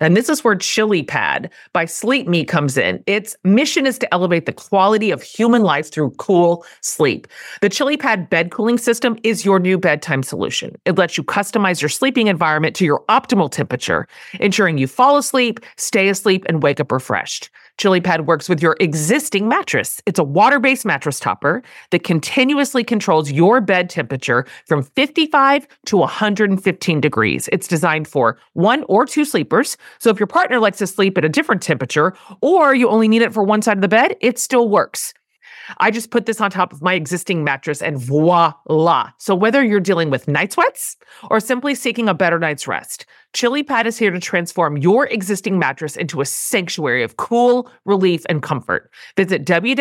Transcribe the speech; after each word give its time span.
And 0.00 0.16
this 0.16 0.28
is 0.28 0.44
where 0.44 0.54
Chili 0.54 1.02
Pad 1.02 1.50
by 1.72 1.84
Sleep 1.84 2.26
Me 2.26 2.44
comes 2.44 2.76
in. 2.76 3.02
Its 3.06 3.36
mission 3.44 3.86
is 3.86 3.98
to 3.98 4.14
elevate 4.14 4.46
the 4.46 4.52
quality 4.52 5.10
of 5.10 5.22
human 5.22 5.62
life 5.62 5.90
through 5.90 6.10
cool 6.12 6.64
sleep. 6.80 7.26
The 7.60 7.68
Chili 7.68 7.96
Pad 7.96 8.30
bed 8.30 8.50
cooling 8.50 8.78
system 8.78 9.18
is 9.22 9.44
your 9.44 9.58
new 9.58 9.78
bedtime 9.78 10.22
solution. 10.22 10.76
It 10.84 10.96
lets 10.98 11.16
you 11.16 11.24
customize 11.24 11.80
your 11.80 11.88
sleeping 11.88 12.26
environment 12.26 12.76
to 12.76 12.84
your 12.84 13.04
optimal 13.08 13.50
temperature, 13.50 14.06
ensuring 14.40 14.78
you 14.78 14.86
fall 14.86 15.16
asleep, 15.16 15.60
stay 15.76 16.08
asleep, 16.08 16.44
and 16.48 16.62
wake 16.62 16.80
up 16.80 16.92
refreshed. 16.92 17.50
ChiliPad 17.78 18.26
works 18.26 18.48
with 18.48 18.60
your 18.60 18.76
existing 18.80 19.48
mattress. 19.48 20.02
It's 20.04 20.18
a 20.18 20.24
water 20.24 20.58
based 20.58 20.84
mattress 20.84 21.20
topper 21.20 21.62
that 21.90 22.02
continuously 22.02 22.82
controls 22.84 23.30
your 23.30 23.60
bed 23.60 23.88
temperature 23.88 24.44
from 24.66 24.82
55 24.82 25.66
to 25.86 25.96
115 25.96 27.00
degrees. 27.00 27.48
It's 27.52 27.68
designed 27.68 28.08
for 28.08 28.36
one 28.54 28.84
or 28.88 29.06
two 29.06 29.24
sleepers. 29.24 29.76
So 30.00 30.10
if 30.10 30.18
your 30.18 30.26
partner 30.26 30.58
likes 30.58 30.78
to 30.78 30.86
sleep 30.86 31.16
at 31.16 31.24
a 31.24 31.28
different 31.28 31.62
temperature 31.62 32.14
or 32.42 32.74
you 32.74 32.88
only 32.88 33.08
need 33.08 33.22
it 33.22 33.32
for 33.32 33.44
one 33.44 33.62
side 33.62 33.78
of 33.78 33.82
the 33.82 33.88
bed, 33.88 34.16
it 34.20 34.38
still 34.38 34.68
works. 34.68 35.14
I 35.76 35.90
just 35.90 36.10
put 36.10 36.26
this 36.26 36.40
on 36.40 36.50
top 36.50 36.72
of 36.72 36.80
my 36.82 36.94
existing 36.94 37.44
mattress 37.44 37.82
and 37.82 37.98
voila. 37.98 39.10
So 39.18 39.34
whether 39.34 39.62
you're 39.62 39.80
dealing 39.80 40.08
with 40.10 40.26
night 40.26 40.52
sweats 40.52 40.96
or 41.30 41.40
simply 41.40 41.74
seeking 41.74 42.08
a 42.08 42.14
better 42.14 42.38
night's 42.38 42.66
rest, 42.66 43.04
Chili 43.34 43.62
Pad 43.62 43.86
is 43.86 43.98
here 43.98 44.10
to 44.10 44.18
transform 44.18 44.78
your 44.78 45.06
existing 45.06 45.58
mattress 45.58 45.96
into 45.96 46.22
a 46.22 46.24
sanctuary 46.24 47.02
of 47.02 47.16
cool, 47.18 47.70
relief, 47.84 48.24
and 48.28 48.42
comfort. 48.42 48.90
Visit 49.16 49.44
www.sleep.me 49.44 49.80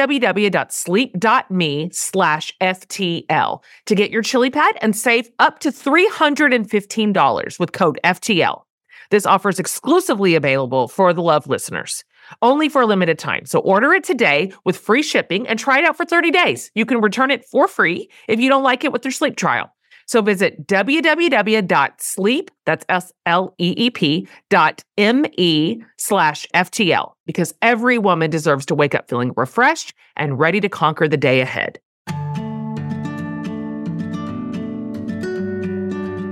slash 1.94 2.54
FTL 2.62 3.64
to 3.86 3.96
get 3.96 4.12
your 4.12 4.22
Chili 4.22 4.50
Pad 4.50 4.78
and 4.82 4.96
save 4.96 5.30
up 5.40 5.60
to 5.60 5.72
$315 5.72 7.60
with 7.60 7.72
code 7.72 8.00
FTL. 8.04 8.64
This 9.10 9.26
offer 9.26 9.48
is 9.50 9.60
exclusively 9.60 10.36
available 10.36 10.90
for 10.90 11.14
the 11.14 11.22
Love 11.22 11.48
listeners 11.48 12.04
only 12.42 12.70
for 12.70 12.82
a 12.82 12.86
limited 12.86 13.20
time. 13.20 13.46
So 13.46 13.60
order 13.60 13.94
it 13.94 14.04
today 14.04 14.52
with 14.66 14.78
free 14.78 15.04
shipping 15.04 15.48
and 15.48 15.58
try 15.58 15.80
it 15.80 15.86
out 15.86 15.98
for 15.98 16.06
30 16.06 16.32
days. 16.32 16.72
You 16.76 16.86
can 16.86 17.02
return 17.02 17.32
it 17.32 17.46
for 17.46 17.68
free 17.68 18.10
if 18.28 18.40
you 18.40 18.50
don't 18.50 18.64
like 18.64 18.84
it 18.84 18.92
with 18.92 19.06
your 19.06 19.12
sleep 19.12 19.36
trial. 19.36 19.72
So 20.08 20.22
visit 20.22 20.66
www.sleep, 20.68 22.52
that's 22.66 22.86
S-L-E-E-P 22.88 24.28
dot 24.50 24.84
M-E 24.98 25.84
slash 25.98 26.48
FTL 26.56 27.12
because 27.26 27.54
every 27.62 27.98
woman 27.98 28.30
deserves 28.30 28.66
to 28.68 28.76
wake 28.76 28.96
up 28.96 29.10
feeling 29.10 29.34
refreshed 29.36 29.94
and 30.16 30.40
ready 30.40 30.62
to 30.62 30.70
conquer 30.70 31.10
the 31.10 31.18
day 31.18 31.42
ahead. 31.42 31.80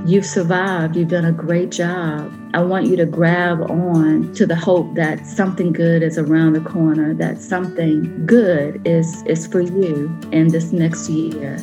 You've 0.06 0.26
survived. 0.28 0.96
You've 0.96 1.08
done 1.08 1.26
a 1.26 1.32
great 1.32 1.72
job. 1.72 2.32
I 2.54 2.62
want 2.62 2.86
you 2.86 2.96
to 2.96 3.08
grab 3.08 3.60
on 3.72 4.32
to 4.36 4.46
the 4.46 4.56
hope 4.56 4.94
that 4.94 5.26
something 5.26 5.74
good 5.74 6.04
is 6.04 6.20
around 6.20 6.54
the 6.54 6.60
corner, 6.60 7.16
that 7.16 7.42
something 7.42 8.24
good 8.28 8.80
is, 8.88 9.24
is 9.24 9.48
for 9.48 9.62
you 9.62 10.16
in 10.32 10.50
this 10.50 10.72
next 10.72 11.10
year. 11.10 11.58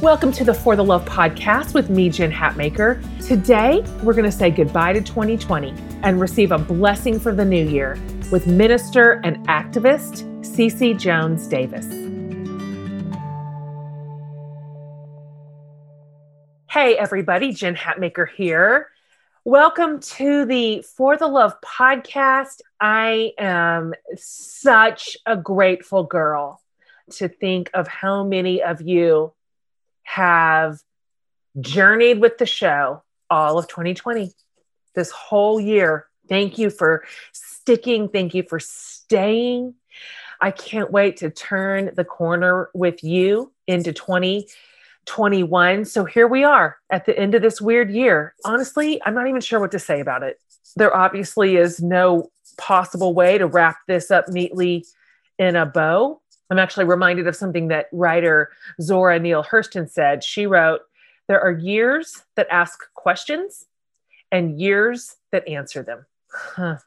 Welcome 0.00 0.32
to 0.32 0.44
the 0.44 0.54
For 0.54 0.76
the 0.76 0.84
Love 0.84 1.04
podcast 1.04 1.74
with 1.74 1.90
me, 1.90 2.08
Jen 2.08 2.32
Hatmaker. 2.32 3.02
Today, 3.26 3.84
we're 4.02 4.14
going 4.14 4.24
to 4.24 4.32
say 4.32 4.50
goodbye 4.50 4.94
to 4.94 5.02
2020 5.02 5.74
and 6.04 6.18
receive 6.18 6.52
a 6.52 6.58
blessing 6.58 7.20
for 7.20 7.34
the 7.34 7.44
new 7.44 7.66
year 7.68 7.98
with 8.32 8.46
minister 8.46 9.20
and 9.24 9.46
activist 9.46 10.24
Cece 10.40 10.98
Jones 10.98 11.48
Davis. 11.48 12.07
Hey, 16.70 16.98
everybody, 16.98 17.54
Jen 17.54 17.74
Hatmaker 17.74 18.28
here. 18.28 18.88
Welcome 19.42 20.00
to 20.00 20.44
the 20.44 20.82
For 20.82 21.16
the 21.16 21.26
Love 21.26 21.54
podcast. 21.62 22.60
I 22.78 23.32
am 23.38 23.94
such 24.16 25.16
a 25.24 25.34
grateful 25.34 26.04
girl 26.04 26.60
to 27.12 27.28
think 27.28 27.70
of 27.72 27.88
how 27.88 28.22
many 28.22 28.62
of 28.62 28.82
you 28.82 29.32
have 30.02 30.82
journeyed 31.58 32.20
with 32.20 32.36
the 32.36 32.44
show 32.44 33.02
all 33.30 33.58
of 33.58 33.66
2020, 33.68 34.30
this 34.94 35.10
whole 35.10 35.58
year. 35.58 36.06
Thank 36.28 36.58
you 36.58 36.68
for 36.68 37.02
sticking. 37.32 38.10
Thank 38.10 38.34
you 38.34 38.42
for 38.42 38.60
staying. 38.60 39.72
I 40.38 40.50
can't 40.50 40.90
wait 40.90 41.16
to 41.18 41.30
turn 41.30 41.92
the 41.94 42.04
corner 42.04 42.68
with 42.74 43.02
you 43.02 43.52
into 43.66 43.94
20 43.94 44.48
21. 45.08 45.86
So 45.86 46.04
here 46.04 46.28
we 46.28 46.44
are 46.44 46.76
at 46.90 47.06
the 47.06 47.18
end 47.18 47.34
of 47.34 47.42
this 47.42 47.60
weird 47.60 47.90
year. 47.90 48.34
Honestly, 48.44 49.00
I'm 49.04 49.14
not 49.14 49.26
even 49.26 49.40
sure 49.40 49.58
what 49.58 49.72
to 49.72 49.78
say 49.78 50.00
about 50.00 50.22
it. 50.22 50.38
There 50.76 50.94
obviously 50.94 51.56
is 51.56 51.80
no 51.82 52.30
possible 52.58 53.14
way 53.14 53.38
to 53.38 53.46
wrap 53.46 53.78
this 53.88 54.10
up 54.10 54.28
neatly 54.28 54.84
in 55.38 55.56
a 55.56 55.64
bow. 55.64 56.20
I'm 56.50 56.58
actually 56.58 56.84
reminded 56.84 57.26
of 57.26 57.36
something 57.36 57.68
that 57.68 57.86
writer 57.90 58.50
Zora 58.80 59.18
Neale 59.18 59.44
Hurston 59.44 59.90
said. 59.90 60.22
She 60.22 60.46
wrote, 60.46 60.82
There 61.26 61.40
are 61.40 61.52
years 61.52 62.22
that 62.36 62.46
ask 62.50 62.78
questions 62.94 63.64
and 64.30 64.60
years 64.60 65.16
that 65.32 65.48
answer 65.48 65.82
them. 65.82 66.06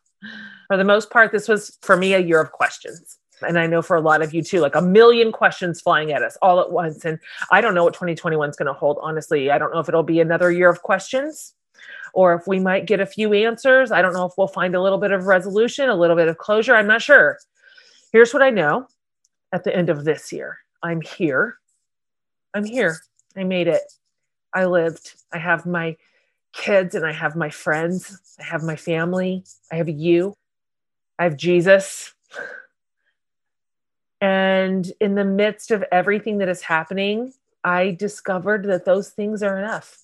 For 0.68 0.78
the 0.78 0.84
most 0.84 1.10
part, 1.10 1.32
this 1.32 1.48
was 1.48 1.78
for 1.82 1.98
me 1.98 2.14
a 2.14 2.20
year 2.20 2.40
of 2.40 2.52
questions 2.52 3.18
and 3.42 3.60
I 3.60 3.68
know 3.68 3.82
for 3.82 3.96
a 3.96 4.02
lot 4.02 4.22
of 4.22 4.34
you 4.34 4.42
too, 4.42 4.60
like 4.60 4.76
a 4.76 4.82
million 4.82 5.32
questions 5.32 5.82
flying 5.82 6.12
at 6.12 6.24
us 6.24 6.38
all 6.42 6.60
at 6.60 6.72
once. 6.72 7.06
And 7.06 7.20
I 7.52 7.62
don't 7.62 7.74
know 7.74 7.84
what 7.84 7.94
2021 7.94 8.50
is 8.50 8.56
going 8.56 8.68
to 8.68 8.74
hold. 8.74 8.98
Honestly, 9.02 9.52
I 9.52 9.58
don't 9.58 9.74
know 9.74 9.80
if 9.80 9.88
it'll 9.88 10.04
be 10.04 10.20
another 10.20 10.52
year 10.52 10.70
of 10.70 10.82
questions 10.82 11.54
or 12.14 12.34
if 12.34 12.48
we 12.48 12.60
might 12.60 12.86
get 12.86 13.00
a 13.00 13.06
few 13.06 13.34
answers. 13.34 13.92
I 13.92 14.02
don't 14.02 14.14
know 14.14 14.26
if 14.26 14.34
we'll 14.38 14.48
find 14.48 14.76
a 14.76 14.82
little 14.82 14.98
bit 14.98 15.12
of 15.12 15.26
resolution, 15.26 15.90
a 15.90 15.96
little 15.96 16.16
bit 16.16 16.28
of 16.28 16.38
closure. 16.38 16.76
I'm 16.76 16.88
not 16.88 17.02
sure. 17.02 17.38
Here's 18.12 18.34
what 18.34 18.44
I 18.44 18.50
know 18.50 18.88
at 19.52 19.64
the 19.64 19.76
end 19.76 19.90
of 19.90 20.04
this 20.04 20.32
year 20.32 20.58
I'm 20.84 21.02
here. 21.02 21.58
I'm 22.54 22.66
here. 22.66 22.98
I 23.36 23.44
made 23.44 23.68
it. 23.68 23.82
I 24.54 24.66
lived. 24.66 25.14
I 25.32 25.38
have 25.38 25.66
my 25.66 25.96
kids 26.54 26.96
and 26.96 27.06
I 27.06 27.14
have 27.14 27.36
my 27.36 27.50
friends. 27.50 28.20
I 28.40 28.44
have 28.44 28.64
my 28.64 28.76
family. 28.76 29.44
I 29.72 29.76
have 29.76 29.90
you. 29.90 30.36
I 31.18 31.24
have 31.24 31.38
Jesus. 31.38 32.14
And 34.22 34.92
in 35.02 35.16
the 35.16 35.26
midst 35.26 35.72
of 35.72 35.84
everything 35.92 36.38
that 36.38 36.48
is 36.48 36.62
happening, 36.62 37.34
I 37.64 37.92
discovered 37.92 38.66
that 38.66 38.86
those 38.86 39.10
things 39.10 39.42
are 39.42 39.58
enough. 39.58 39.98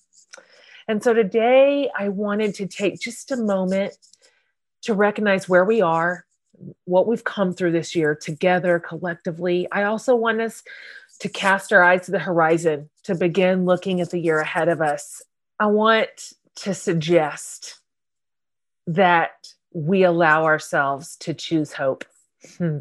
And 0.88 1.02
so 1.02 1.14
today 1.14 1.88
I 1.96 2.08
wanted 2.08 2.54
to 2.56 2.66
take 2.66 3.00
just 3.00 3.30
a 3.30 3.36
moment 3.36 3.94
to 4.82 4.94
recognize 4.94 5.48
where 5.48 5.64
we 5.64 5.80
are, 5.80 6.24
what 6.84 7.06
we've 7.06 7.24
come 7.24 7.52
through 7.52 7.72
this 7.72 7.94
year 7.94 8.14
together 8.14 8.78
collectively. 8.80 9.68
I 9.70 9.84
also 9.84 10.16
want 10.16 10.40
us 10.40 10.62
to 11.20 11.28
cast 11.28 11.72
our 11.72 11.82
eyes 11.82 12.06
to 12.06 12.12
the 12.12 12.18
horizon, 12.18 12.90
to 13.04 13.14
begin 13.14 13.64
looking 13.64 14.00
at 14.00 14.10
the 14.10 14.20
year 14.20 14.40
ahead 14.40 14.68
of 14.68 14.80
us, 14.80 15.22
I 15.58 15.66
want 15.66 16.32
to 16.56 16.74
suggest 16.74 17.80
that 18.86 19.48
we 19.72 20.04
allow 20.04 20.44
ourselves 20.44 21.16
to 21.16 21.34
choose 21.34 21.72
hope 21.72 22.04
hmm. 22.56 22.78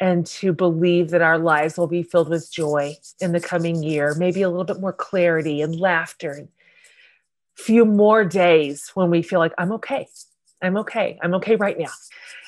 And 0.00 0.26
to 0.26 0.52
believe 0.52 1.10
that 1.10 1.22
our 1.22 1.38
lives 1.38 1.76
will 1.76 1.86
be 1.86 2.02
filled 2.02 2.28
with 2.28 2.52
joy 2.52 2.94
in 3.20 3.32
the 3.32 3.40
coming 3.40 3.82
year, 3.82 4.14
maybe 4.16 4.42
a 4.42 4.48
little 4.48 4.64
bit 4.64 4.80
more 4.80 4.92
clarity 4.92 5.60
and 5.60 5.78
laughter, 5.78 6.32
and 6.32 6.48
a 7.58 7.62
few 7.62 7.84
more 7.84 8.24
days 8.24 8.90
when 8.94 9.10
we 9.10 9.22
feel 9.22 9.40
like 9.40 9.54
I'm 9.58 9.72
okay. 9.72 10.06
I'm 10.62 10.76
okay. 10.78 11.18
I'm 11.22 11.34
okay 11.34 11.56
right 11.56 11.78
now. 11.78 11.92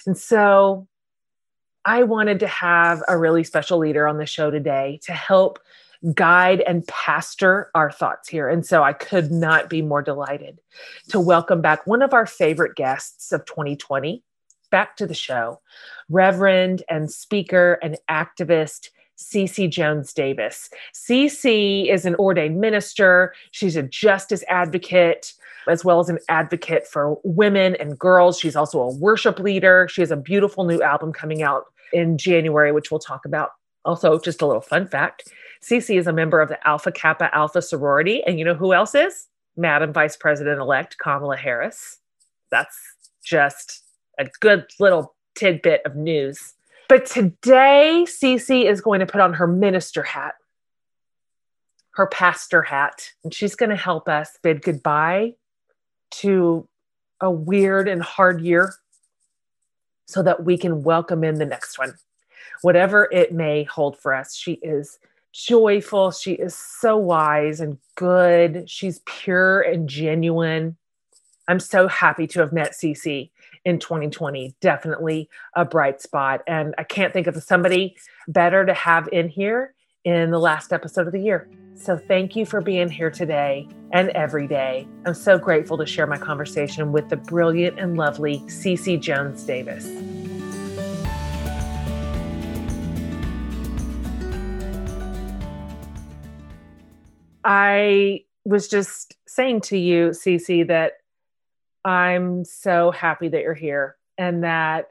And 0.07 0.17
so 0.17 0.87
I 1.85 2.03
wanted 2.03 2.41
to 2.41 2.47
have 2.47 3.03
a 3.09 3.17
really 3.19 3.45
special 3.45 3.79
leader 3.79 4.07
on 4.07 4.19
the 4.19 4.27
show 4.27 4.51
today 4.51 5.01
to 5.05 5.13
help 5.13 5.59
guide 6.15 6.61
and 6.63 6.87
pastor 6.87 7.71
our 7.75 7.91
thoughts 7.91 8.29
here. 8.29 8.49
And 8.49 8.65
so 8.65 8.83
I 8.83 8.93
could 8.93 9.31
not 9.31 9.69
be 9.69 9.83
more 9.83 10.03
delighted 10.03 10.61
to 11.09 11.21
welcome 11.21 11.61
back 11.61 11.87
one 11.87 12.03
of 12.03 12.15
our 12.15 12.27
favorite 12.27 12.75
guests 12.75 13.33
of 13.33 13.45
2020 13.45 14.23
back 14.71 14.97
to 14.97 15.07
the 15.07 15.15
show, 15.15 15.61
Reverend 16.09 16.83
and 16.89 17.11
speaker 17.11 17.79
and 17.83 17.99
activist. 18.09 18.89
Cece 19.19 19.69
Jones 19.69 20.15
Davis. 20.15 20.71
Cece 20.95 21.93
is 21.93 22.07
an 22.07 22.15
ordained 22.15 22.59
minister. 22.59 23.35
She's 23.51 23.77
a 23.77 23.83
justice 23.83 24.43
advocate 24.49 25.35
as 25.69 25.85
well 25.85 26.01
as 26.01 26.09
an 26.09 26.19
advocate 26.31 26.87
for 26.87 27.19
women 27.23 27.77
and 27.77 27.99
girls. 27.99 28.39
She's 28.39 28.57
also 28.57 28.81
a 28.81 28.95
worship 28.97 29.39
leader. 29.39 29.89
She 29.91 30.01
has 30.01 30.11
a 30.11 30.17
beautiful 30.17 30.65
new 30.65 30.81
album 30.81 31.13
coming 31.13 31.43
out 31.43 31.65
in 31.93 32.17
January, 32.17 32.73
which 32.73 32.91
we'll 32.91 32.99
talk 32.99 33.27
about. 33.27 33.51
Also, 33.85 34.19
just 34.19 34.43
a 34.43 34.47
little 34.47 34.61
fun 34.61 34.87
fact 34.87 35.31
Cece 35.63 35.99
is 35.99 36.07
a 36.07 36.13
member 36.13 36.41
of 36.41 36.49
the 36.49 36.67
Alpha 36.67 36.91
Kappa 36.91 37.35
Alpha 37.35 37.61
sorority. 37.61 38.23
And 38.25 38.39
you 38.39 38.45
know 38.45 38.55
who 38.55 38.73
else 38.73 38.95
is? 38.95 39.27
Madam 39.57 39.93
Vice 39.93 40.17
President 40.17 40.59
elect 40.59 40.97
Kamala 40.99 41.37
Harris. 41.37 41.99
That's 42.51 42.79
just 43.23 43.83
a 44.21 44.31
good 44.41 44.67
little 44.79 45.15
tidbit 45.35 45.83
of 45.85 45.97
news. 45.97 46.55
But 46.89 47.07
today, 47.07 48.05
Cece 48.07 48.71
is 48.71 48.81
going 48.81 49.01
to 49.01 49.07
put 49.07 49.21
on 49.21 49.35
her 49.35 49.47
minister 49.47 50.03
hat, 50.03 50.35
her 51.93 52.07
pastor 52.07 52.63
hat, 52.63 53.13
and 53.25 53.33
she's 53.33 53.55
going 53.55 53.71
to 53.71 53.77
help 53.77 54.09
us 54.09 54.39
bid 54.43 54.63
goodbye 54.63 55.35
to 56.11 56.69
a 57.21 57.31
weird 57.31 57.89
and 57.89 58.03
hard 58.03 58.41
year 58.43 58.75
so 60.07 60.23
that 60.23 60.45
we 60.45 60.59
can 60.59 60.83
welcome 60.83 61.25
in 61.25 61.37
the 61.37 61.47
next 61.47 61.79
one, 61.79 61.95
whatever 62.63 63.09
it 63.13 63.33
may 63.33 63.65
hold 63.65 63.97
for 63.97 64.13
us. 64.13 64.35
She 64.35 64.55
is 64.55 64.99
joyful. 65.33 66.11
She 66.11 66.33
is 66.33 66.55
so 66.55 66.97
wise 66.97 67.61
and 67.61 67.79
good. 67.95 68.69
She's 68.69 69.01
pure 69.07 69.61
and 69.61 69.89
genuine. 69.89 70.77
I'm 71.47 71.61
so 71.61 71.87
happy 71.87 72.27
to 72.29 72.41
have 72.41 72.53
met 72.53 72.73
Cece 72.73 73.31
in 73.65 73.79
2020. 73.79 74.55
Definitely 74.61 75.29
a 75.55 75.65
bright 75.65 76.01
spot. 76.01 76.43
And 76.47 76.75
I 76.79 76.85
can't 76.85 77.13
think 77.13 77.27
of 77.27 77.41
somebody 77.43 77.97
better 78.29 78.65
to 78.65 78.75
have 78.75 79.09
in 79.13 79.29
here 79.29 79.75
in 80.05 80.31
the 80.31 80.39
last 80.39 80.73
episode 80.73 81.07
of 81.07 81.13
the 81.13 81.21
year. 81.21 81.49
So 81.75 81.97
thank 81.97 82.37
you 82.37 82.45
for 82.45 82.61
being 82.61 82.89
here 82.89 83.11
today 83.11 83.67
and 83.93 84.11
every 84.11 84.47
day. 84.47 84.87
I'm 85.07 85.15
so 85.15 85.39
grateful 85.39 85.79
to 85.79 85.87
share 85.87 86.07
my 86.07 86.19
conversation 86.19 86.93
with 86.93 87.09
the 87.09 87.17
brilliant 87.17 87.79
and 87.79 87.97
lovely 87.97 88.41
Cece 88.41 89.01
Jones 89.01 89.45
Davis. 89.45 89.89
I 97.45 98.25
was 98.45 98.69
just 98.69 99.17
saying 99.27 99.63
to 99.63 99.79
you, 99.79 100.11
Cece, 100.11 100.67
that 100.69 100.93
I'm 101.85 102.45
so 102.45 102.91
happy 102.91 103.29
that 103.29 103.43
you're 103.43 103.55
here 103.55 103.97
and 104.19 104.45
that 104.45 104.91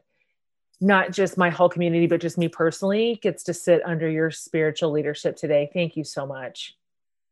not 0.81 1.11
just 1.11 1.37
my 1.37 1.49
whole 1.49 1.69
community, 1.69 2.07
but 2.07 2.21
just 2.21 2.37
me 2.37 2.47
personally 2.47 3.19
gets 3.21 3.43
to 3.43 3.53
sit 3.53 3.81
under 3.85 4.09
your 4.09 4.31
spiritual 4.31 4.91
leadership 4.91 5.35
today. 5.35 5.69
Thank 5.73 5.97
you 5.97 6.03
so 6.03 6.25
much. 6.25 6.75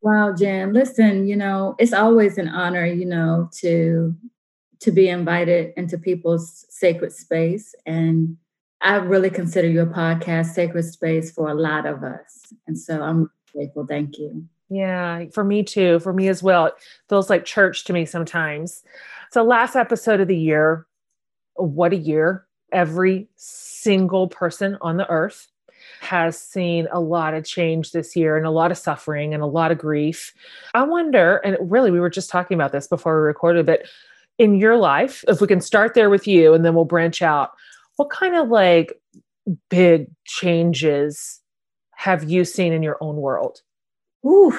Wow, 0.02 0.34
Jen. 0.34 0.74
Listen, 0.74 1.28
you 1.28 1.36
know, 1.36 1.76
it's 1.80 1.94
always 1.94 2.38
an 2.38 2.50
honor, 2.50 2.86
you 2.86 3.06
know, 3.06 3.50
to 3.60 4.16
to 4.80 4.92
be 4.92 5.10
invited 5.10 5.74
into 5.76 5.98
people's 5.98 6.66
sacred 6.70 7.12
space. 7.12 7.74
And 7.88 8.38
I 8.80 8.98
really 8.98 9.32
consider 9.32 9.68
your 9.68 9.88
podcast 9.88 10.54
sacred 10.54 10.84
space 10.84 11.32
for 11.32 11.50
a 11.50 11.56
lot 11.56 11.88
of 11.88 12.04
us. 12.04 12.54
And 12.68 12.78
so 12.78 13.02
I'm 13.02 13.32
grateful. 13.54 13.88
Thank 13.88 14.20
you. 14.20 14.46
Yeah, 14.70 15.26
for 15.32 15.44
me 15.44 15.64
too. 15.64 16.00
For 16.00 16.14
me 16.14 16.28
as 16.28 16.44
well. 16.44 16.68
It 16.68 16.74
feels 17.10 17.30
like 17.30 17.46
church 17.46 17.86
to 17.86 17.94
me 17.94 18.06
sometimes. 18.06 18.84
So, 19.32 19.44
last 19.44 19.76
episode 19.76 20.20
of 20.20 20.28
the 20.28 20.38
year, 20.38 20.86
what 21.56 21.94
a 21.94 21.98
year. 21.98 22.46
Every 22.72 23.28
single 23.36 24.28
person 24.28 24.78
on 24.82 24.98
the 24.98 25.10
earth 25.10 25.48
has 26.02 26.40
seen 26.40 26.88
a 26.92 27.00
lot 27.00 27.34
of 27.34 27.46
change 27.46 27.92
this 27.92 28.16
year 28.16 28.38
and 28.38 28.46
a 28.46 28.52
lot 28.52 28.72
of 28.72 28.78
suffering 28.78 29.34
and 29.34 29.42
a 29.42 29.48
lot 29.48 29.72
of 29.72 29.78
grief. 29.78 30.34
I 30.74 30.84
wonder, 30.84 31.38
and 31.38 31.58
really, 31.62 31.92
we 31.92 32.00
were 32.00 32.10
just 32.10 32.30
talking 32.30 32.56
about 32.56 32.72
this 32.72 32.88
before 32.88 33.20
we 33.20 33.26
recorded, 33.26 33.66
but 33.66 33.84
in 34.38 34.56
your 34.56 34.78
life, 34.78 35.24
if 35.28 35.42
we 35.42 35.48
can 35.48 35.62
start 35.62 35.94
there 35.94 36.10
with 36.10 36.28
you 36.28 36.54
and 36.54 36.64
then 36.64 36.76
we'll 36.76 36.86
branch 36.86 37.22
out, 37.22 37.52
what 37.96 38.10
kind 38.10 38.36
of 38.36 38.50
like 38.50 38.94
big 39.70 40.08
changes 40.26 41.42
have 41.96 42.30
you 42.30 42.46
seen 42.46 42.74
in 42.74 42.84
your 42.84 42.98
own 43.02 43.16
world? 43.16 43.62
Ooh, 44.26 44.58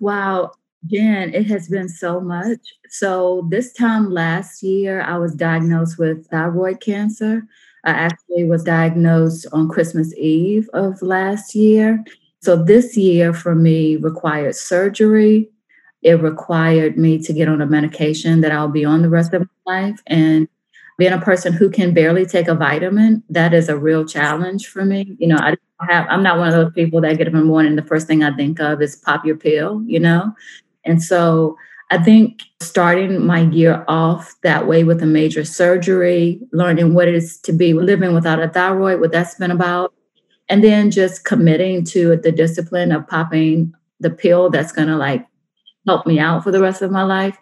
wow. 0.00 0.52
Jen, 0.86 1.34
it 1.34 1.46
has 1.46 1.68
been 1.68 1.88
so 1.88 2.20
much. 2.20 2.60
So, 2.88 3.46
this 3.50 3.72
time 3.72 4.10
last 4.10 4.62
year, 4.62 5.02
I 5.02 5.18
was 5.18 5.34
diagnosed 5.34 5.98
with 5.98 6.26
thyroid 6.28 6.80
cancer. 6.80 7.42
I 7.84 7.90
actually 7.90 8.44
was 8.44 8.64
diagnosed 8.64 9.46
on 9.52 9.68
Christmas 9.68 10.14
Eve 10.16 10.68
of 10.72 11.00
last 11.02 11.54
year. 11.54 12.02
So, 12.40 12.56
this 12.56 12.96
year 12.96 13.34
for 13.34 13.54
me 13.54 13.96
required 13.96 14.56
surgery. 14.56 15.48
It 16.02 16.22
required 16.22 16.96
me 16.96 17.18
to 17.18 17.32
get 17.34 17.46
on 17.48 17.60
a 17.60 17.66
medication 17.66 18.40
that 18.40 18.52
I'll 18.52 18.68
be 18.68 18.86
on 18.86 19.02
the 19.02 19.10
rest 19.10 19.34
of 19.34 19.46
my 19.66 19.82
life. 19.82 20.00
And 20.06 20.48
being 20.96 21.12
a 21.12 21.20
person 21.20 21.52
who 21.52 21.68
can 21.68 21.92
barely 21.92 22.24
take 22.24 22.48
a 22.48 22.54
vitamin, 22.54 23.22
that 23.28 23.52
is 23.52 23.68
a 23.68 23.76
real 23.76 24.06
challenge 24.06 24.68
for 24.68 24.84
me. 24.86 25.14
You 25.18 25.28
know, 25.28 25.36
I 25.36 25.56
have, 25.90 26.06
I'm 26.08 26.22
not 26.22 26.38
one 26.38 26.48
of 26.48 26.54
those 26.54 26.72
people 26.72 27.02
that 27.02 27.18
get 27.18 27.26
up 27.26 27.34
in 27.34 27.40
the 27.40 27.44
morning, 27.44 27.76
the 27.76 27.82
first 27.82 28.06
thing 28.06 28.22
I 28.22 28.34
think 28.34 28.60
of 28.60 28.80
is 28.80 28.96
pop 28.96 29.26
your 29.26 29.36
pill, 29.36 29.82
you 29.86 30.00
know? 30.00 30.34
And 30.84 31.02
so 31.02 31.56
I 31.90 31.98
think 31.98 32.42
starting 32.60 33.26
my 33.26 33.40
year 33.40 33.84
off 33.88 34.34
that 34.42 34.66
way 34.66 34.84
with 34.84 35.02
a 35.02 35.06
major 35.06 35.44
surgery, 35.44 36.40
learning 36.52 36.94
what 36.94 37.08
it 37.08 37.14
is 37.14 37.38
to 37.40 37.52
be 37.52 37.72
living 37.72 38.14
without 38.14 38.40
a 38.40 38.48
thyroid, 38.48 39.00
what 39.00 39.12
that's 39.12 39.34
been 39.34 39.50
about, 39.50 39.92
and 40.48 40.62
then 40.62 40.90
just 40.90 41.24
committing 41.24 41.84
to 41.86 42.16
the 42.16 42.32
discipline 42.32 42.92
of 42.92 43.06
popping 43.08 43.74
the 43.98 44.10
pill 44.10 44.50
that's 44.50 44.72
going 44.72 44.88
to 44.88 44.96
like 44.96 45.26
help 45.86 46.06
me 46.06 46.18
out 46.18 46.44
for 46.44 46.50
the 46.50 46.60
rest 46.60 46.82
of 46.82 46.90
my 46.90 47.02
life 47.02 47.36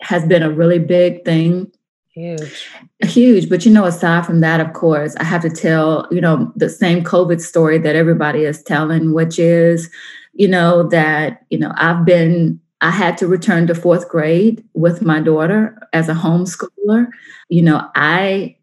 has 0.00 0.24
been 0.24 0.42
a 0.42 0.50
really 0.50 0.78
big 0.78 1.24
thing 1.24 1.70
Huge. 2.12 2.68
Huge. 3.02 3.48
But 3.48 3.64
you 3.64 3.72
know, 3.72 3.84
aside 3.84 4.26
from 4.26 4.40
that, 4.40 4.60
of 4.60 4.72
course, 4.72 5.14
I 5.16 5.24
have 5.24 5.42
to 5.42 5.50
tell, 5.50 6.08
you 6.10 6.20
know, 6.20 6.52
the 6.56 6.68
same 6.68 7.04
COVID 7.04 7.40
story 7.40 7.78
that 7.78 7.94
everybody 7.94 8.44
is 8.44 8.62
telling, 8.62 9.12
which 9.14 9.38
is, 9.38 9.88
you 10.32 10.48
know, 10.48 10.88
that, 10.88 11.44
you 11.50 11.58
know, 11.58 11.72
I've 11.76 12.04
been, 12.04 12.60
I 12.80 12.90
had 12.90 13.18
to 13.18 13.26
return 13.26 13.66
to 13.66 13.74
fourth 13.74 14.08
grade 14.08 14.64
with 14.74 15.02
my 15.02 15.20
daughter 15.20 15.78
as 15.92 16.08
a 16.08 16.14
homeschooler. 16.14 17.08
You 17.48 17.62
know, 17.62 17.90
I 17.94 18.56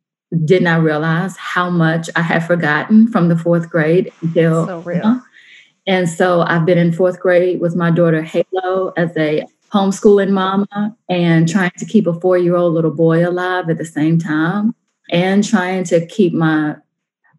did 0.44 0.64
not 0.64 0.82
realize 0.82 1.38
how 1.38 1.70
much 1.70 2.10
I 2.16 2.22
had 2.22 2.46
forgotten 2.46 3.08
from 3.08 3.30
the 3.30 3.38
fourth 3.38 3.70
grade 3.70 4.12
until. 4.22 4.66
So 4.66 4.80
real. 4.80 5.22
And 5.86 6.10
so 6.10 6.42
I've 6.42 6.66
been 6.66 6.78
in 6.78 6.92
fourth 6.92 7.20
grade 7.20 7.62
with 7.62 7.76
my 7.76 7.92
daughter 7.92 8.22
Halo 8.22 8.92
as 8.98 9.16
a 9.16 9.46
homeschooling 9.72 10.32
mama 10.32 10.96
and 11.10 11.48
trying 11.48 11.72
to 11.78 11.86
keep 11.86 12.08
a 12.08 12.20
four 12.20 12.38
year 12.38 12.56
old 12.56 12.74
little 12.74 12.94
boy 12.94 13.28
alive 13.28 13.70
at 13.70 13.78
the 13.78 13.86
same 13.86 14.20
time 14.20 14.76
and 15.10 15.44
trying 15.48 15.84
to 15.86 16.06
keep 16.08 16.34
my 16.34 16.76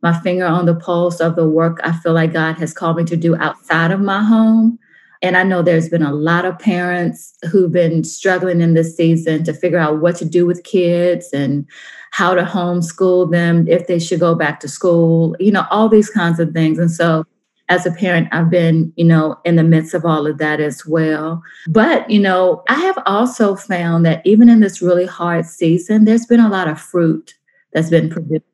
my 0.02 0.18
finger 0.20 0.46
on 0.46 0.64
the 0.64 0.76
pulse 0.76 1.20
of 1.20 1.36
the 1.36 1.48
work 1.48 1.80
I 1.82 1.92
feel 1.92 2.12
like 2.12 2.32
God 2.32 2.54
has 2.54 2.72
called 2.72 2.96
me 2.96 3.04
to 3.04 3.16
do 3.16 3.36
outside 3.36 3.90
of 3.90 4.00
my 4.00 4.22
home. 4.22 4.78
And 5.20 5.36
I 5.36 5.42
know 5.42 5.62
there's 5.62 5.88
been 5.88 6.02
a 6.02 6.12
lot 6.12 6.44
of 6.44 6.58
parents 6.58 7.36
who've 7.50 7.72
been 7.72 8.04
struggling 8.04 8.60
in 8.60 8.74
this 8.74 8.96
season 8.96 9.44
to 9.44 9.52
figure 9.52 9.78
out 9.78 10.00
what 10.00 10.16
to 10.16 10.24
do 10.24 10.46
with 10.46 10.64
kids 10.64 11.32
and 11.32 11.66
how 12.10 12.34
to 12.34 12.42
homeschool 12.42 13.30
them, 13.30 13.66
if 13.68 13.86
they 13.86 13.98
should 13.98 14.20
go 14.20 14.34
back 14.34 14.60
to 14.60 14.68
school, 14.68 15.36
you 15.38 15.52
know, 15.52 15.66
all 15.70 15.88
these 15.88 16.08
kinds 16.08 16.40
of 16.40 16.52
things. 16.52 16.78
And 16.78 16.90
so 16.90 17.24
as 17.68 17.84
a 17.84 17.90
parent, 17.90 18.28
I've 18.32 18.48
been, 18.48 18.92
you 18.96 19.04
know, 19.04 19.38
in 19.44 19.56
the 19.56 19.62
midst 19.62 19.92
of 19.92 20.04
all 20.04 20.26
of 20.26 20.38
that 20.38 20.60
as 20.60 20.86
well. 20.86 21.42
But, 21.68 22.08
you 22.08 22.18
know, 22.18 22.62
I 22.68 22.74
have 22.74 22.98
also 23.04 23.56
found 23.56 24.06
that 24.06 24.22
even 24.24 24.48
in 24.48 24.60
this 24.60 24.80
really 24.80 25.04
hard 25.04 25.44
season, 25.44 26.04
there's 26.04 26.26
been 26.26 26.40
a 26.40 26.48
lot 26.48 26.68
of 26.68 26.80
fruit 26.80 27.34
that's 27.72 27.90
been 27.90 28.08
produced. 28.08 28.44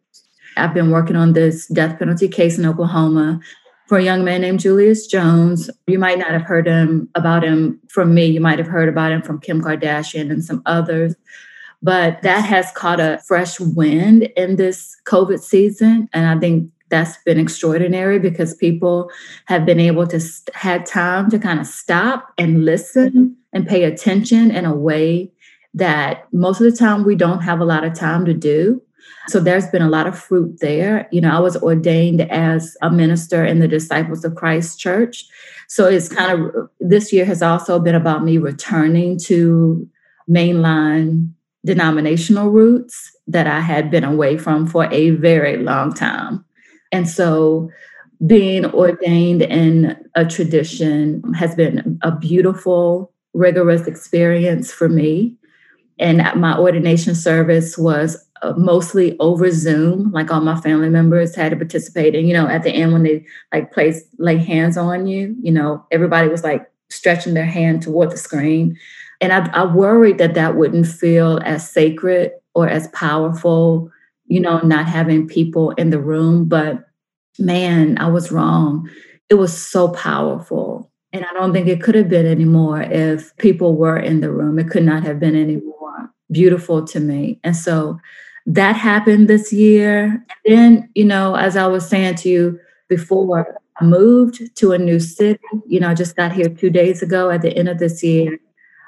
I've 0.57 0.75
been 0.75 0.91
working 0.91 1.17
on 1.17 1.33
this 1.33 1.67
death 1.69 1.99
penalty 1.99 2.29
case 2.29 2.59
in 2.59 2.67
Oklahoma. 2.67 3.41
For 3.87 3.99
a 3.99 4.03
young 4.03 4.25
man 4.25 4.41
named 4.41 4.61
Julius 4.61 5.07
Jones. 5.07 5.71
You 5.87 5.99
might 5.99 6.19
not 6.19 6.31
have 6.31 6.43
heard 6.43 6.67
him 6.67 7.09
about 7.15 7.45
him 7.45 7.81
from 7.89 8.15
me. 8.15 8.27
You 8.27 8.41
might 8.41 8.59
have 8.59 8.69
heard 8.69 8.89
about 8.89 9.13
him 9.13 9.23
from 9.23 9.41
Kim 9.41 9.63
Kardashian 9.63 10.31
and 10.31 10.45
some 10.45 10.63
others. 10.67 11.15
But 11.83 12.23
that 12.23 12.45
has 12.45 12.73
caught 12.73 12.99
a 12.99 13.21
fresh 13.27 13.61
wind 13.61 14.23
in 14.37 14.57
this 14.57 14.97
COVID 15.07 15.41
season. 15.41 16.09
And 16.15 16.27
I 16.27 16.39
think 16.41 16.71
that's 16.89 17.19
been 17.25 17.39
extraordinary 17.39 18.19
because 18.19 18.55
people 18.55 19.11
have 19.47 19.67
been 19.67 19.81
able 19.81 20.07
to 20.07 20.21
st- 20.21 20.55
had 20.55 20.87
time 20.87 21.29
to 21.31 21.39
kind 21.39 21.61
of 21.61 21.67
stop 21.67 22.33
and 22.39 22.65
listen 22.65 23.37
and 23.53 23.67
pay 23.67 23.85
attention 23.85 24.51
in 24.51 24.65
a 24.65 24.75
way 24.75 25.31
that 25.75 26.27
most 26.33 26.61
of 26.61 26.71
the 26.71 26.77
time 26.77 27.05
we 27.05 27.17
don't 27.17 27.43
have 27.43 27.61
a 27.61 27.65
lot 27.65 27.85
of 27.85 27.95
time 27.95 28.25
to 28.25 28.33
do. 28.33 28.81
So 29.29 29.41
there's 29.41 29.67
been 29.69 29.83
a 29.83 29.89
lot 29.89 30.07
of 30.07 30.19
fruit 30.19 30.59
there. 30.61 31.09
You 31.11 31.21
know, 31.21 31.35
I 31.35 31.41
was 31.41 31.57
ordained 31.57 32.23
as 32.31 32.77
a 32.83 32.91
minister 32.91 33.45
in 33.45 33.59
the 33.59 33.69
Disciples 33.69 34.25
of 34.25 34.35
Christ 34.35 34.79
Church. 34.79 35.25
So 35.69 35.87
it's 35.87 36.09
kind 36.09 36.31
of 36.33 36.71
this 36.79 37.13
year 37.13 37.25
has 37.25 37.43
also 37.43 37.79
been 37.79 37.95
about 37.95 38.23
me 38.23 38.39
returning 38.39 39.19
to 39.21 39.89
mainline 40.29 41.31
denominational 41.65 42.51
roots 42.51 43.11
that 43.27 43.47
I 43.47 43.61
had 43.61 43.91
been 43.91 44.05
away 44.05 44.37
from 44.37 44.67
for 44.67 44.87
a 44.93 45.11
very 45.11 45.57
long 45.57 45.95
time. 45.95 46.45
And 46.93 47.09
so 47.09 47.71
being 48.27 48.67
ordained 48.67 49.43
in 49.43 49.97
a 50.15 50.25
tradition 50.25 51.23
has 51.35 51.55
been 51.55 51.99
a 52.03 52.13
beautiful, 52.13 53.13
rigorous 53.33 53.87
experience 53.87 54.73
for 54.73 54.89
me. 54.89 55.37
And 55.99 56.19
my 56.37 56.59
ordination 56.59 57.15
service 57.15 57.79
was 57.79 58.24
uh, 58.43 58.53
mostly 58.57 59.17
over 59.19 59.51
Zoom. 59.51 60.11
Like 60.13 60.31
all 60.31 60.41
my 60.41 60.61
family 60.61 60.89
members 60.89 61.35
had 61.35 61.51
to 61.51 61.57
participate. 61.57 62.15
And, 62.15 62.27
you 62.27 62.35
know, 62.35 62.49
at 62.49 62.63
the 62.63 62.71
end 62.71 62.93
when 62.93 63.03
they 63.03 63.25
like 63.53 63.73
place 63.73 64.05
lay 64.19 64.37
hands 64.37 64.77
on 64.77 65.07
you, 65.07 65.37
you 65.41 65.53
know, 65.53 65.85
everybody 65.91 66.29
was 66.29 66.45
like 66.45 66.71
stretching 66.91 67.35
their 67.35 67.47
hand 67.47 67.83
toward 67.83 68.11
the 68.11 68.17
screen. 68.17 68.77
And 69.21 69.33
I, 69.33 69.49
I 69.53 69.65
worried 69.65 70.19
that 70.19 70.35
that 70.35 70.57
wouldn't 70.57 70.87
feel 70.87 71.41
as 71.45 71.69
sacred 71.69 72.33
or 72.55 72.69
as 72.69 72.89
powerful, 72.89 73.91
you 74.27 74.41
know, 74.41 74.59
not 74.61 74.87
having 74.87 75.27
people 75.27 75.71
in 75.73 75.91
the 75.91 76.01
room. 76.01 76.47
But 76.47 76.85
man, 77.39 77.99
I 77.99 78.09
was 78.09 78.31
wrong. 78.31 78.89
It 79.31 79.35
was 79.35 79.57
so 79.57 79.89
powerful. 79.89 80.91
And 81.13 81.25
I 81.25 81.33
don't 81.33 81.53
think 81.53 81.69
it 81.69 81.83
could 81.83 81.95
have 81.95 82.09
been 82.09 82.27
anymore 82.27 82.83
if 82.83 83.37
people 83.37 83.77
were 83.77 83.97
in 83.97 84.21
the 84.21 84.31
room. 84.31 84.59
It 84.59 84.69
could 84.69 84.83
not 84.83 85.05
have 85.05 85.21
been 85.21 85.37
any 85.37 85.57
more 85.57 86.11
beautiful 86.31 86.85
to 86.87 87.01
me. 87.01 87.39
And 87.45 87.57
so 87.57 87.99
that 88.47 88.77
happened 88.77 89.29
this 89.29 89.53
year. 89.53 90.25
And 90.47 90.57
then, 90.57 90.91
you 90.95 91.05
know, 91.05 91.35
as 91.35 91.57
I 91.57 91.67
was 91.67 91.89
saying 91.89 92.17
to 92.17 92.29
you 92.29 92.61
before, 92.89 93.59
I 93.81 93.85
moved 93.85 94.55
to 94.57 94.73
a 94.73 94.79
new 94.79 95.01
city. 95.01 95.41
You 95.67 95.81
know, 95.81 95.91
I 95.91 95.95
just 95.95 96.17
got 96.17 96.33
here 96.33 96.49
two 96.49 96.71
days 96.71 97.03
ago 97.03 97.31
at 97.31 97.43
the 97.43 97.57
end 97.57 97.69
of 97.69 97.79
this 97.79 98.03
year. 98.03 98.39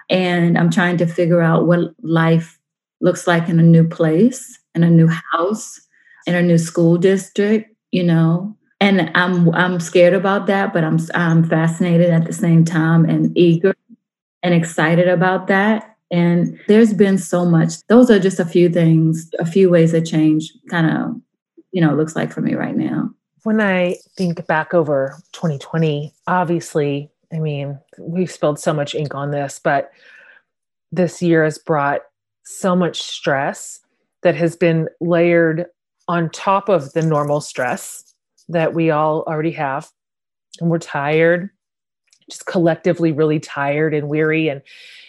And 0.08 0.56
I'm 0.56 0.70
trying 0.70 0.98
to 0.98 1.06
figure 1.06 1.40
out 1.40 1.66
what 1.66 1.94
life 2.02 2.58
looks 3.00 3.26
like 3.26 3.48
in 3.48 3.58
a 3.58 3.62
new 3.62 3.86
place, 3.88 4.58
in 4.75 4.84
a 4.84 4.90
new 4.90 5.08
house, 5.32 5.80
in 6.26 6.34
a 6.34 6.42
new 6.42 6.58
school 6.58 6.96
district, 6.96 7.75
you 7.90 8.04
know. 8.04 8.56
And 8.78 9.10
I'm 9.14 9.52
I'm 9.54 9.80
scared 9.80 10.12
about 10.12 10.46
that, 10.46 10.72
but 10.72 10.84
I'm 10.84 10.98
I'm 11.14 11.42
fascinated 11.48 12.10
at 12.10 12.26
the 12.26 12.32
same 12.32 12.64
time 12.64 13.04
and 13.06 13.36
eager 13.36 13.75
and 14.42 14.54
excited 14.54 15.08
about 15.08 15.46
that 15.48 15.96
and 16.10 16.58
there's 16.68 16.94
been 16.94 17.18
so 17.18 17.44
much. 17.44 17.86
Those 17.88 18.10
are 18.10 18.18
just 18.18 18.38
a 18.38 18.44
few 18.44 18.68
things, 18.68 19.30
a 19.38 19.46
few 19.46 19.70
ways 19.70 19.92
that 19.92 20.06
change 20.06 20.52
kind 20.70 20.90
of, 20.90 21.20
you 21.72 21.80
know, 21.80 21.94
looks 21.94 22.14
like 22.14 22.32
for 22.32 22.40
me 22.40 22.54
right 22.54 22.76
now. 22.76 23.10
When 23.42 23.60
I 23.60 23.96
think 24.16 24.46
back 24.46 24.75
over 24.75 25.16
2020, 25.32 26.12
obviously, 26.26 27.10
I 27.32 27.38
mean, 27.38 27.78
we've 27.98 28.30
spilled 28.30 28.58
so 28.58 28.72
much 28.72 28.94
ink 28.94 29.14
on 29.14 29.30
this, 29.30 29.60
but 29.62 29.90
this 30.92 31.20
year 31.20 31.44
has 31.44 31.58
brought 31.58 32.02
so 32.44 32.76
much 32.76 33.02
stress 33.02 33.80
that 34.22 34.36
has 34.36 34.56
been 34.56 34.88
layered 35.00 35.66
on 36.08 36.30
top 36.30 36.68
of 36.68 36.92
the 36.92 37.02
normal 37.02 37.40
stress 37.40 38.14
that 38.48 38.75
we 38.75 38.90
all 38.90 39.22
already 39.26 39.50
have. 39.52 39.90
And 40.60 40.70
we're 40.70 40.78
tired, 40.78 41.50
just 42.30 42.46
collectively 42.46 43.12
really 43.12 43.40
tired 43.40 43.92
and 43.92 44.08
weary. 44.08 44.48
And 44.48 44.62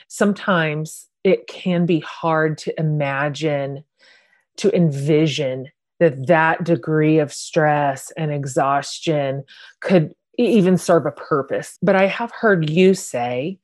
sometimes 0.07 1.07
it 1.23 1.47
can 1.47 1.85
be 1.85 1.99
hard 1.99 2.57
to 2.59 2.79
imagine, 2.79 3.83
to 4.57 4.75
envision 4.75 5.67
that 5.99 6.27
that 6.27 6.63
degree 6.63 7.19
of 7.19 7.33
stress 7.33 8.11
and 8.17 8.31
exhaustion 8.31 9.43
could 9.81 10.13
even 10.37 10.77
serve 10.77 11.05
a 11.05 11.11
purpose. 11.11 11.77
But 11.81 11.95
I 11.95 12.05
have 12.05 12.31
heard 12.31 12.69
you 12.69 12.93
say 12.93 13.57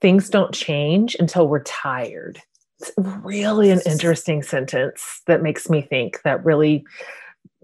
things 0.00 0.30
don't 0.30 0.54
change 0.54 1.16
until 1.18 1.48
we're 1.48 1.62
tired. 1.62 2.40
It's 2.80 2.92
really 2.96 3.70
an 3.70 3.80
interesting 3.84 4.42
sentence 4.42 5.22
that 5.26 5.42
makes 5.42 5.68
me 5.68 5.82
think 5.82 6.22
that 6.22 6.44
really 6.44 6.84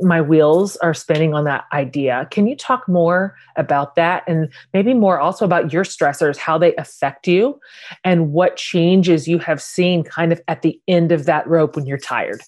my 0.01 0.21
wheels 0.21 0.77
are 0.79 0.95
spinning 0.95 1.35
on 1.35 1.45
that 1.45 1.65
idea. 1.73 2.27
Can 2.31 2.47
you 2.47 2.57
talk 2.57 2.89
more 2.89 3.37
about 3.57 3.95
that 3.95 4.25
and 4.27 4.49
maybe 4.73 4.93
more 4.93 5.21
also 5.21 5.45
about 5.45 5.73
your 5.73 5.85
stressors, 5.85 6.37
how 6.37 6.59
they 6.59 6.75
affect 6.77 7.29
you, 7.29 7.61
and 8.03 8.33
what 8.33 8.57
changes 8.57 9.29
you 9.29 9.39
have 9.39 9.63
seen 9.63 10.03
kind 10.03 10.33
of 10.33 10.41
at 10.49 10.63
the 10.63 10.81
end 10.89 11.13
of 11.13 11.27
that 11.27 11.47
rope 11.47 11.77
when 11.77 11.87
you're 11.87 11.99
tired? 11.99 12.41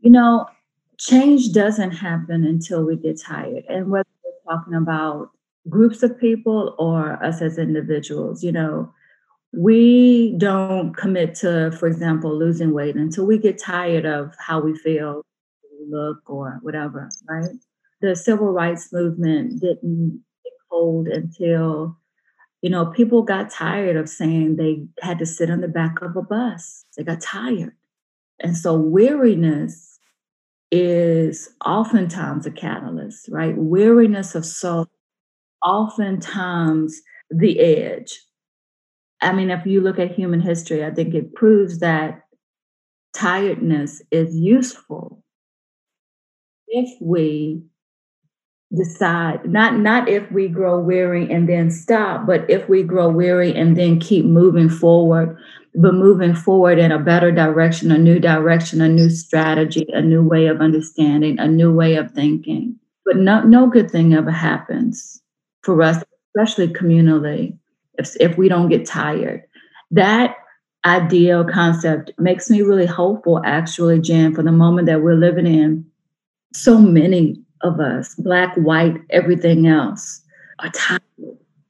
You 0.00 0.10
know, 0.10 0.46
change 0.98 1.52
doesn't 1.52 1.92
happen 1.92 2.44
until 2.44 2.84
we 2.84 2.96
get 2.96 3.20
tired. 3.20 3.64
And 3.68 3.90
whether 3.90 4.08
we're 4.24 4.54
talking 4.54 4.74
about 4.74 5.30
groups 5.68 6.02
of 6.02 6.18
people 6.18 6.74
or 6.78 7.22
us 7.24 7.40
as 7.40 7.56
individuals, 7.56 8.44
you 8.44 8.52
know, 8.52 8.92
we 9.54 10.34
don't 10.38 10.94
commit 10.94 11.34
to, 11.36 11.74
for 11.78 11.86
example, 11.86 12.36
losing 12.36 12.72
weight 12.72 12.96
until 12.96 13.26
we 13.26 13.38
get 13.38 13.58
tired 13.58 14.06
of 14.06 14.34
how 14.38 14.60
we 14.60 14.76
feel 14.76 15.24
look 15.88 16.18
or 16.28 16.58
whatever, 16.62 17.08
right? 17.28 17.50
The 18.00 18.16
civil 18.16 18.48
rights 18.48 18.92
movement 18.92 19.60
didn't 19.60 20.22
hold 20.70 21.08
until, 21.08 21.96
you 22.62 22.70
know, 22.70 22.86
people 22.86 23.22
got 23.22 23.50
tired 23.50 23.96
of 23.96 24.08
saying 24.08 24.56
they 24.56 24.84
had 25.00 25.18
to 25.18 25.26
sit 25.26 25.50
on 25.50 25.60
the 25.60 25.68
back 25.68 26.02
of 26.02 26.16
a 26.16 26.22
bus. 26.22 26.84
They 26.96 27.04
got 27.04 27.20
tired. 27.20 27.74
And 28.40 28.56
so 28.56 28.74
weariness 28.74 29.98
is 30.70 31.50
oftentimes 31.64 32.46
a 32.46 32.50
catalyst, 32.50 33.28
right? 33.28 33.54
Weariness 33.56 34.34
of 34.34 34.44
soul, 34.44 34.86
oftentimes 35.64 37.00
the 37.30 37.60
edge. 37.60 38.20
I 39.20 39.32
mean, 39.32 39.50
if 39.50 39.64
you 39.66 39.80
look 39.80 39.98
at 39.98 40.12
human 40.12 40.40
history, 40.40 40.84
I 40.84 40.90
think 40.90 41.14
it 41.14 41.34
proves 41.34 41.78
that 41.78 42.22
tiredness 43.14 44.02
is 44.10 44.34
useful 44.34 45.21
if 46.72 46.90
we 47.00 47.62
decide 48.74 49.44
not 49.44 49.78
not 49.78 50.08
if 50.08 50.30
we 50.32 50.48
grow 50.48 50.80
weary 50.80 51.30
and 51.30 51.46
then 51.48 51.70
stop 51.70 52.26
but 52.26 52.48
if 52.48 52.66
we 52.70 52.82
grow 52.82 53.08
weary 53.08 53.54
and 53.54 53.76
then 53.76 54.00
keep 54.00 54.24
moving 54.24 54.68
forward 54.68 55.36
but 55.74 55.92
moving 55.92 56.34
forward 56.34 56.78
in 56.78 56.90
a 56.90 56.98
better 56.98 57.30
direction 57.30 57.92
a 57.92 57.98
new 57.98 58.18
direction 58.18 58.80
a 58.80 58.88
new 58.88 59.10
strategy 59.10 59.86
a 59.92 60.00
new 60.00 60.22
way 60.22 60.46
of 60.46 60.60
understanding 60.60 61.38
a 61.38 61.46
new 61.46 61.72
way 61.72 61.96
of 61.96 62.10
thinking. 62.12 62.74
But 63.04 63.16
no 63.16 63.42
no 63.42 63.66
good 63.66 63.90
thing 63.90 64.14
ever 64.14 64.30
happens 64.30 65.20
for 65.62 65.82
us 65.82 66.02
especially 66.34 66.68
communally 66.68 67.56
if, 67.98 68.16
if 68.20 68.38
we 68.38 68.48
don't 68.48 68.70
get 68.70 68.86
tired. 68.86 69.44
That 69.90 70.36
ideal 70.86 71.44
concept 71.44 72.10
makes 72.18 72.48
me 72.48 72.62
really 72.62 72.86
hopeful 72.86 73.42
actually 73.44 74.00
jen 74.00 74.34
for 74.34 74.42
the 74.42 74.50
moment 74.50 74.86
that 74.86 75.02
we're 75.02 75.14
living 75.14 75.46
in 75.46 75.84
so 76.54 76.78
many 76.78 77.36
of 77.62 77.80
us, 77.80 78.14
black, 78.16 78.54
white, 78.56 78.96
everything 79.10 79.66
else, 79.66 80.20
are 80.60 80.70
tired, 80.70 81.02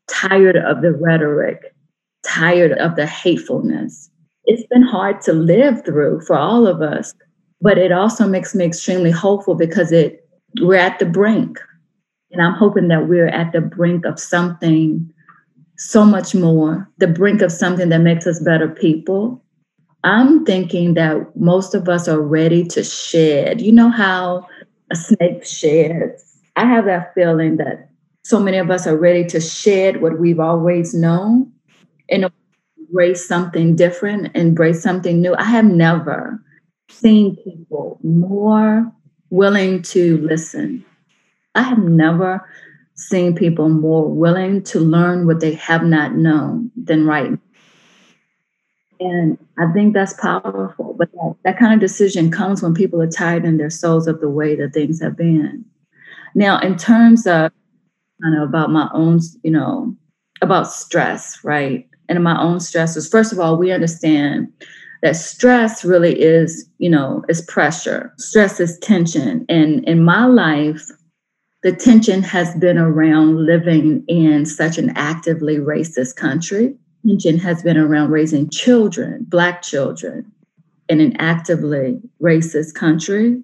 tired 0.09 0.57
of 0.57 0.83
the 0.83 0.93
rhetoric, 0.93 1.75
tired 2.25 2.73
of 2.73 2.97
the 2.97 3.07
hatefulness. 3.07 4.11
It's 4.45 4.67
been 4.69 4.83
hard 4.83 5.21
to 5.23 5.33
live 5.33 5.85
through 5.85 6.23
for 6.23 6.37
all 6.37 6.67
of 6.67 6.83
us, 6.83 7.15
but 7.61 7.79
it 7.79 7.93
also 7.93 8.27
makes 8.27 8.55
me 8.55 8.65
extremely 8.65 9.11
hopeful 9.11 9.55
because 9.55 9.93
it 9.93 10.19
we're 10.61 10.75
at 10.75 10.99
the 10.99 11.07
brink. 11.07 11.59
And 12.31 12.43
I'm 12.43 12.55
hoping 12.55 12.89
that 12.89 13.09
we're 13.09 13.29
at 13.29 13.53
the 13.53 13.61
brink 13.61 14.05
of 14.05 14.19
something 14.19 15.11
so 15.79 16.05
much 16.05 16.35
more, 16.35 16.89
the 16.99 17.07
brink 17.07 17.43
of 17.43 17.53
something 17.53 17.89
that 17.89 18.01
makes 18.01 18.27
us 18.27 18.41
better 18.41 18.69
people. 18.69 19.43
I'm 20.05 20.45
thinking 20.45 20.95
that 20.95 21.37
most 21.37 21.75
of 21.75 21.89
us 21.89 22.09
are 22.09 22.21
ready 22.21 22.65
to 22.65 22.83
shed. 22.83 23.61
You 23.61 23.73
know 23.73 23.91
how 23.91 24.47
a 24.93 24.97
snake 24.97 25.45
sheds. 25.45 26.39
I 26.57 26.67
have 26.67 26.85
that 26.85 27.15
feeling 27.15 27.57
that 27.57 27.89
so 28.25 28.39
many 28.39 28.59
of 28.59 28.71
us 28.71 28.87
are 28.87 28.97
ready 28.97 29.25
to 29.25 29.41
shed 29.41 30.01
what 30.01 30.21
we've 30.21 30.39
always 30.39 30.95
known 30.95 31.51
and 32.11 32.31
embrace 32.79 33.27
something 33.27 33.75
different, 33.75 34.37
embrace 34.37 34.83
something 34.83 35.21
new. 35.21 35.35
I 35.35 35.45
have 35.45 35.65
never 35.65 36.41
seen 36.91 37.37
people 37.37 37.99
more 38.05 38.93
willing 39.31 39.83
to 39.83 40.19
listen. 40.19 40.85
I 41.55 41.63
have 41.63 41.79
never 41.79 42.47
seen 42.95 43.35
people 43.35 43.71
more 43.71 44.07
willing 44.07 44.63
to 44.65 44.79
learn 44.79 45.27
what 45.27 45.41
they 45.41 45.55
have 45.55 45.83
not 45.83 46.15
known 46.15 46.71
than 46.77 47.07
right. 47.07 47.39
And 49.03 49.39
I 49.59 49.73
think 49.73 49.95
that's 49.95 50.15
powerful. 50.15 50.95
But 50.99 51.11
that, 51.13 51.35
that 51.45 51.59
kind 51.59 51.75
of 51.75 51.81
decision 51.81 52.31
comes 52.31 52.63
when 52.63 52.75
people 52.75 53.01
are 53.03 53.11
tired 53.11 53.45
in 53.45 53.57
their 53.57 53.71
souls 53.71 54.07
of 54.07 54.21
the 54.21 54.29
way 54.29 54.55
that 54.57 54.73
things 54.73 55.01
have 55.01 55.17
been. 55.17 55.65
Now, 56.35 56.59
in 56.61 56.77
terms 56.77 57.27
of 57.27 57.53
kind 58.23 58.37
of 58.37 58.49
about 58.49 58.71
my 58.71 58.89
own, 58.93 59.21
you 59.43 59.51
know, 59.51 59.95
about 60.41 60.73
stress, 60.73 61.43
right? 61.45 61.89
And 62.09 62.23
my 62.23 62.41
own 62.41 62.61
stresses. 62.61 63.09
First 63.09 63.33
of 63.33 63.41
all, 63.41 63.57
we 63.57 63.73
understand 63.73 64.53
that 65.03 65.17
stress 65.17 65.85
really 65.85 66.21
is, 66.21 66.69
you 66.79 66.89
know, 66.89 67.25
is 67.29 67.43
pressure. 67.43 68.13
Stress 68.19 68.61
is 68.61 68.79
tension. 68.79 69.45
And 69.49 69.85
in 69.85 70.05
my 70.05 70.27
life, 70.27 70.91
the 71.63 71.73
tension 71.73 72.23
has 72.23 72.55
been 72.57 72.79
around 72.79 73.47
living 73.47 74.05
in 74.09 74.47
such 74.47 74.79
an 74.79 74.91
actively 74.97 75.59
racist 75.59 76.17
country. 76.17 76.75
Tension 77.07 77.39
has 77.39 77.63
been 77.63 77.77
around 77.77 78.11
raising 78.11 78.49
children, 78.49 79.25
Black 79.29 79.63
children, 79.63 80.31
in 80.89 81.01
an 81.01 81.17
actively 81.17 82.01
racist 82.21 82.75
country. 82.75 83.43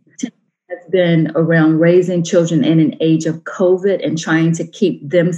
Has 0.71 0.91
been 0.91 1.33
around 1.35 1.79
raising 1.79 2.23
children 2.23 2.63
in 2.63 2.79
an 2.79 2.95
age 3.01 3.25
of 3.25 3.45
COVID 3.45 4.05
and 4.05 4.19
trying 4.19 4.53
to 4.53 4.67
keep 4.67 5.09
them 5.09 5.33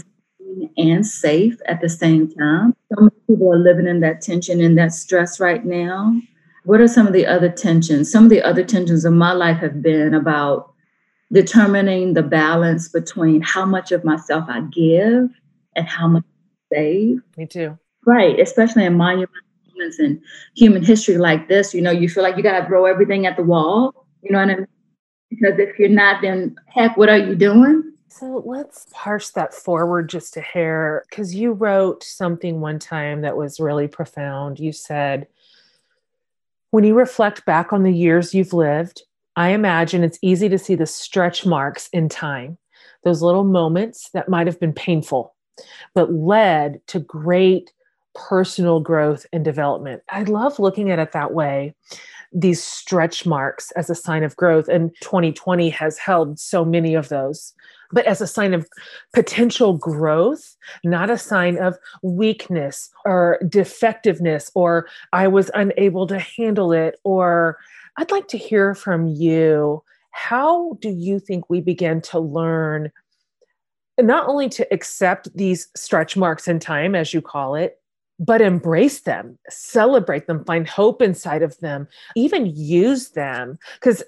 and 0.76 1.06
safe 1.06 1.56
at 1.66 1.80
the 1.80 1.88
same 1.88 2.28
time. 2.34 2.74
So 2.92 3.02
many 3.02 3.16
people 3.28 3.52
are 3.52 3.58
living 3.58 3.86
in 3.86 4.00
that 4.00 4.20
tension 4.20 4.60
and 4.60 4.76
that 4.76 4.92
stress 4.92 5.38
right 5.38 5.64
now. 5.64 6.20
What 6.64 6.80
are 6.80 6.88
some 6.88 7.06
of 7.06 7.12
the 7.12 7.26
other 7.26 7.48
tensions? 7.48 8.10
Some 8.10 8.24
of 8.24 8.30
the 8.30 8.42
other 8.42 8.64
tensions 8.64 9.04
of 9.04 9.12
my 9.12 9.32
life 9.32 9.58
have 9.58 9.80
been 9.82 10.14
about 10.14 10.72
determining 11.32 12.14
the 12.14 12.22
balance 12.22 12.88
between 12.88 13.40
how 13.40 13.64
much 13.64 13.92
of 13.92 14.04
myself 14.04 14.44
I 14.48 14.62
give 14.62 15.30
and 15.76 15.86
how 15.86 16.08
much 16.08 16.24
I 16.72 16.74
save. 16.74 17.22
Me 17.36 17.46
too. 17.46 17.78
Right, 18.06 18.38
especially 18.40 18.84
in 18.84 18.96
monumental 18.96 19.34
moments 19.74 20.00
in 20.00 20.22
human 20.56 20.82
history 20.82 21.18
like 21.18 21.48
this, 21.48 21.74
you 21.74 21.82
know, 21.82 21.90
you 21.90 22.08
feel 22.08 22.22
like 22.22 22.36
you 22.36 22.42
got 22.42 22.58
to 22.60 22.66
throw 22.66 22.86
everything 22.86 23.26
at 23.26 23.36
the 23.36 23.42
wall. 23.42 24.06
You 24.22 24.32
know 24.32 24.38
what 24.38 24.50
I 24.50 24.56
mean? 24.56 24.66
Because 25.28 25.58
if 25.58 25.78
you're 25.78 25.88
not, 25.88 26.22
then 26.22 26.56
heck, 26.66 26.96
what 26.96 27.08
are 27.08 27.18
you 27.18 27.34
doing? 27.34 27.92
So 28.08 28.42
let's 28.44 28.86
parse 28.90 29.30
that 29.30 29.54
forward 29.54 30.08
just 30.08 30.36
a 30.36 30.40
hair 30.40 31.04
because 31.08 31.34
you 31.34 31.52
wrote 31.52 32.02
something 32.02 32.60
one 32.60 32.80
time 32.80 33.20
that 33.20 33.36
was 33.36 33.60
really 33.60 33.86
profound. 33.86 34.58
You 34.58 34.72
said, 34.72 35.28
when 36.70 36.82
you 36.84 36.94
reflect 36.94 37.46
back 37.46 37.72
on 37.72 37.84
the 37.84 37.92
years 37.92 38.34
you've 38.34 38.52
lived, 38.52 39.02
I 39.36 39.50
imagine 39.50 40.02
it's 40.02 40.18
easy 40.22 40.48
to 40.48 40.58
see 40.58 40.74
the 40.74 40.86
stretch 40.86 41.46
marks 41.46 41.88
in 41.92 42.08
time, 42.08 42.58
those 43.04 43.22
little 43.22 43.44
moments 43.44 44.10
that 44.10 44.28
might 44.28 44.48
have 44.48 44.58
been 44.58 44.72
painful, 44.72 45.34
but 45.94 46.12
led 46.12 46.84
to 46.88 46.98
great 46.98 47.72
personal 48.14 48.80
growth 48.80 49.26
and 49.32 49.44
development. 49.44 50.02
I 50.10 50.22
love 50.22 50.58
looking 50.58 50.90
at 50.90 50.98
it 50.98 51.12
that 51.12 51.32
way. 51.32 51.74
These 52.32 52.62
stretch 52.62 53.26
marks 53.26 53.70
as 53.72 53.90
a 53.90 53.94
sign 53.94 54.22
of 54.22 54.36
growth. 54.36 54.68
And 54.68 54.90
2020 55.00 55.70
has 55.70 55.98
held 55.98 56.38
so 56.38 56.64
many 56.64 56.94
of 56.94 57.08
those, 57.08 57.52
but 57.92 58.06
as 58.06 58.20
a 58.20 58.26
sign 58.26 58.54
of 58.54 58.68
potential 59.12 59.74
growth, 59.74 60.56
not 60.84 61.10
a 61.10 61.18
sign 61.18 61.58
of 61.58 61.76
weakness 62.02 62.90
or 63.04 63.40
defectiveness, 63.48 64.50
or 64.54 64.86
I 65.12 65.26
was 65.28 65.50
unable 65.54 66.06
to 66.06 66.18
handle 66.18 66.72
it, 66.72 67.00
or 67.04 67.58
I'd 67.96 68.12
like 68.12 68.28
to 68.28 68.38
hear 68.38 68.74
from 68.74 69.08
you. 69.08 69.82
How 70.12 70.78
do 70.80 70.88
you 70.88 71.18
think 71.18 71.48
we 71.48 71.60
begin 71.60 72.00
to 72.02 72.18
learn 72.18 72.92
not 73.98 74.28
only 74.28 74.48
to 74.48 74.72
accept 74.72 75.28
these 75.36 75.68
stretch 75.76 76.16
marks 76.16 76.48
in 76.48 76.58
time, 76.58 76.94
as 76.94 77.12
you 77.12 77.20
call 77.20 77.54
it, 77.54 77.79
but 78.20 78.40
embrace 78.40 79.00
them, 79.00 79.36
celebrate 79.48 80.26
them, 80.28 80.44
find 80.44 80.68
hope 80.68 81.02
inside 81.02 81.42
of 81.42 81.58
them, 81.58 81.88
even 82.14 82.46
use 82.54 83.10
them? 83.10 83.58
Because 83.74 84.04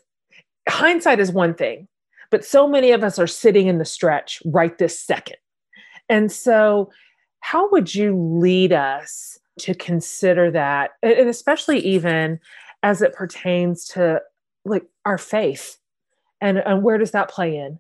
hindsight 0.68 1.18
is 1.18 1.32
one 1.32 1.54
thing, 1.54 1.88
but 2.30 2.44
so 2.44 2.68
many 2.68 2.92
of 2.92 3.02
us 3.02 3.18
are 3.18 3.26
sitting 3.26 3.66
in 3.66 3.78
the 3.78 3.84
stretch 3.84 4.40
right 4.44 4.78
this 4.78 5.00
second. 5.00 5.36
And 6.08 6.30
so, 6.30 6.90
how 7.40 7.68
would 7.70 7.92
you 7.92 8.16
lead 8.16 8.72
us 8.72 9.38
to 9.60 9.74
consider 9.74 10.50
that? 10.52 10.92
And 11.02 11.28
especially 11.28 11.80
even 11.80 12.38
as 12.82 13.02
it 13.02 13.14
pertains 13.14 13.86
to 13.86 14.20
like 14.64 14.84
our 15.04 15.18
faith 15.18 15.78
and, 16.40 16.58
and 16.58 16.82
where 16.82 16.98
does 16.98 17.12
that 17.12 17.30
play 17.30 17.56
in 17.56 17.78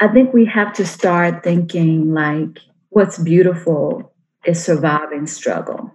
i 0.00 0.08
think 0.08 0.32
we 0.32 0.44
have 0.44 0.72
to 0.72 0.86
start 0.86 1.42
thinking 1.42 2.12
like 2.12 2.58
what's 2.90 3.18
beautiful 3.18 4.12
is 4.46 4.62
surviving 4.62 5.26
struggle 5.26 5.92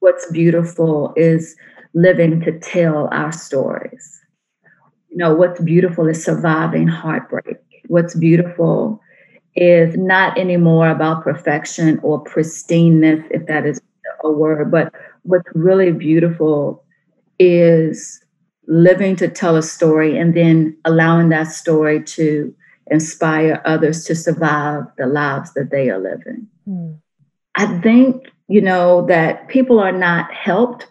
what's 0.00 0.30
beautiful 0.30 1.12
is 1.16 1.54
living 1.94 2.40
to 2.40 2.58
tell 2.58 3.08
our 3.12 3.32
stories 3.32 4.20
you 5.10 5.16
know 5.16 5.34
what's 5.34 5.60
beautiful 5.60 6.06
is 6.08 6.22
surviving 6.24 6.88
heartbreak 6.88 7.58
what's 7.88 8.14
beautiful 8.14 9.00
is 9.54 9.94
not 9.96 10.36
anymore 10.38 10.88
about 10.88 11.22
perfection 11.22 12.00
or 12.02 12.22
pristineness 12.24 13.22
if 13.30 13.46
that 13.46 13.66
is 13.66 13.80
a 14.24 14.30
word 14.30 14.70
but 14.70 14.92
what's 15.22 15.48
really 15.54 15.92
beautiful 15.92 16.82
is 17.38 18.22
living 18.66 19.16
to 19.16 19.28
tell 19.28 19.56
a 19.56 19.62
story 19.62 20.16
and 20.16 20.34
then 20.34 20.76
allowing 20.84 21.28
that 21.28 21.48
story 21.48 22.02
to 22.02 22.54
inspire 22.90 23.60
others 23.64 24.04
to 24.04 24.14
survive 24.14 24.84
the 24.98 25.06
lives 25.06 25.52
that 25.54 25.70
they 25.70 25.90
are 25.90 25.98
living. 25.98 26.46
Mm. 26.68 26.98
I 27.54 27.78
think, 27.80 28.26
you 28.48 28.60
know, 28.60 29.06
that 29.06 29.48
people 29.48 29.78
are 29.78 29.92
not 29.92 30.32
helped 30.32 30.86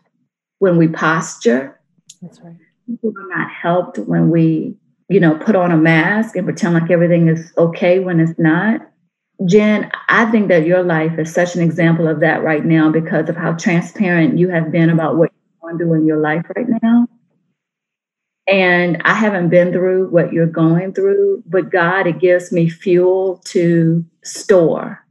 when 0.59 0.77
we 0.77 0.87
posture. 0.87 1.79
That's 2.21 2.39
right. 2.41 2.55
People 2.87 3.13
are 3.17 3.37
not 3.37 3.49
helped 3.49 3.97
when 3.97 4.29
we, 4.29 4.75
you 5.09 5.19
know, 5.19 5.35
put 5.37 5.55
on 5.55 5.71
a 5.71 5.77
mask 5.77 6.35
and 6.35 6.45
pretend 6.45 6.73
like 6.73 6.91
everything 6.91 7.27
is 7.27 7.51
okay 7.57 7.99
when 7.99 8.19
it's 8.19 8.37
not. 8.37 8.81
Jen, 9.45 9.91
I 10.07 10.29
think 10.29 10.49
that 10.49 10.67
your 10.67 10.83
life 10.83 11.17
is 11.17 11.33
such 11.33 11.55
an 11.55 11.61
example 11.61 12.07
of 12.07 12.19
that 12.19 12.43
right 12.43 12.63
now 12.63 12.91
because 12.91 13.27
of 13.27 13.35
how 13.35 13.53
transparent 13.53 14.37
you 14.37 14.49
have 14.49 14.71
been 14.71 14.89
about 14.89 15.17
what 15.17 15.31
you're 15.31 15.69
going 15.69 15.77
through 15.79 15.93
in 15.95 16.05
your 16.05 16.19
life 16.19 16.45
right 16.55 16.67
now. 16.83 17.07
And 18.47 19.01
I 19.03 19.13
haven't 19.13 19.49
been 19.49 19.71
through 19.71 20.09
what 20.09 20.33
you're 20.33 20.45
going 20.45 20.93
through, 20.93 21.43
but 21.47 21.71
God, 21.71 22.05
it 22.05 22.19
gives 22.19 22.51
me 22.51 22.69
fuel 22.69 23.37
to 23.45 24.05
store. 24.23 25.03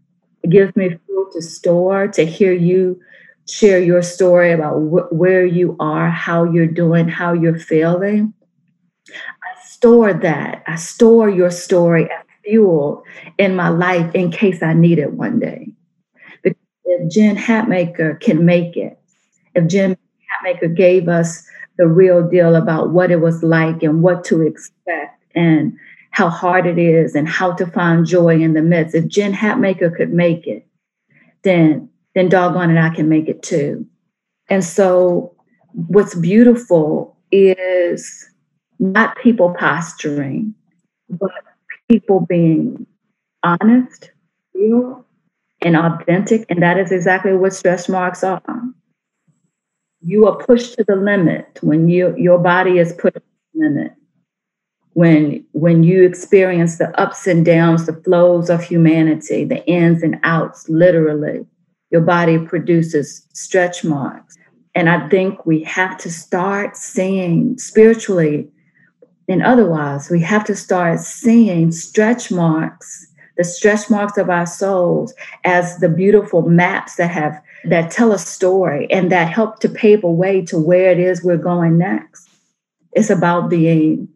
It 0.51 0.53
gives 0.53 0.77
me 0.77 0.99
fuel 1.07 1.31
to 1.33 1.43
store, 1.43 2.09
to 2.09 2.27
hear 2.27 2.53
you 2.53 3.01
share 3.49 3.81
your 3.81 4.03
story 4.03 4.53
about 4.53 4.79
wh- 4.81 5.13
where 5.13 5.45
you 5.45 5.77
are, 5.79 6.11
how 6.11 6.45
you're 6.45 6.67
doing, 6.67 7.09
how 7.09 7.33
you're 7.33 7.59
feeling. 7.59 8.35
I 9.09 9.65
store 9.65 10.13
that. 10.13 10.65
I 10.67 10.77
store 10.77 11.29
your 11.29 11.51
story 11.51 12.05
as 12.05 12.25
fuel 12.45 13.05
in 13.39 13.55
my 13.55 13.69
life 13.69 14.13
in 14.15 14.31
case 14.31 14.63
I 14.63 14.73
need 14.73 14.99
it 14.99 15.13
one 15.13 15.39
day. 15.39 15.69
Because 16.43 16.59
if 16.85 17.11
Jen 17.13 17.37
Hatmaker 17.37 18.21
can 18.21 18.45
make 18.45 18.77
it, 18.77 18.99
if 19.55 19.69
Jen 19.69 19.97
Hatmaker 20.45 20.75
gave 20.75 21.09
us 21.09 21.45
the 21.79 21.87
real 21.87 22.29
deal 22.29 22.57
about 22.57 22.91
what 22.91 23.11
it 23.11 23.21
was 23.21 23.43
like 23.43 23.83
and 23.83 24.03
what 24.03 24.25
to 24.25 24.43
expect 24.43 25.23
and 25.35 25.77
how 26.11 26.29
hard 26.29 26.67
it 26.67 26.79
is 26.79 27.15
and 27.15 27.29
how 27.29 27.53
to 27.53 27.67
find 27.67 28.07
joy 28.07 28.41
in 28.41 28.55
the 28.55 28.63
midst. 28.63 28.95
If 28.95 29.07
Jen 29.07 29.33
Hatmaker 29.33 29.95
could 29.95 30.13
make 30.13 30.47
it, 30.47 30.67
then 31.43 31.89
then 32.15 32.29
doggone 32.29 32.77
it, 32.77 32.81
I 32.81 32.95
can 32.95 33.09
make 33.09 33.29
it 33.29 33.43
too. 33.43 33.87
And 34.49 34.65
so 34.65 35.35
what's 35.73 36.15
beautiful 36.15 37.17
is 37.31 38.29
not 38.81 39.17
people 39.19 39.55
posturing, 39.57 40.55
but 41.09 41.31
people 41.89 42.21
being 42.21 42.87
honest, 43.45 44.11
real, 44.55 45.07
and 45.63 45.77
authentic. 45.77 46.47
And 46.49 46.61
that 46.63 46.79
is 46.79 46.91
exactly 46.91 47.37
what 47.37 47.55
stress 47.55 47.89
marks 47.89 48.25
are 48.25 48.43
you 50.03 50.27
are 50.27 50.37
pushed 50.37 50.75
to 50.75 50.85
the 50.85 50.97
limit 50.97 51.59
when 51.63 51.89
you 51.89 52.15
your 52.17 52.39
body 52.39 52.79
is 52.79 52.93
put 52.95 53.15
to 53.15 53.23
the 53.55 53.61
limit 53.61 53.93
when 55.01 55.43
when 55.53 55.83
you 55.83 56.03
experience 56.05 56.77
the 56.77 56.91
ups 57.01 57.27
and 57.27 57.47
downs 57.47 57.87
the 57.87 58.01
flows 58.05 58.51
of 58.51 58.63
humanity 58.63 59.45
the 59.45 59.65
ins 59.67 60.03
and 60.03 60.21
outs 60.25 60.69
literally 60.69 61.39
your 61.91 62.03
body 62.03 62.37
produces 62.39 63.27
stretch 63.33 63.83
marks 63.83 64.37
and 64.75 64.91
i 64.91 65.09
think 65.09 65.47
we 65.47 65.63
have 65.63 65.97
to 65.97 66.11
start 66.11 66.77
seeing 66.77 67.57
spiritually 67.57 68.47
and 69.27 69.43
otherwise 69.43 70.11
we 70.11 70.21
have 70.21 70.45
to 70.45 70.55
start 70.55 71.01
seeing 71.01 71.73
stretch 71.73 72.31
marks 72.31 73.07
the 73.39 73.45
stretch 73.45 73.89
marks 73.89 74.19
of 74.19 74.29
our 74.29 74.45
souls 74.45 75.15
as 75.45 75.79
the 75.79 75.89
beautiful 75.89 76.43
maps 76.43 76.97
that 76.97 77.11
have 77.11 77.41
that 77.65 77.91
tell 77.91 78.13
a 78.13 78.19
story 78.19 78.87
and 78.91 79.11
that 79.11 79.33
help 79.33 79.61
to 79.61 79.69
pave 79.69 80.05
a 80.05 80.11
way 80.11 80.43
to 80.43 80.59
where 80.59 80.91
it 80.91 80.99
is 80.99 81.23
we're 81.23 81.37
going 81.37 81.79
next. 81.79 82.29
It's 82.93 83.11
about 83.11 83.49
being 83.49 84.09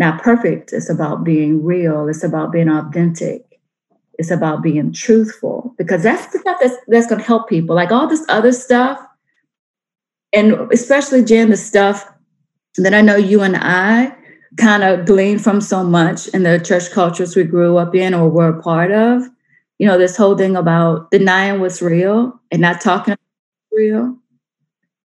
not 0.00 0.22
perfect. 0.22 0.72
It's 0.72 0.88
about 0.90 1.22
being 1.24 1.62
real. 1.62 2.08
It's 2.08 2.24
about 2.24 2.50
being 2.50 2.70
authentic. 2.70 3.60
It's 4.14 4.30
about 4.30 4.62
being 4.62 4.92
truthful 4.92 5.74
because 5.76 6.02
that's 6.02 6.32
the 6.32 6.38
stuff 6.38 6.58
that's, 6.60 6.76
that's 6.88 7.06
going 7.06 7.20
to 7.20 7.26
help 7.26 7.48
people. 7.48 7.76
Like 7.76 7.92
all 7.92 8.06
this 8.06 8.24
other 8.30 8.52
stuff, 8.52 8.98
and 10.32 10.72
especially 10.72 11.22
Jen, 11.22 11.50
the 11.50 11.56
stuff 11.56 12.10
that 12.76 12.94
I 12.94 13.02
know 13.02 13.16
you 13.16 13.42
and 13.42 13.56
I 13.58 14.16
kind 14.56 14.82
of 14.82 15.04
gleaned 15.04 15.44
from 15.44 15.60
so 15.60 15.84
much 15.84 16.28
in 16.28 16.44
the 16.44 16.58
church 16.58 16.90
cultures 16.90 17.36
we 17.36 17.44
grew 17.44 17.76
up 17.76 17.94
in 17.94 18.14
or 18.14 18.28
were 18.28 18.48
a 18.48 18.62
part 18.62 18.90
of. 18.90 19.22
You 19.78 19.86
know, 19.86 19.98
this 19.98 20.16
whole 20.16 20.36
thing 20.36 20.56
about 20.56 21.10
denying 21.10 21.60
what's 21.60 21.82
real 21.82 22.40
and 22.50 22.62
not 22.62 22.80
talking 22.80 23.16
real. 23.72 24.16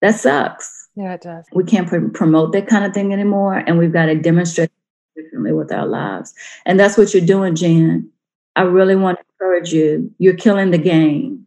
That 0.01 0.15
sucks. 0.15 0.76
Yeah, 0.97 1.13
it 1.13 1.21
does. 1.21 1.45
We 1.53 1.63
can't 1.63 1.87
pr- 1.87 2.07
promote 2.07 2.53
that 2.53 2.65
kind 2.67 2.83
of 2.83 2.91
thing 2.91 3.13
anymore, 3.13 3.53
and 3.53 3.77
we've 3.77 3.93
got 3.93 4.07
to 4.07 4.15
demonstrate 4.15 4.71
differently 5.15 5.53
with 5.53 5.71
our 5.71 5.85
lives. 5.85 6.33
And 6.65 6.79
that's 6.79 6.97
what 6.97 7.13
you're 7.13 7.25
doing, 7.25 7.53
Jen. 7.53 8.09
I 8.55 8.63
really 8.63 8.95
want 8.95 9.19
to 9.19 9.25
encourage 9.33 9.71
you. 9.71 10.11
You're 10.17 10.35
killing 10.35 10.71
the 10.71 10.79
game. 10.79 11.45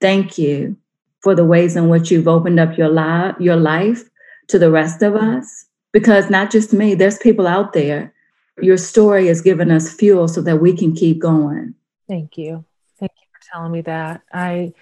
Thank 0.00 0.36
you 0.36 0.76
for 1.20 1.36
the 1.36 1.44
ways 1.44 1.76
in 1.76 1.88
which 1.88 2.10
you've 2.10 2.26
opened 2.26 2.58
up 2.58 2.76
your 2.76 2.88
life, 2.88 3.36
your 3.38 3.54
life 3.54 4.02
to 4.48 4.58
the 4.58 4.70
rest 4.70 5.00
of 5.00 5.14
us. 5.14 5.66
Because 5.92 6.28
not 6.28 6.50
just 6.50 6.72
me, 6.72 6.96
there's 6.96 7.18
people 7.18 7.46
out 7.46 7.74
there. 7.74 8.12
Your 8.60 8.76
story 8.76 9.28
has 9.28 9.40
given 9.40 9.70
us 9.70 9.94
fuel 9.94 10.26
so 10.26 10.42
that 10.42 10.60
we 10.60 10.76
can 10.76 10.92
keep 10.92 11.20
going. 11.20 11.72
Thank 12.08 12.36
you. 12.36 12.64
Thank 12.98 13.12
you 13.20 13.28
for 13.32 13.52
telling 13.52 13.70
me 13.70 13.82
that. 13.82 14.22
I, 14.32 14.72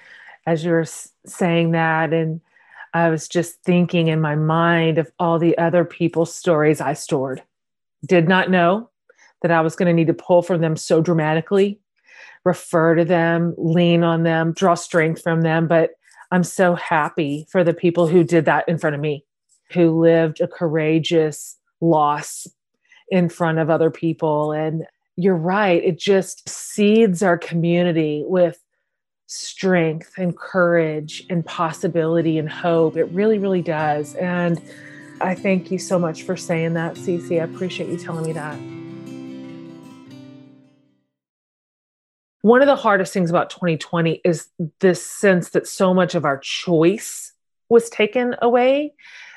as 0.47 0.65
you 0.65 0.71
were 0.71 0.87
saying 1.27 1.73
that, 1.73 2.15
and 2.15 2.41
I 2.97 3.11
was 3.11 3.29
just 3.29 3.63
thinking 3.63 4.07
in 4.09 4.23
my 4.23 4.37
mind 4.37 4.97
of 4.97 5.13
all 5.19 5.39
the 5.39 5.57
other 5.59 5.85
people's 5.85 6.35
stories 6.35 6.81
I 6.81 6.95
stored. 6.95 7.43
Did 8.07 8.27
not 8.27 8.49
know 8.49 8.89
that 9.43 9.51
I 9.51 9.61
was 9.61 9.77
going 9.77 9.89
to 9.89 9.93
need 9.93 10.07
to 10.07 10.15
pull 10.15 10.41
from 10.41 10.63
them 10.63 10.77
so 10.77 11.03
dramatically, 11.03 11.79
refer 12.43 12.95
to 12.95 13.05
them, 13.05 13.55
lean 13.59 14.03
on 14.03 14.23
them, 14.23 14.55
draw 14.55 14.73
strength 14.73 15.23
from 15.23 15.43
them. 15.43 15.69
But 15.69 15.91
I'm 16.31 16.43
so 16.43 16.75
happy 16.75 17.47
for 17.51 17.63
the 17.63 17.75
people 17.75 18.07
who 18.07 18.25
did 18.25 18.47
that 18.47 18.67
in 18.67 18.79
front 18.79 18.97
of 18.97 19.03
me, 19.03 19.27
who 19.73 20.01
lived 20.01 20.41
a 20.41 20.49
courageous 20.49 21.59
loss 21.83 22.47
in 23.11 23.29
front 23.29 23.59
of 23.59 23.69
other 23.69 23.91
people. 23.91 24.53
And 24.53 24.87
you're 25.17 25.37
right, 25.37 25.85
it 25.85 25.99
just 25.99 26.49
seeds 26.49 27.23
our 27.23 27.37
community 27.37 28.25
with 28.27 28.59
strength 29.27 30.15
and 30.17 30.37
courage 30.37 31.25
and 31.29 31.45
possibility 31.45 32.39
and 32.39 32.49
hope. 32.49 32.97
It 32.97 33.05
really, 33.05 33.39
really 33.39 33.63
does. 33.63 34.15
And 34.15 34.61
I 35.21 35.35
thank 35.35 35.71
you 35.71 35.79
so 35.79 35.99
much 35.99 36.23
for 36.23 36.37
saying 36.37 36.75
that, 36.75 36.95
Cece. 36.95 37.41
I 37.41 37.45
appreciate 37.45 37.91
you 37.91 37.99
telling 37.99 38.27
me 38.27 38.33
that. 38.33 38.59
One 42.43 42.63
of 42.63 42.69
the 42.69 42.77
hardest 42.77 43.13
things 43.13 43.29
about 43.31 43.51
2020 43.51 44.21
is 44.25 44.47
this 44.79 45.05
sense 45.05 45.51
that 45.51 45.67
so 45.67 45.93
much 45.93 46.15
of 46.15 46.25
our 46.25 46.39
choice 46.39 47.33
was 47.69 47.91
taken 47.91 48.37
away. 48.41 48.95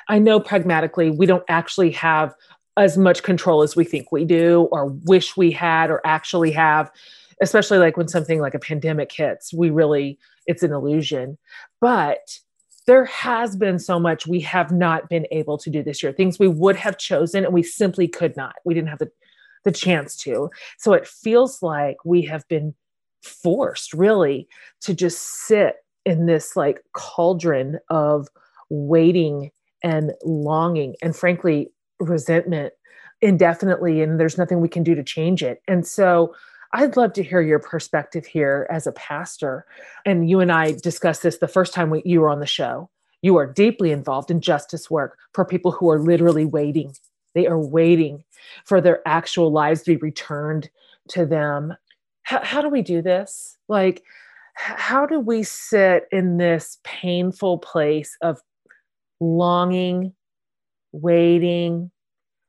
I 0.08 0.20
know 0.20 0.40
pragmatically 0.40 1.10
we 1.10 1.26
don't 1.26 1.44
actually 1.48 1.92
have 1.94 2.36
as 2.78 2.98
much 2.98 3.24
control 3.24 3.64
as 3.64 3.76
we 3.76 3.84
think 3.84 4.12
we 4.12 4.26
do, 4.26 4.70
or 4.72 4.86
wish 4.86 5.36
we 5.36 5.52
had, 5.52 5.90
or 5.90 6.02
actually 6.06 6.52
have, 6.52 6.92
especially 7.42 7.78
like 7.78 7.98
when 7.98 8.08
something 8.08 8.40
like 8.40 8.54
a 8.54 8.60
pandemic 8.60 9.12
hits, 9.12 9.54
we 9.54 9.70
really, 9.70 10.20
it's 10.46 10.64
an 10.64 10.74
illusion. 10.74 11.38
But 11.80 12.40
there 12.88 13.06
has 13.06 13.56
been 13.56 13.78
so 13.78 14.00
much 14.00 14.26
we 14.26 14.40
have 14.42 14.72
not 14.72 15.10
been 15.10 15.28
able 15.32 15.58
to 15.60 15.70
do 15.70 15.84
this 15.84 16.02
year 16.02 16.12
things 16.12 16.40
we 16.40 16.48
would 16.48 16.76
have 16.76 16.98
chosen 16.98 17.46
and 17.46 17.54
we 17.54 17.62
simply 17.62 18.08
could 18.08 18.36
not. 18.36 18.56
We 18.66 18.74
didn't 18.74 18.90
have 18.90 19.00
the, 19.00 19.12
the 19.64 19.72
chance 19.72 20.16
to. 20.18 20.50
So 20.78 20.94
it 20.94 21.08
feels 21.08 21.62
like 21.62 21.98
we 22.04 22.24
have 22.24 22.48
been 22.48 22.74
forced 23.22 23.94
really 23.94 24.48
to 24.82 24.94
just 24.94 25.22
sit 25.46 25.76
in 26.06 26.26
this 26.26 26.56
like 26.56 26.82
cauldron 26.94 27.78
of 27.90 28.28
waiting 28.70 29.52
and 29.84 30.14
longing 30.24 30.96
and 31.02 31.16
frankly 31.16 31.72
resentment 32.00 32.74
indefinitely 33.22 34.02
and 34.02 34.20
there's 34.20 34.38
nothing 34.38 34.62
we 34.62 34.70
can 34.70 34.84
do 34.84 34.96
to 34.96 35.04
change 35.04 35.44
it. 35.44 35.62
And 35.68 35.86
so 35.86 36.34
I'd 36.72 36.98
love 36.98 37.14
to 37.14 37.24
hear 37.24 37.42
your 37.42 37.60
perspective 37.60 38.26
here 38.26 38.68
as 38.70 38.86
a 38.86 38.92
pastor. 38.92 39.66
And 40.06 40.30
you 40.30 40.40
and 40.40 40.52
I 40.52 40.74
discussed 40.74 41.24
this 41.24 41.38
the 41.38 41.48
first 41.48 41.74
time 41.74 41.90
we, 41.90 42.02
you 42.06 42.22
were 42.22 42.30
on 42.30 42.40
the 42.40 42.46
show. 42.46 42.90
You 43.22 43.38
are 43.38 43.52
deeply 43.52 43.92
involved 43.92 44.32
in 44.32 44.40
justice 44.40 44.90
work 44.90 45.18
for 45.34 45.44
people 45.44 45.72
who 45.72 45.90
are 45.90 46.00
literally 46.00 46.46
waiting. 46.46 46.94
They 47.34 47.48
are 47.48 47.60
waiting 47.60 48.24
for 48.66 48.82
their 48.82 49.02
actual 49.08 49.52
lives 49.52 49.82
to 49.84 49.92
be 49.92 49.98
returned 49.98 50.70
to 51.10 51.26
them. 51.26 51.76
How, 52.24 52.44
how 52.44 52.62
do 52.62 52.70
we 52.70 52.82
do 52.82 53.02
this? 53.02 53.58
Like, 53.68 54.04
how 54.54 55.06
do 55.06 55.20
we 55.20 55.44
sit 55.44 56.08
in 56.12 56.38
this 56.38 56.78
painful 56.84 57.60
place 57.60 58.16
of 58.22 58.42
longing, 59.20 60.14
waiting? 60.92 61.92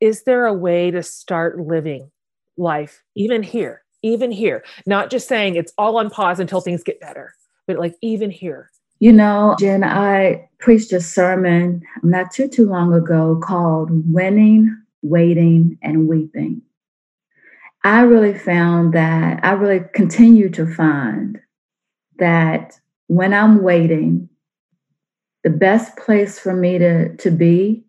Is 0.00 0.24
there 0.24 0.46
a 0.46 0.54
way 0.54 0.90
to 0.90 1.02
start 1.02 1.58
living 1.58 2.10
life, 2.56 3.02
even 3.14 3.42
here, 3.42 3.82
even 4.02 4.30
here, 4.30 4.64
not 4.86 5.10
just 5.10 5.28
saying 5.28 5.56
it's 5.56 5.72
all 5.78 5.98
on 5.98 6.10
pause 6.10 6.40
until 6.40 6.60
things 6.60 6.82
get 6.82 7.00
better, 7.00 7.34
but 7.66 7.78
like 7.78 7.94
even 8.02 8.30
here. 8.30 8.70
You 8.98 9.12
know, 9.12 9.56
Jen, 9.58 9.82
I 9.82 10.48
preached 10.58 10.92
a 10.92 11.00
sermon 11.00 11.82
not 12.02 12.30
too 12.32 12.48
too 12.48 12.68
long 12.68 12.92
ago 12.92 13.40
called 13.42 13.88
Winning, 14.12 14.76
Waiting, 15.02 15.78
and 15.82 16.06
Weeping. 16.06 16.62
I 17.82 18.02
really 18.02 18.36
found 18.36 18.92
that 18.92 19.42
I 19.42 19.52
really 19.52 19.84
continue 19.94 20.50
to 20.50 20.66
find 20.66 21.40
that 22.18 22.78
when 23.06 23.32
I'm 23.32 23.62
waiting, 23.62 24.28
the 25.44 25.50
best 25.50 25.96
place 25.96 26.38
for 26.38 26.54
me 26.54 26.76
to, 26.76 27.16
to 27.16 27.30
be, 27.30 27.82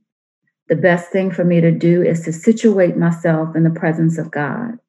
the 0.69 0.77
best 0.77 1.11
thing 1.11 1.29
for 1.29 1.43
me 1.43 1.59
to 1.59 1.71
do 1.71 2.01
is 2.01 2.21
to 2.21 2.31
situate 2.31 2.95
myself 2.95 3.53
in 3.53 3.63
the 3.63 3.69
presence 3.69 4.17
of 4.17 4.31
God 4.31 4.79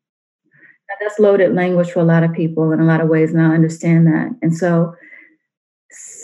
that's 1.02 1.18
loaded 1.18 1.54
language 1.54 1.90
for 1.90 2.00
a 2.00 2.04
lot 2.04 2.22
of 2.22 2.32
people 2.32 2.72
in 2.72 2.80
a 2.80 2.84
lot 2.84 3.00
of 3.00 3.08
ways, 3.08 3.32
and 3.32 3.40
I 3.42 3.54
understand 3.54 4.06
that. 4.06 4.36
And 4.42 4.56
so, 4.56 4.94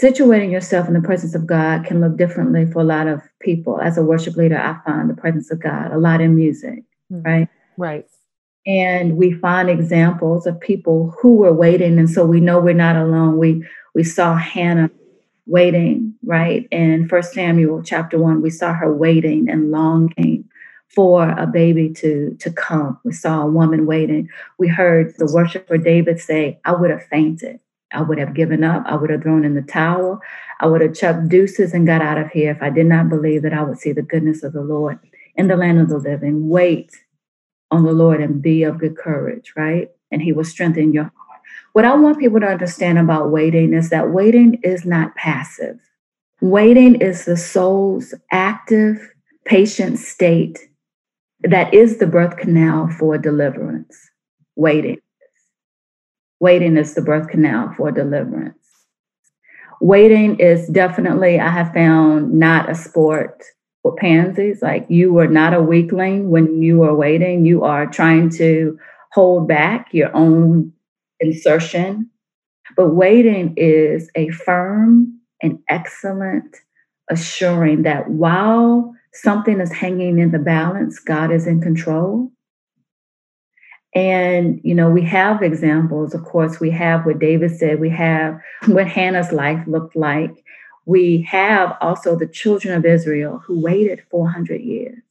situating 0.01 0.51
yourself 0.51 0.89
in 0.89 0.95
the 0.95 1.01
presence 1.01 1.35
of 1.35 1.47
God 1.47 1.85
can 1.85 2.01
look 2.01 2.17
differently 2.17 2.67
for 2.67 2.81
a 2.81 2.85
lot 2.85 3.07
of 3.07 3.21
people. 3.41 3.81
As 3.81 3.99
a 3.99 4.03
worship 4.03 4.37
leader, 4.37 4.59
I 4.59 4.79
find 4.89 5.11
the 5.11 5.15
presence 5.15 5.51
of 5.51 5.61
God 5.61 5.93
a 5.93 5.99
lot 5.99 6.21
in 6.21 6.35
music, 6.35 6.85
mm-hmm. 7.13 7.23
right? 7.23 7.49
Right. 7.77 8.07
And 8.67 9.17
we 9.17 9.33
find 9.33 9.71
examples 9.71 10.47
of 10.47 10.61
people 10.61 11.15
who 11.21 11.37
were 11.37 11.53
waiting, 11.53 11.99
and 11.99 12.09
so 12.09 12.25
we 12.25 12.41
know 12.41 12.61
we're 12.61 12.75
not 12.75 12.97
alone. 12.97 13.39
We 13.39 13.65
we 13.95 14.05
saw 14.05 14.37
Hannah 14.37 14.91
waiting, 15.47 16.15
right? 16.25 16.69
In 16.71 17.09
First 17.09 17.33
Samuel 17.33 17.83
chapter 17.83 18.19
one, 18.19 18.43
we 18.43 18.51
saw 18.51 18.75
her 18.75 18.95
waiting 18.95 19.49
and 19.49 19.71
longing 19.71 20.48
for 20.89 21.31
a 21.31 21.47
baby 21.47 21.91
to, 21.91 22.37
to 22.41 22.51
come. 22.51 22.99
We 23.05 23.13
saw 23.13 23.43
a 23.43 23.51
woman 23.51 23.87
waiting. 23.87 24.29
We 24.59 24.69
heard 24.69 25.15
the 25.19 25.31
worshiper 25.31 25.77
David 25.77 26.19
say, 26.21 26.59
I 26.65 26.73
would 26.73 26.91
have 26.91 27.05
fainted. 27.07 27.61
I 27.93 28.03
would 28.03 28.19
have 28.19 28.35
given 28.35 28.65
up. 28.65 28.85
I 28.87 28.97
would 28.97 29.11
have 29.11 29.23
thrown 29.23 29.45
in 29.45 29.55
the 29.55 29.63
towel. 29.63 30.21
I 30.61 30.67
would 30.67 30.81
have 30.81 30.95
chucked 30.95 31.29
deuces 31.29 31.73
and 31.73 31.87
got 31.87 32.03
out 32.03 32.19
of 32.19 32.31
here 32.31 32.51
if 32.51 32.63
I 32.63 32.71
did 32.71 32.87
not 32.87 33.09
believe 33.09 33.43
that 33.43 33.53
I 33.53 33.63
would 33.63 33.79
see 33.79 33.93
the 33.93 34.03
goodness 34.03 34.43
of 34.43 34.53
the 34.53 34.63
Lord 34.63 34.99
in 35.37 35.49
the 35.49 35.57
land 35.57 35.81
of 35.81 35.89
the 35.89 35.99
living. 35.99 36.49
Wait 36.49 36.93
on 37.71 37.85
the 37.85 37.93
Lord 37.93 38.21
and 38.21 38.43
be 38.43 38.63
of 38.63 38.79
good 38.79 38.97
courage, 38.97 39.53
right? 39.57 39.91
And 40.11 40.23
he 40.23 40.33
will 40.33 40.45
strengthen 40.45 40.93
your 40.93 41.05
heart. 41.05 41.41
What 41.73 41.85
I 41.85 41.95
want 41.95 42.19
people 42.19 42.41
to 42.41 42.47
understand 42.47 42.99
about 42.99 43.31
waiting 43.31 43.73
is 43.73 43.91
that 43.91 44.11
waiting 44.11 44.59
is 44.63 44.85
not 44.85 45.15
passive. 45.17 45.79
Waiting 46.41 47.01
is 47.01 47.25
the 47.25 47.37
soul's 47.37 48.15
active, 48.33 49.13
patient 49.45 49.99
state 49.99 50.68
that 51.43 51.73
is 51.73 51.99
the 51.99 52.07
birth 52.07 52.37
canal 52.37 52.89
for 52.89 53.19
deliverance. 53.19 53.97
Waiting. 54.57 54.99
Waiting 56.41 56.77
is 56.77 56.95
the 56.95 57.03
birth 57.03 57.29
canal 57.29 57.73
for 57.77 57.91
deliverance. 57.91 58.57
Waiting 59.81 60.39
is 60.41 60.69
definitely, 60.69 61.39
I 61.39 61.51
have 61.51 61.73
found, 61.73 62.33
not 62.33 62.71
a 62.71 62.75
sport 62.75 63.45
for 63.83 63.95
pansies. 63.95 64.61
Like 64.63 64.87
you 64.89 65.17
are 65.19 65.29
not 65.29 65.55
a 65.55 65.63
weakling 65.63 66.31
when 66.31 66.61
you 66.61 66.83
are 66.83 66.95
waiting. 66.95 67.45
You 67.45 67.63
are 67.63 67.87
trying 67.87 68.31
to 68.31 68.79
hold 69.13 69.47
back 69.47 69.89
your 69.93 70.15
own 70.17 70.73
insertion. 71.21 72.11
But 72.77 72.91
waiting 72.91 73.55
is 73.57 74.11
a 74.15 74.29
firm 74.31 75.21
and 75.43 75.59
excellent 75.69 76.57
assuring 77.11 77.83
that 77.83 78.11
while 78.11 78.95
something 79.23 79.61
is 79.61 79.73
hanging 79.73 80.19
in 80.19 80.31
the 80.31 80.39
balance, 80.39 80.99
God 80.99 81.31
is 81.31 81.47
in 81.47 81.61
control. 81.61 82.31
And, 83.95 84.61
you 84.63 84.75
know, 84.75 84.91
we 84.91 85.03
have 85.03 85.43
examples. 85.43 86.15
Of 86.15 86.25
course, 86.25 86.61
we 86.61 86.71
have 86.71 87.07
what 87.07 87.19
David 87.19 87.57
said, 87.57 87.81
we 87.81 87.91
have 87.91 88.39
what 88.67 88.87
Hannah's 88.87 89.33
life 89.33 89.63
looked 89.67 89.97
like. 89.97 90.45
We 90.87 91.23
have 91.23 91.77
also 91.81 92.17
the 92.17 92.27
children 92.27 92.75
of 92.75 92.85
Israel 92.85 93.43
who 93.45 93.61
waited 93.61 94.03
400 94.11 94.61
years. 94.61 95.03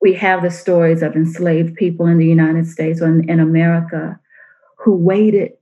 we 0.00 0.12
have 0.12 0.42
the 0.42 0.50
stories 0.50 1.02
of 1.02 1.16
enslaved 1.16 1.74
people 1.76 2.06
in 2.06 2.18
the 2.18 2.26
United 2.26 2.66
States 2.66 3.00
or 3.00 3.06
in, 3.06 3.28
in 3.28 3.40
America 3.40 4.20
who 4.76 4.94
waited 4.94 5.52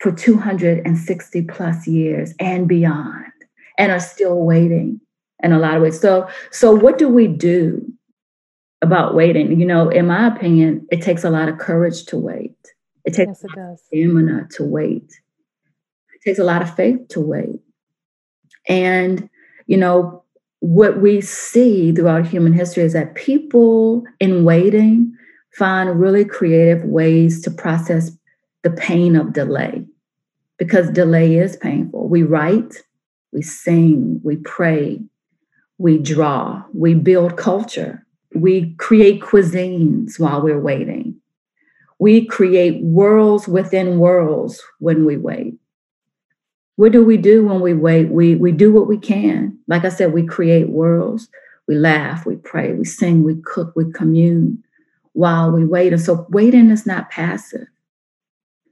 for 0.00 0.12
260 0.12 1.42
plus 1.42 1.86
years 1.86 2.32
and 2.40 2.66
beyond 2.66 3.32
and 3.76 3.92
are 3.92 4.00
still 4.00 4.38
waiting 4.46 4.98
in 5.42 5.52
a 5.52 5.58
lot 5.58 5.76
of 5.76 5.82
ways. 5.82 6.00
So, 6.00 6.28
so 6.50 6.74
what 6.74 6.98
do 6.98 7.08
we 7.08 7.26
do 7.26 7.84
about 8.82 9.14
waiting? 9.14 9.58
You 9.58 9.66
know, 9.66 9.88
in 9.88 10.06
my 10.06 10.26
opinion, 10.26 10.86
it 10.90 11.02
takes 11.02 11.24
a 11.24 11.30
lot 11.30 11.48
of 11.48 11.58
courage 11.58 12.04
to 12.06 12.16
wait. 12.16 12.56
It 13.04 13.14
takes 13.14 13.42
yes, 13.42 13.44
it 13.44 13.80
stamina 13.86 14.48
to 14.52 14.64
wait. 14.64 15.12
It 16.14 16.22
takes 16.24 16.38
a 16.38 16.44
lot 16.44 16.62
of 16.62 16.74
faith 16.74 17.08
to 17.10 17.20
wait. 17.20 17.60
And, 18.68 19.28
you 19.66 19.76
know, 19.76 20.24
what 20.60 21.00
we 21.00 21.20
see 21.20 21.92
throughout 21.92 22.26
human 22.26 22.52
history 22.52 22.82
is 22.82 22.94
that 22.94 23.14
people 23.14 24.02
in 24.18 24.44
waiting 24.44 25.12
find 25.52 26.00
really 26.00 26.24
creative 26.24 26.82
ways 26.84 27.40
to 27.42 27.50
process 27.50 28.10
the 28.62 28.70
pain 28.70 29.14
of 29.14 29.32
delay 29.32 29.86
because 30.58 30.90
delay 30.90 31.36
is 31.36 31.56
painful. 31.56 32.08
We 32.08 32.22
write, 32.22 32.82
we 33.32 33.42
sing, 33.42 34.20
we 34.24 34.36
pray, 34.36 35.00
we 35.78 35.98
draw, 35.98 36.62
we 36.72 36.94
build 36.94 37.36
culture, 37.36 38.04
we 38.34 38.74
create 38.74 39.22
cuisines 39.22 40.18
while 40.18 40.42
we're 40.42 40.60
waiting. 40.60 41.20
We 41.98 42.26
create 42.26 42.82
worlds 42.82 43.48
within 43.48 43.98
worlds 43.98 44.62
when 44.78 45.04
we 45.04 45.16
wait. 45.16 45.54
What 46.76 46.92
do 46.92 47.02
we 47.02 47.16
do 47.16 47.46
when 47.46 47.60
we 47.60 47.72
wait? 47.72 48.10
We, 48.10 48.34
we 48.34 48.52
do 48.52 48.70
what 48.70 48.86
we 48.86 48.98
can. 48.98 49.58
Like 49.66 49.84
I 49.84 49.88
said, 49.88 50.12
we 50.12 50.26
create 50.26 50.68
worlds. 50.68 51.28
We 51.66 51.74
laugh, 51.74 52.26
we 52.26 52.36
pray, 52.36 52.72
we 52.74 52.84
sing, 52.84 53.24
we 53.24 53.36
cook, 53.44 53.72
we 53.74 53.90
commune 53.92 54.62
while 55.14 55.50
we 55.50 55.64
wait. 55.64 55.92
And 55.92 56.00
so 56.00 56.26
waiting 56.30 56.70
is 56.70 56.86
not 56.86 57.10
passive. 57.10 57.66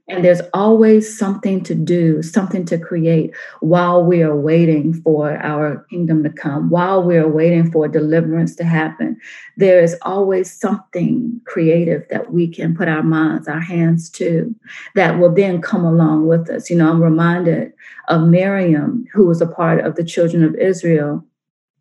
And 0.07 0.23
there's 0.23 0.41
always 0.53 1.17
something 1.17 1.63
to 1.63 1.73
do, 1.73 2.21
something 2.21 2.63
to 2.65 2.77
create 2.77 3.33
while 3.61 4.03
we 4.03 4.21
are 4.21 4.35
waiting 4.35 4.93
for 4.93 5.37
our 5.37 5.83
kingdom 5.89 6.23
to 6.23 6.29
come, 6.29 6.69
while 6.69 7.01
we 7.01 7.17
are 7.17 7.27
waiting 7.27 7.71
for 7.71 7.87
deliverance 7.87 8.55
to 8.57 8.63
happen. 8.63 9.17
There 9.57 9.81
is 9.81 9.97
always 10.03 10.51
something 10.51 11.41
creative 11.45 12.07
that 12.09 12.31
we 12.31 12.47
can 12.47 12.75
put 12.75 12.87
our 12.87 13.01
minds, 13.01 13.47
our 13.47 13.59
hands 13.59 14.11
to, 14.11 14.53
that 14.93 15.17
will 15.17 15.33
then 15.33 15.59
come 15.59 15.83
along 15.83 16.27
with 16.27 16.51
us. 16.51 16.69
You 16.69 16.77
know, 16.77 16.89
I'm 16.89 17.01
reminded 17.01 17.73
of 18.07 18.27
Miriam, 18.27 19.05
who 19.11 19.25
was 19.25 19.41
a 19.41 19.47
part 19.47 19.83
of 19.83 19.95
the 19.95 20.03
children 20.03 20.43
of 20.43 20.53
Israel 20.55 21.25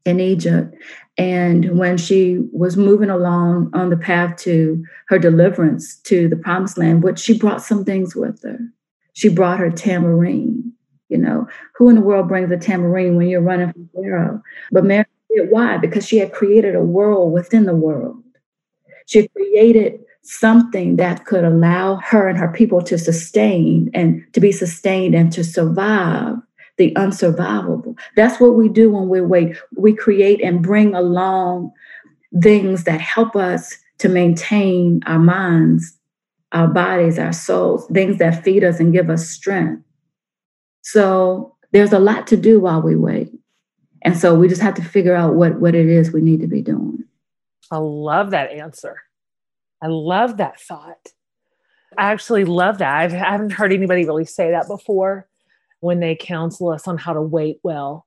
in 0.04 0.20
Egypt. 0.20 0.74
And 1.16 1.78
when 1.78 1.96
she 1.96 2.38
was 2.52 2.76
moving 2.76 3.10
along 3.10 3.70
on 3.72 3.90
the 3.90 3.96
path 3.96 4.36
to 4.38 4.84
her 5.08 5.18
deliverance 5.18 5.96
to 6.00 6.28
the 6.28 6.36
promised 6.36 6.76
land, 6.76 7.02
what 7.02 7.18
she 7.18 7.38
brought 7.38 7.62
some 7.62 7.84
things 7.84 8.16
with 8.16 8.42
her. 8.42 8.58
She 9.12 9.28
brought 9.28 9.60
her 9.60 9.70
tambourine. 9.70 10.72
You 11.08 11.18
know, 11.18 11.46
who 11.76 11.88
in 11.88 11.94
the 11.94 12.00
world 12.00 12.28
brings 12.28 12.50
a 12.50 12.56
tambourine 12.56 13.16
when 13.16 13.28
you're 13.28 13.40
running 13.40 13.72
from 13.72 13.88
Pharaoh? 13.94 14.42
But 14.72 14.84
Mary 14.84 15.04
did. 15.34 15.50
Why? 15.50 15.76
Because 15.76 16.06
she 16.06 16.18
had 16.18 16.32
created 16.32 16.74
a 16.74 16.82
world 16.82 17.32
within 17.32 17.66
the 17.66 17.74
world. 17.74 18.20
She 19.06 19.28
created 19.28 20.00
something 20.22 20.96
that 20.96 21.26
could 21.26 21.44
allow 21.44 21.96
her 21.96 22.26
and 22.26 22.38
her 22.38 22.50
people 22.50 22.82
to 22.82 22.98
sustain 22.98 23.90
and 23.92 24.24
to 24.32 24.40
be 24.40 24.50
sustained 24.50 25.14
and 25.14 25.30
to 25.32 25.44
survive 25.44 26.36
the 26.76 26.92
unsurvivable. 26.96 27.96
That's 28.16 28.40
what 28.40 28.54
we 28.54 28.68
do 28.68 28.90
when 28.90 29.08
we 29.08 29.20
wait. 29.20 29.56
We 29.76 29.94
create 29.94 30.42
and 30.42 30.62
bring 30.62 30.94
along 30.94 31.72
things 32.42 32.84
that 32.84 33.00
help 33.00 33.36
us 33.36 33.76
to 33.98 34.08
maintain 34.08 35.00
our 35.06 35.18
minds, 35.18 35.96
our 36.52 36.66
bodies, 36.66 37.18
our 37.18 37.32
souls, 37.32 37.86
things 37.92 38.18
that 38.18 38.42
feed 38.42 38.64
us 38.64 38.80
and 38.80 38.92
give 38.92 39.08
us 39.08 39.28
strength. 39.28 39.82
So 40.82 41.56
there's 41.72 41.92
a 41.92 41.98
lot 41.98 42.26
to 42.28 42.36
do 42.36 42.60
while 42.60 42.82
we 42.82 42.96
wait. 42.96 43.30
And 44.02 44.18
so 44.18 44.34
we 44.34 44.48
just 44.48 44.60
have 44.60 44.74
to 44.74 44.82
figure 44.82 45.14
out 45.14 45.34
what, 45.34 45.60
what 45.60 45.74
it 45.74 45.86
is 45.86 46.12
we 46.12 46.20
need 46.20 46.40
to 46.40 46.46
be 46.46 46.60
doing. 46.60 47.04
I 47.70 47.78
love 47.78 48.32
that 48.32 48.50
answer. 48.50 49.00
I 49.80 49.86
love 49.86 50.36
that 50.38 50.60
thought. 50.60 51.12
I 51.96 52.12
actually 52.12 52.44
love 52.44 52.78
that. 52.78 52.94
I've, 52.94 53.14
I 53.14 53.30
haven't 53.30 53.52
heard 53.52 53.72
anybody 53.72 54.04
really 54.04 54.24
say 54.24 54.50
that 54.50 54.66
before 54.66 55.28
when 55.84 56.00
they 56.00 56.16
counsel 56.16 56.70
us 56.70 56.88
on 56.88 56.96
how 56.96 57.12
to 57.12 57.20
wait 57.20 57.58
well. 57.62 58.06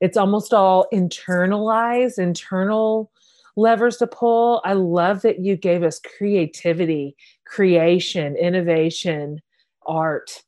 It's 0.00 0.18
almost 0.18 0.52
all 0.52 0.86
internalized, 0.92 2.18
internal 2.18 3.10
levers 3.56 3.96
to 3.96 4.06
pull. 4.06 4.60
I 4.64 4.74
love 4.74 5.22
that 5.22 5.40
you 5.40 5.56
gave 5.56 5.82
us 5.82 6.00
creativity, 6.00 7.16
creation, 7.46 8.36
innovation, 8.36 9.40
art 9.86 10.42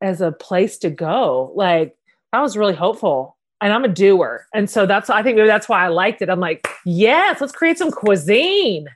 as 0.00 0.20
a 0.20 0.32
place 0.32 0.78
to 0.78 0.90
go. 0.90 1.52
Like, 1.54 1.96
that 2.32 2.40
was 2.40 2.56
really 2.56 2.74
hopeful. 2.74 3.36
And 3.60 3.72
I'm 3.72 3.84
a 3.84 3.88
doer. 3.88 4.46
And 4.52 4.68
so 4.68 4.84
that's, 4.84 5.08
I 5.08 5.22
think 5.22 5.36
maybe 5.36 5.46
that's 5.46 5.68
why 5.68 5.84
I 5.84 5.88
liked 5.88 6.22
it. 6.22 6.28
I'm 6.28 6.40
like, 6.40 6.68
yes, 6.84 7.40
let's 7.40 7.52
create 7.52 7.78
some 7.78 7.92
cuisine. 7.92 8.88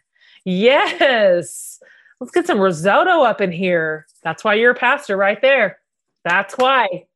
Yes. 0.44 1.80
Let's 2.18 2.32
get 2.32 2.46
some 2.46 2.60
risotto 2.60 3.22
up 3.22 3.40
in 3.40 3.52
here. 3.52 4.06
That's 4.22 4.42
why 4.42 4.54
you're 4.54 4.72
a 4.72 4.74
pastor 4.74 5.16
right 5.16 5.40
there. 5.40 5.78
That's 6.24 6.54
why. 6.54 7.06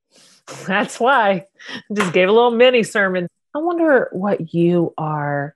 That's 0.67 1.01
why. 1.01 1.47
Just 1.93 2.13
gave 2.13 2.29
a 2.29 2.33
little 2.33 2.51
mini 2.51 2.83
sermon. 2.83 3.29
I 3.55 3.59
wonder 3.59 4.09
what 4.13 4.53
you 4.53 4.93
are 4.99 5.55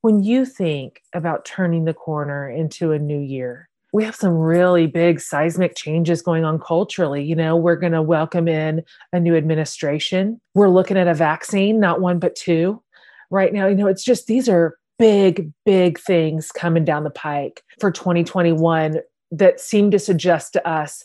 when 0.00 0.22
you 0.22 0.44
think 0.44 1.02
about 1.12 1.44
turning 1.44 1.84
the 1.84 1.94
corner 1.94 2.48
into 2.48 2.92
a 2.92 2.98
new 2.98 3.18
year. 3.18 3.68
We 3.92 4.04
have 4.04 4.16
some 4.16 4.36
really 4.36 4.86
big 4.86 5.20
seismic 5.20 5.76
changes 5.76 6.20
going 6.20 6.44
on 6.44 6.58
culturally. 6.58 7.22
You 7.24 7.36
know, 7.36 7.56
we're 7.56 7.76
going 7.76 7.92
to 7.92 8.02
welcome 8.02 8.48
in 8.48 8.82
a 9.12 9.20
new 9.20 9.36
administration. 9.36 10.40
We're 10.54 10.68
looking 10.68 10.96
at 10.96 11.06
a 11.06 11.14
vaccine, 11.14 11.80
not 11.80 12.00
one, 12.00 12.18
but 12.18 12.34
two 12.34 12.82
right 13.30 13.52
now. 13.52 13.66
You 13.66 13.76
know, 13.76 13.86
it's 13.86 14.04
just 14.04 14.26
these 14.26 14.48
are 14.48 14.76
big, 14.98 15.52
big 15.64 15.98
things 15.98 16.50
coming 16.50 16.84
down 16.84 17.04
the 17.04 17.10
pike 17.10 17.62
for 17.80 17.90
2021 17.90 19.00
that 19.32 19.60
seem 19.60 19.90
to 19.90 19.98
suggest 19.98 20.52
to 20.52 20.68
us 20.68 21.04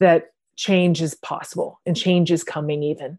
that 0.00 0.31
change 0.56 1.00
is 1.00 1.14
possible 1.14 1.80
and 1.86 1.96
change 1.96 2.30
is 2.30 2.44
coming 2.44 2.82
even. 2.82 3.18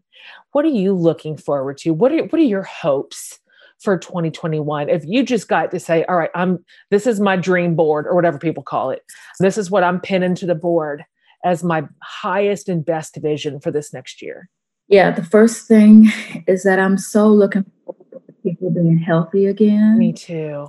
What 0.52 0.64
are 0.64 0.68
you 0.68 0.94
looking 0.94 1.36
forward 1.36 1.78
to? 1.78 1.92
What 1.92 2.12
are 2.12 2.24
what 2.24 2.40
are 2.40 2.44
your 2.44 2.62
hopes 2.62 3.38
for 3.80 3.98
2021? 3.98 4.88
If 4.88 5.04
you 5.04 5.22
just 5.24 5.48
got 5.48 5.70
to 5.70 5.80
say, 5.80 6.04
all 6.04 6.16
right, 6.16 6.30
I'm 6.34 6.64
this 6.90 7.06
is 7.06 7.20
my 7.20 7.36
dream 7.36 7.74
board 7.74 8.06
or 8.06 8.14
whatever 8.14 8.38
people 8.38 8.62
call 8.62 8.90
it. 8.90 9.02
This 9.40 9.58
is 9.58 9.70
what 9.70 9.84
I'm 9.84 10.00
pinning 10.00 10.34
to 10.36 10.46
the 10.46 10.54
board 10.54 11.04
as 11.44 11.62
my 11.62 11.84
highest 12.02 12.68
and 12.68 12.84
best 12.84 13.16
vision 13.16 13.60
for 13.60 13.70
this 13.70 13.92
next 13.92 14.22
year. 14.22 14.48
Yeah, 14.88 15.10
the 15.10 15.24
first 15.24 15.66
thing 15.66 16.06
is 16.46 16.62
that 16.64 16.78
I'm 16.78 16.98
so 16.98 17.28
looking 17.28 17.64
forward 17.84 18.26
to 18.26 18.32
people 18.42 18.70
being 18.70 18.98
healthy 18.98 19.46
again. 19.46 19.98
Me 19.98 20.12
too. 20.12 20.68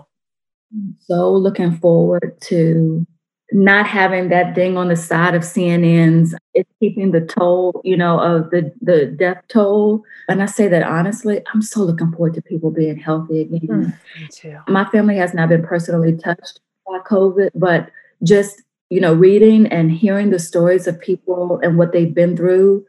so 1.00 1.32
looking 1.32 1.78
forward 1.78 2.38
to 2.42 3.06
not 3.52 3.86
having 3.86 4.30
that 4.30 4.56
thing 4.56 4.76
on 4.78 4.88
the 4.88 4.96
side 4.96 5.36
of 5.36 5.44
CNN's 5.44 6.34
it's 6.54 6.70
keeping 6.80 7.12
the 7.12 7.22
toll, 7.22 7.82
you 7.84 7.96
know, 7.96 8.20
of 8.20 8.50
the 8.50 8.74
the 8.82 9.06
death 9.06 9.44
toll. 9.50 10.04
And 10.28 10.42
I 10.42 10.48
say 10.48 10.68
that 10.68 10.84
honestly, 10.84 11.42
I'm 11.54 11.62
so 11.62 11.82
looking 11.82 12.12
forward 12.12 12.34
to 12.36 12.42
people 12.42 12.72
being 12.72 12.98
healthy 12.98 13.42
again. 13.42 13.68
Mm, 13.68 14.22
me 14.22 14.28
too. 14.32 14.58
My 14.68 14.86
family 14.86 15.18
has 15.18 15.34
not 15.34 15.50
been 15.50 15.64
personally 15.64 16.16
touched 16.18 16.60
by 16.88 17.00
COVID, 17.08 17.52
but 17.56 17.92
just 18.24 18.62
you 18.90 19.02
know, 19.02 19.14
reading 19.14 19.68
and 19.68 19.92
hearing 19.92 20.30
the 20.30 20.40
stories 20.40 20.88
of 20.88 21.00
people 21.00 21.60
and 21.64 21.78
what 21.78 21.92
they've 21.92 22.14
been 22.14 22.38
through 22.38 22.86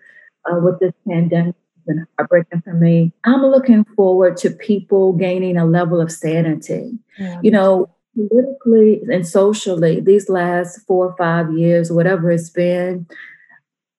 uh, 0.51 0.59
with 0.61 0.79
this 0.79 0.92
pandemic 1.09 1.55
has 1.55 1.85
been 1.87 2.07
heartbreaking 2.19 2.62
for 2.62 2.75
me. 2.75 3.12
I'm 3.25 3.42
looking 3.42 3.85
forward 3.97 4.37
to 4.38 4.51
people 4.51 5.14
gaining 5.14 5.57
a 5.57 5.64
level 5.64 6.01
of 6.01 6.12
sanity. 6.12 6.99
Yeah. 7.19 7.40
You 7.42 7.51
know, 7.51 7.88
politically 8.17 9.03
and 9.13 9.27
socially 9.27 10.01
these 10.01 10.29
last 10.29 10.81
four 10.87 11.07
or 11.07 11.17
five 11.17 11.53
years, 11.53 11.93
whatever 11.93 12.31
it's 12.31 12.51
been, 12.51 13.07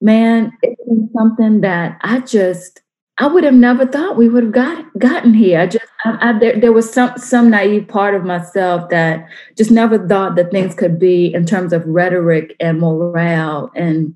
man, 0.01 0.51
it's 0.61 0.83
been 0.83 1.09
something 1.13 1.61
that 1.61 1.97
I 2.01 2.19
just 2.21 2.81
I 3.19 3.25
would 3.25 3.43
have 3.43 3.53
never 3.53 3.85
thought 3.85 4.15
we 4.15 4.29
would 4.29 4.43
have 4.43 4.51
got 4.51 4.99
gotten 4.99 5.33
here. 5.33 5.59
I 5.59 5.67
just 5.67 5.85
I, 6.05 6.29
I, 6.29 6.39
there, 6.39 6.59
there 6.59 6.73
was 6.73 6.91
some 6.91 7.17
some 7.17 7.49
naive 7.49 7.87
part 7.87 8.13
of 8.13 8.23
myself 8.23 8.89
that 8.89 9.27
just 9.57 9.71
never 9.71 10.07
thought 10.07 10.35
that 10.35 10.51
things 10.51 10.75
could 10.75 10.99
be 10.99 11.33
in 11.33 11.45
terms 11.45 11.73
of 11.73 11.85
rhetoric 11.85 12.55
and 12.59 12.79
morale 12.79 13.71
and 13.75 14.13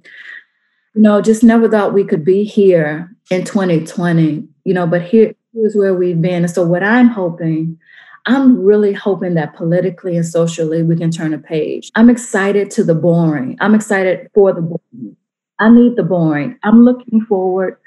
you 0.93 1.01
know 1.01 1.21
just 1.21 1.43
never 1.43 1.67
thought 1.67 1.93
we 1.93 2.03
could 2.03 2.23
be 2.23 2.43
here 2.43 3.09
in 3.31 3.43
2020. 3.43 4.47
You 4.65 4.73
know, 4.73 4.85
but 4.85 5.01
here 5.01 5.33
here's 5.53 5.75
where 5.75 5.95
we've 5.95 6.21
been. 6.21 6.43
And 6.43 6.51
so 6.51 6.65
what 6.65 6.83
I'm 6.83 7.07
hoping 7.07 7.79
I'm 8.25 8.63
really 8.63 8.93
hoping 8.93 9.33
that 9.35 9.55
politically 9.55 10.15
and 10.15 10.25
socially 10.25 10.83
we 10.83 10.95
can 10.95 11.11
turn 11.11 11.33
a 11.33 11.39
page. 11.39 11.91
I'm 11.95 12.09
excited 12.09 12.69
to 12.71 12.83
the 12.83 12.95
boring. 12.95 13.57
I'm 13.59 13.73
excited 13.73 14.29
for 14.33 14.53
the 14.53 14.61
boring. 14.61 15.17
I 15.59 15.69
need 15.69 15.95
the 15.95 16.03
boring. 16.03 16.57
I'm 16.63 16.85
looking 16.85 17.21
forward 17.25 17.77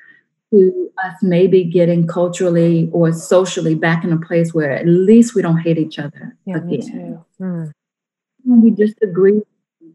to 0.51 0.91
us 1.05 1.17
maybe 1.23 1.65
getting 1.65 2.07
culturally 2.07 2.89
or 2.93 3.13
socially 3.13 3.75
back 3.75 4.05
in 4.05 4.13
a 4.13 4.21
place 4.21 4.55
where 4.55 4.71
at 4.71 4.87
least 4.87 5.35
we 5.35 5.43
don't 5.43 5.59
hate 5.59 5.79
each 5.79 5.99
other 5.99 6.37
yeah, 6.47 6.57
again. 6.57 6.69
Me 6.71 6.79
too. 6.79 7.25
Hmm. 7.39 7.65
When 8.45 8.63
we 8.63 8.71
disagree, 8.71 9.43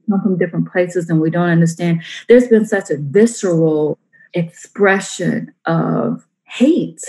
come 0.09 0.21
from 0.21 0.37
different 0.37 0.71
places 0.71 1.09
and 1.09 1.21
we 1.21 1.29
don't 1.29 1.49
understand. 1.49 2.01
There's 2.27 2.47
been 2.47 2.65
such 2.65 2.89
a 2.89 2.97
visceral 2.97 3.97
expression 4.33 5.53
of 5.65 6.27
hate. 6.43 7.01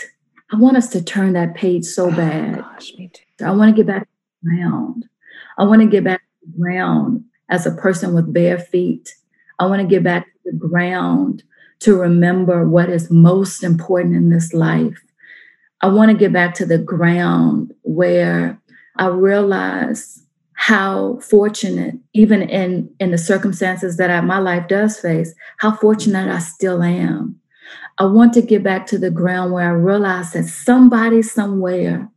I 0.53 0.57
want 0.57 0.77
us 0.77 0.89
to 0.91 1.03
turn 1.03 1.35
that 1.35 1.55
page 1.55 1.85
so 1.85 2.09
oh, 2.09 2.11
bad. 2.11 2.57
Gosh, 2.57 2.95
me 2.95 3.11
too. 3.13 3.45
I 3.45 3.53
want 3.53 3.75
to 3.75 3.77
get 3.77 3.87
back 3.87 4.03
to 4.03 4.09
the 4.43 4.51
ground. 4.51 5.07
I 5.59 5.65
want 5.65 5.81
to 5.81 5.87
get 5.87 6.05
back 6.05 6.21
to 6.21 6.51
the 6.51 6.59
ground 6.59 7.25
as 7.49 7.67
a 7.67 7.73
person 7.73 8.15
with 8.15 8.33
bare 8.33 8.59
feet. 8.59 9.15
I 9.59 9.67
want 9.67 9.83
to 9.83 9.87
get 9.87 10.03
back 10.03 10.25
to 10.25 10.39
the 10.47 10.57
ground 10.57 11.43
to 11.81 11.97
remember 11.97 12.69
what 12.69 12.89
is 12.89 13.11
most 13.11 13.63
important 13.63 14.17
in 14.17 14.31
this 14.31 14.53
life. 14.53 15.03
I 15.83 15.89
want 15.89 16.11
to 16.11 16.17
get 16.17 16.33
back 16.33 16.55
to 16.55 16.67
the 16.67 16.79
ground 16.79 17.73
where 17.83 18.61
I 18.97 19.07
realize 19.07 20.23
how 20.55 21.19
fortunate, 21.21 21.95
even 22.13 22.43
in, 22.43 22.91
in 23.01 23.13
the 23.13 23.19
circumstances 23.19 23.97
that 23.97 24.11
I, 24.11 24.21
my 24.21 24.39
life 24.39 24.69
does 24.69 25.01
face, 25.01 25.35
how 25.59 25.75
fortunate 25.77 26.29
I 26.29 26.39
still 26.39 26.83
am. 26.83 27.40
I 28.01 28.05
want 28.05 28.33
to 28.33 28.43
get 28.43 28.63
back 28.63 28.87
to 28.87 28.99
the 28.99 29.11
ground 29.11 29.53
where 29.53 29.69
I 29.69 29.75
realize 29.75 30.33
that 30.33 30.45
somebody 30.45 31.21
somewhere 31.21 32.09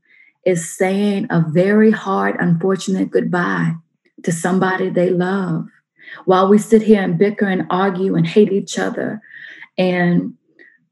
is 0.46 0.76
saying 0.78 1.28
a 1.30 1.42
very 1.42 1.92
hard, 1.92 2.38
unfortunate 2.40 3.12
goodbye 3.12 3.74
to 4.24 4.32
somebody 4.32 4.90
they 4.90 5.10
love. 5.10 5.66
While 6.24 6.48
we 6.48 6.58
sit 6.58 6.84
here 6.84 7.02
and 7.02 7.18
bicker 7.18 7.46
and 7.46 7.68
argue 7.70 8.16
and 8.16 8.26
hate 8.26 8.54
each 8.54 8.80
other 8.80 9.22
and 9.78 10.36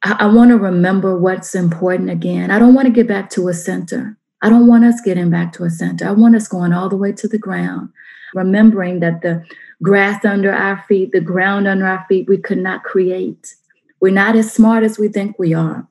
I, 0.04 0.18
I 0.20 0.26
want 0.26 0.50
to 0.50 0.58
remember 0.58 1.18
what's 1.18 1.56
important 1.56 2.10
again. 2.10 2.52
I 2.52 2.60
don't 2.60 2.74
want 2.74 2.88
to 2.88 2.94
get 2.94 3.08
back 3.08 3.30
to 3.32 3.48
a 3.48 3.54
center. 3.54 4.18
I 4.42 4.50
don't 4.50 4.68
want 4.68 4.84
us 4.84 5.00
getting 5.00 5.30
back 5.30 5.54
to 5.54 5.64
a 5.64 5.70
center. 5.70 6.06
I 6.06 6.12
want 6.12 6.36
us 6.36 6.50
going 6.50 6.74
all 6.74 6.90
the 6.90 6.98
way 6.98 7.14
to 7.14 7.30
the 7.30 7.38
ground, 7.38 7.90
remembering 8.34 9.00
that 9.00 9.22
the 9.22 9.46
grass 9.82 10.26
under 10.26 10.52
our 10.52 10.84
feet, 10.88 11.14
the 11.14 11.22
ground 11.22 11.66
under 11.66 11.88
our 11.88 12.06
feet, 12.10 12.28
we 12.28 12.38
could 12.38 12.58
not 12.58 12.84
create. 12.84 13.56
We're 14.02 14.12
not 14.12 14.36
as 14.36 14.52
smart 14.52 14.84
as 14.84 14.98
we 14.98 15.08
think 15.08 15.38
we 15.38 15.54
are. 15.54 15.88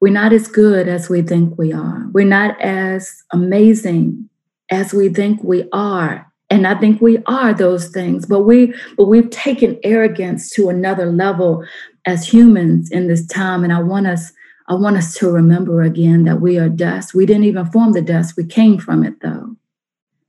We're 0.00 0.12
not 0.12 0.32
as 0.32 0.48
good 0.48 0.88
as 0.88 1.08
we 1.08 1.22
think 1.22 1.56
we 1.56 1.72
are. 1.72 2.08
We're 2.12 2.26
not 2.26 2.60
as 2.60 3.22
amazing 3.32 4.28
as 4.70 4.92
we 4.92 5.08
think 5.08 5.42
we 5.42 5.68
are. 5.72 6.30
And 6.50 6.66
i 6.66 6.74
think 6.74 7.00
we 7.00 7.18
are 7.26 7.54
those 7.54 7.88
things 7.88 8.26
but 8.26 8.42
we 8.42 8.74
but 8.96 9.06
we've 9.06 9.30
taken 9.30 9.80
arrogance 9.82 10.50
to 10.50 10.68
another 10.68 11.06
level 11.06 11.64
as 12.04 12.28
humans 12.28 12.90
in 12.90 13.08
this 13.08 13.26
time. 13.26 13.64
And 13.64 13.72
i 13.72 13.80
want 13.80 14.06
us 14.06 14.32
i 14.68 14.74
want 14.74 14.96
us 14.96 15.14
to 15.14 15.30
remember 15.30 15.82
again 15.82 16.24
that 16.24 16.40
we 16.40 16.58
are 16.58 16.68
dust. 16.68 17.14
We 17.14 17.26
didn't 17.26 17.44
even 17.44 17.70
form 17.70 17.92
the 17.92 18.02
dust. 18.02 18.36
We 18.36 18.44
came 18.44 18.78
from 18.78 19.04
it 19.04 19.20
though. 19.20 19.56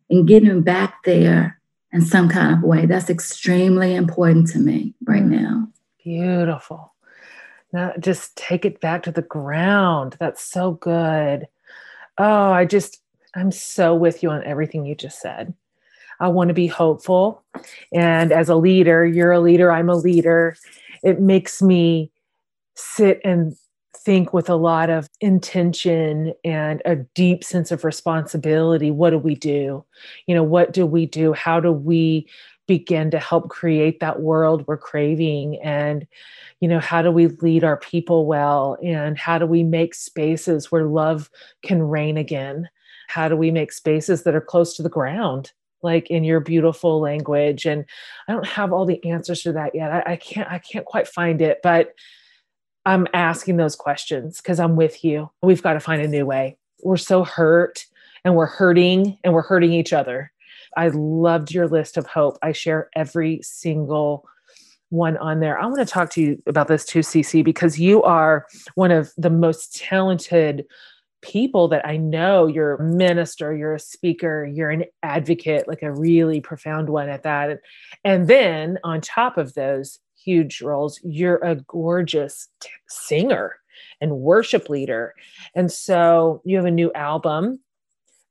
And 0.09 0.27
getting 0.27 0.61
back 0.61 1.03
there 1.03 1.59
in 1.91 2.01
some 2.01 2.29
kind 2.29 2.53
of 2.53 2.63
way 2.63 2.85
that's 2.85 3.09
extremely 3.09 3.93
important 3.95 4.47
to 4.51 4.59
me 4.59 4.93
right 5.05 5.23
now 5.23 5.67
beautiful 6.05 6.93
now 7.73 7.91
just 7.99 8.37
take 8.37 8.63
it 8.63 8.79
back 8.79 9.03
to 9.03 9.11
the 9.11 9.21
ground 9.23 10.15
that's 10.19 10.41
so 10.41 10.71
good 10.71 11.47
oh 12.17 12.51
i 12.51 12.63
just 12.63 13.01
i'm 13.35 13.51
so 13.51 13.93
with 13.93 14.23
you 14.23 14.29
on 14.29 14.43
everything 14.45 14.85
you 14.85 14.95
just 14.95 15.19
said 15.19 15.53
I 16.19 16.29
want 16.29 16.47
to 16.49 16.53
be 16.53 16.67
hopeful. 16.67 17.43
And 17.93 18.31
as 18.31 18.49
a 18.49 18.55
leader, 18.55 19.05
you're 19.05 19.31
a 19.31 19.39
leader, 19.39 19.71
I'm 19.71 19.89
a 19.89 19.95
leader. 19.95 20.55
It 21.03 21.19
makes 21.19 21.61
me 21.61 22.11
sit 22.75 23.21
and 23.23 23.55
think 23.97 24.33
with 24.33 24.49
a 24.49 24.55
lot 24.55 24.89
of 24.89 25.09
intention 25.19 26.33
and 26.43 26.81
a 26.85 26.95
deep 26.95 27.43
sense 27.43 27.71
of 27.71 27.83
responsibility. 27.83 28.91
What 28.91 29.09
do 29.09 29.17
we 29.17 29.35
do? 29.35 29.83
You 30.27 30.35
know, 30.35 30.43
what 30.43 30.73
do 30.73 30.85
we 30.85 31.05
do? 31.05 31.33
How 31.33 31.59
do 31.59 31.71
we 31.71 32.27
begin 32.67 33.11
to 33.11 33.19
help 33.19 33.49
create 33.49 33.99
that 33.99 34.21
world 34.21 34.65
we're 34.67 34.77
craving? 34.77 35.59
And, 35.61 36.07
you 36.59 36.67
know, 36.67 36.79
how 36.79 37.01
do 37.01 37.11
we 37.11 37.27
lead 37.27 37.63
our 37.63 37.77
people 37.77 38.25
well? 38.25 38.77
And 38.83 39.17
how 39.17 39.37
do 39.37 39.45
we 39.45 39.63
make 39.63 39.93
spaces 39.93 40.71
where 40.71 40.85
love 40.85 41.29
can 41.63 41.81
reign 41.81 42.17
again? 42.17 42.69
How 43.07 43.27
do 43.29 43.35
we 43.35 43.51
make 43.51 43.71
spaces 43.71 44.23
that 44.23 44.35
are 44.35 44.41
close 44.41 44.75
to 44.75 44.83
the 44.83 44.89
ground? 44.89 45.51
like 45.85 46.09
in 46.09 46.25
your 46.25 46.41
beautiful 46.41 46.99
language 46.99 47.65
and 47.65 47.85
i 48.27 48.33
don't 48.33 48.47
have 48.47 48.73
all 48.73 48.85
the 48.85 49.01
answers 49.05 49.41
to 49.43 49.53
that 49.53 49.73
yet 49.73 49.91
i, 49.91 50.13
I 50.13 50.15
can't 50.17 50.51
i 50.51 50.59
can't 50.59 50.85
quite 50.85 51.07
find 51.07 51.41
it 51.41 51.59
but 51.63 51.93
i'm 52.85 53.07
asking 53.13 53.55
those 53.57 53.75
questions 53.75 54.41
because 54.41 54.59
i'm 54.59 54.75
with 54.75 55.05
you 55.05 55.29
we've 55.41 55.63
got 55.63 55.73
to 55.73 55.79
find 55.79 56.01
a 56.01 56.07
new 56.07 56.25
way 56.25 56.57
we're 56.83 56.97
so 56.97 57.23
hurt 57.23 57.85
and 58.25 58.35
we're 58.35 58.45
hurting 58.47 59.17
and 59.23 59.33
we're 59.33 59.41
hurting 59.43 59.71
each 59.71 59.93
other 59.93 60.31
i 60.75 60.87
loved 60.89 61.51
your 61.51 61.67
list 61.67 61.97
of 61.97 62.05
hope 62.07 62.37
i 62.41 62.51
share 62.51 62.89
every 62.95 63.39
single 63.41 64.25
one 64.89 65.17
on 65.17 65.39
there. 65.39 65.59
I 65.59 65.65
want 65.65 65.79
to 65.79 65.85
talk 65.85 66.09
to 66.11 66.21
you 66.21 66.43
about 66.47 66.67
this 66.67 66.85
too, 66.85 66.99
Cece, 66.99 67.43
because 67.43 67.79
you 67.79 68.03
are 68.03 68.45
one 68.75 68.91
of 68.91 69.11
the 69.17 69.29
most 69.29 69.75
talented 69.75 70.65
people 71.21 71.67
that 71.69 71.85
I 71.85 71.97
know 71.97 72.45
you're 72.45 72.75
a 72.75 72.83
minister, 72.83 73.55
you're 73.55 73.73
a 73.73 73.79
speaker, 73.79 74.45
you're 74.45 74.69
an 74.69 74.85
advocate, 75.01 75.67
like 75.67 75.81
a 75.81 75.91
really 75.91 76.39
profound 76.39 76.89
one 76.89 77.09
at 77.09 77.23
that. 77.23 77.59
And 78.03 78.27
then 78.27 78.77
on 78.83 79.01
top 79.01 79.37
of 79.37 79.53
those 79.55 79.99
huge 80.23 80.61
roles, 80.61 80.99
you're 81.03 81.43
a 81.43 81.55
gorgeous 81.55 82.47
t- 82.59 82.69
singer 82.87 83.55
and 84.01 84.17
worship 84.17 84.69
leader. 84.69 85.13
And 85.55 85.71
so 85.71 86.41
you 86.45 86.57
have 86.57 86.65
a 86.65 86.71
new 86.71 86.91
album 86.93 87.59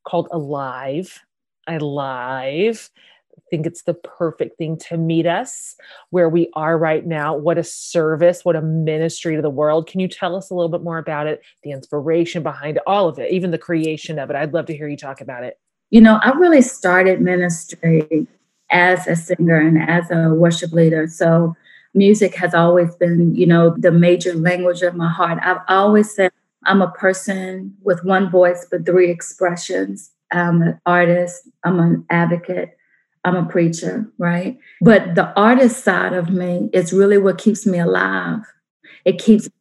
called 0.05 0.29
Alive. 0.31 1.21
Alive 1.67 2.91
I 3.37 3.41
think 3.51 3.67
it's 3.67 3.83
the 3.83 3.95
perfect 3.95 4.59
thing 4.59 4.77
to 4.89 4.97
meet 4.97 5.27
us 5.27 5.77
where 6.11 6.29
we 6.29 6.49
are 6.55 6.79
right 6.79 7.05
now. 7.05 7.37
What 7.37 7.59
a 7.59 7.65
service, 7.65 8.45
what 8.45 8.57
a 8.57 8.63
ministry 8.63 9.37
to 9.37 9.43
the 9.43 9.51
world. 9.51 9.87
Can 9.89 10.01
you 10.01 10.09
tell 10.09 10.37
us 10.37 10.51
a 10.51 10.55
little 10.55 10.69
bit 10.69 10.83
more 10.83 10.99
about 10.99 11.27
it, 11.27 11.43
the 11.63 11.73
inspiration 11.73 12.43
behind 12.43 12.79
all 12.87 13.09
of 13.09 13.19
it, 13.19 13.33
even 13.33 13.51
the 13.51 13.59
creation 13.59 14.19
of 14.19 14.31
it? 14.31 14.37
I'd 14.37 14.55
love 14.55 14.67
to 14.67 14.77
hear 14.77 14.89
you 14.89 14.97
talk 14.97 15.21
about 15.21 15.45
it. 15.45 15.59
You 15.91 16.01
know, 16.01 16.21
I 16.23 16.31
really 16.31 16.63
started 16.63 17.21
ministry 17.21 18.27
as 18.71 19.07
a 19.07 19.17
singer 19.17 19.57
and 19.57 19.79
as 19.79 20.11
a 20.11 20.33
worship 20.35 20.73
leader. 20.73 21.07
So 21.09 21.55
music 21.93 22.35
has 22.37 22.55
always 22.55 22.95
been, 22.97 23.35
you 23.35 23.47
know, 23.47 23.75
the 23.77 23.93
major 23.93 24.35
language 24.35 24.83
of 24.83 24.95
my 24.95 25.09
heart. 25.09 25.39
I've 25.43 25.61
always 25.69 26.15
said 26.15 26.33
I'm 26.67 26.83
a 26.83 26.91
person 26.91 27.77
with 27.83 28.05
one 28.05 28.31
voice 28.31 28.67
but 28.71 28.87
three 28.87 29.11
expressions. 29.11 30.11
I'm 30.35 30.63
an 30.63 30.81
artist, 30.87 31.49
I'm 31.65 31.81
an 31.81 32.05
advocate, 32.11 32.77
I'm 33.25 33.37
a 33.37 33.47
preacher, 33.47 34.11
right? 34.19 34.59
But 34.81 35.15
the 35.15 35.33
artist 35.39 35.85
side 35.85 36.13
of 36.13 36.31
me 36.31 36.71
is 36.73 36.93
really 36.93 37.19
what 37.19 37.39
keeps 37.39 37.67
me 37.67 37.79
alive. 37.79 38.41
It 39.05 39.19
keeps 39.19 39.45
me 39.45 39.53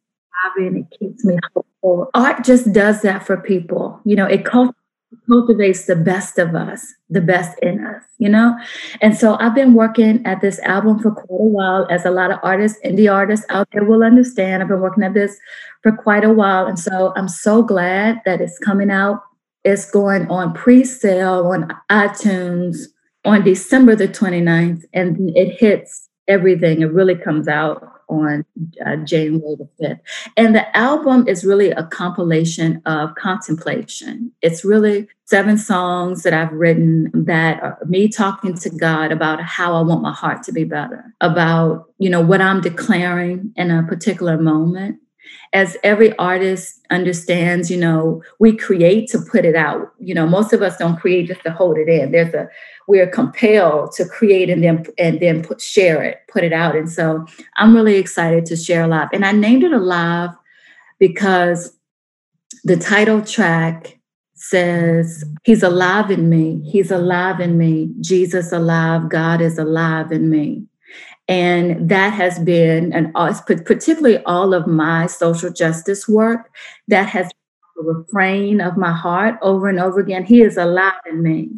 having, 0.44 0.76
it 0.78 0.98
keeps 0.98 1.24
me 1.24 1.38
hopeful. 1.54 2.10
Art 2.14 2.44
just 2.44 2.72
does 2.72 3.02
that 3.02 3.26
for 3.26 3.36
people. 3.36 4.00
You 4.04 4.16
know, 4.16 4.26
it 4.26 4.44
cultivates 4.44 5.86
the 5.86 5.96
best 5.96 6.38
of 6.38 6.54
us, 6.54 6.86
the 7.08 7.20
best 7.20 7.58
in 7.60 7.84
us, 7.84 8.02
you 8.18 8.28
know? 8.28 8.58
And 9.00 9.16
so 9.16 9.36
I've 9.38 9.54
been 9.54 9.74
working 9.74 10.24
at 10.26 10.40
this 10.40 10.58
album 10.60 10.98
for 10.98 11.12
quite 11.12 11.40
a 11.40 11.44
while, 11.44 11.86
as 11.90 12.04
a 12.04 12.10
lot 12.10 12.30
of 12.30 12.38
artists, 12.42 12.78
indie 12.84 13.10
artists 13.10 13.46
out 13.48 13.68
there 13.72 13.84
will 13.84 14.02
understand. 14.02 14.62
I've 14.62 14.68
been 14.68 14.80
working 14.80 15.04
at 15.04 15.14
this 15.14 15.38
for 15.82 15.92
quite 15.92 16.24
a 16.24 16.32
while. 16.32 16.66
And 16.66 16.78
so 16.78 17.12
I'm 17.16 17.28
so 17.28 17.62
glad 17.62 18.20
that 18.24 18.40
it's 18.40 18.58
coming 18.58 18.90
out. 18.90 19.22
It's 19.64 19.90
going 19.90 20.28
on 20.28 20.52
pre 20.52 20.84
sale 20.84 21.46
on 21.46 21.70
iTunes 21.90 22.76
on 23.24 23.42
December 23.42 23.96
the 23.96 24.08
29th, 24.08 24.84
and 24.92 25.36
it 25.36 25.56
hits 25.58 26.08
everything. 26.28 26.82
It 26.82 26.92
really 26.92 27.14
comes 27.14 27.48
out 27.48 27.90
on 28.08 28.44
uh, 28.84 28.96
January 28.96 29.56
the 29.56 29.68
5th. 29.80 30.00
And 30.36 30.54
the 30.54 30.76
album 30.76 31.26
is 31.26 31.44
really 31.44 31.70
a 31.70 31.84
compilation 31.84 32.82
of 32.86 33.14
contemplation. 33.14 34.30
It's 34.42 34.64
really 34.64 35.08
seven 35.24 35.56
songs 35.56 36.22
that 36.22 36.34
I've 36.34 36.52
written 36.52 37.10
that 37.14 37.62
are 37.62 37.78
me 37.86 38.08
talking 38.08 38.54
to 38.58 38.70
God 38.70 39.10
about 39.10 39.42
how 39.42 39.74
I 39.74 39.80
want 39.80 40.02
my 40.02 40.12
heart 40.12 40.42
to 40.44 40.52
be 40.52 40.64
better, 40.64 41.14
about, 41.20 41.86
you 41.98 42.10
know, 42.10 42.20
what 42.20 42.40
I'm 42.40 42.60
declaring 42.60 43.52
in 43.56 43.70
a 43.70 43.82
particular 43.84 44.36
moment 44.36 44.98
as 45.52 45.76
every 45.84 46.16
artist 46.18 46.80
understands, 46.90 47.70
you 47.70 47.76
know, 47.76 48.22
we 48.38 48.56
create 48.56 49.08
to 49.10 49.18
put 49.18 49.44
it 49.44 49.54
out. 49.54 49.92
You 49.98 50.14
know, 50.14 50.26
most 50.26 50.52
of 50.52 50.62
us 50.62 50.76
don't 50.76 50.98
create 50.98 51.28
just 51.28 51.42
to 51.42 51.50
hold 51.50 51.78
it 51.78 51.88
in. 51.88 52.12
There's 52.12 52.34
a 52.34 52.48
we're 52.86 53.06
compelled 53.06 53.92
to 53.92 54.04
create 54.04 54.50
and 54.50 54.62
then 54.62 54.84
and 54.98 55.20
then 55.20 55.42
put 55.42 55.60
share 55.60 56.02
it, 56.02 56.18
put 56.28 56.44
it 56.44 56.52
out. 56.52 56.76
And 56.76 56.90
so 56.90 57.24
I'm 57.56 57.74
really 57.74 57.96
excited 57.96 58.46
to 58.46 58.56
share 58.56 58.84
Alive. 58.84 59.08
And 59.12 59.24
I 59.24 59.32
named 59.32 59.64
it 59.64 59.72
Alive 59.72 60.30
because 60.98 61.76
the 62.64 62.76
title 62.76 63.22
track 63.22 63.98
says, 64.34 65.24
He's 65.44 65.62
alive 65.62 66.10
in 66.10 66.28
me. 66.28 66.60
He's 66.70 66.90
alive 66.90 67.40
in 67.40 67.56
me. 67.58 67.90
Jesus 68.00 68.52
alive. 68.52 69.08
God 69.08 69.40
is 69.40 69.58
alive 69.58 70.12
in 70.12 70.30
me. 70.30 70.64
And 71.26 71.88
that 71.88 72.10
has 72.10 72.38
been, 72.38 72.92
and 72.92 73.12
particularly 73.46 74.18
all 74.24 74.52
of 74.52 74.66
my 74.66 75.06
social 75.06 75.50
justice 75.50 76.06
work, 76.06 76.50
that 76.88 77.08
has 77.08 77.30
the 77.76 77.82
refrain 77.82 78.60
of 78.60 78.76
my 78.76 78.92
heart 78.92 79.36
over 79.40 79.68
and 79.68 79.80
over 79.80 80.00
again. 80.00 80.24
He 80.24 80.42
is 80.42 80.56
alive 80.56 80.92
in 81.06 81.22
me. 81.22 81.50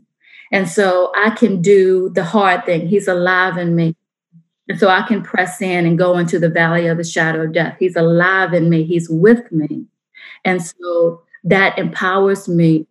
And 0.53 0.69
so 0.69 1.13
I 1.17 1.31
can 1.31 1.61
do 1.61 2.11
the 2.11 2.25
hard 2.25 2.65
thing. 2.65 2.87
He's 2.87 3.09
alive 3.09 3.59
in 3.59 3.75
me. 3.75 3.97
And 4.69 4.79
so 4.79 4.89
I 4.89 5.03
can 5.03 5.23
press 5.23 5.61
in 5.61 5.85
and 5.85 5.99
go 5.99 6.17
into 6.17 6.39
the 6.39 6.49
valley 6.49 6.87
of 6.87 6.97
the 6.97 7.05
shadow 7.05 7.43
of 7.43 7.53
death. 7.53 7.77
He's 7.79 7.97
alive 7.97 8.55
in 8.55 8.71
me. 8.71 8.85
He's 8.85 9.09
with 9.09 9.51
me. 9.51 9.85
And 10.45 10.63
so 10.63 11.23
that 11.45 11.77
empowers 11.79 12.49
me 12.49 12.87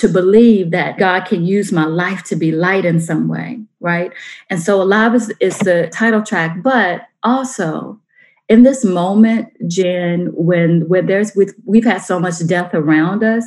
to 0.00 0.08
believe 0.08 0.70
that 0.70 0.98
God 0.98 1.26
can 1.26 1.44
use 1.44 1.72
my 1.72 1.84
life 1.84 2.22
to 2.24 2.36
be 2.36 2.52
light 2.52 2.84
in 2.84 3.00
some 3.00 3.28
way, 3.28 3.60
right? 3.80 4.12
And 4.48 4.60
so 4.60 4.82
Alive 4.82 5.14
is, 5.14 5.32
is 5.40 5.58
the 5.58 5.88
title 5.92 6.22
track, 6.22 6.62
but 6.62 7.02
also 7.22 8.00
in 8.48 8.64
this 8.64 8.84
moment, 8.84 9.48
Jen, 9.68 10.30
when 10.34 10.88
where 10.88 11.02
there's 11.02 11.34
with 11.36 11.54
we've 11.64 11.84
had 11.84 11.98
so 11.98 12.18
much 12.18 12.44
death 12.46 12.74
around 12.74 13.22
us, 13.22 13.44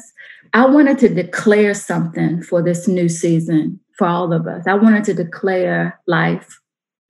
I 0.54 0.66
wanted 0.66 0.98
to 1.00 1.10
declare 1.10 1.74
something 1.74 2.42
for 2.42 2.62
this 2.62 2.88
new 2.88 3.10
season 3.10 3.80
for 3.98 4.08
all 4.08 4.32
of 4.32 4.48
us. 4.48 4.66
I 4.66 4.76
wanted 4.76 5.04
to 5.06 5.14
declare 5.14 6.00
life. 6.08 6.60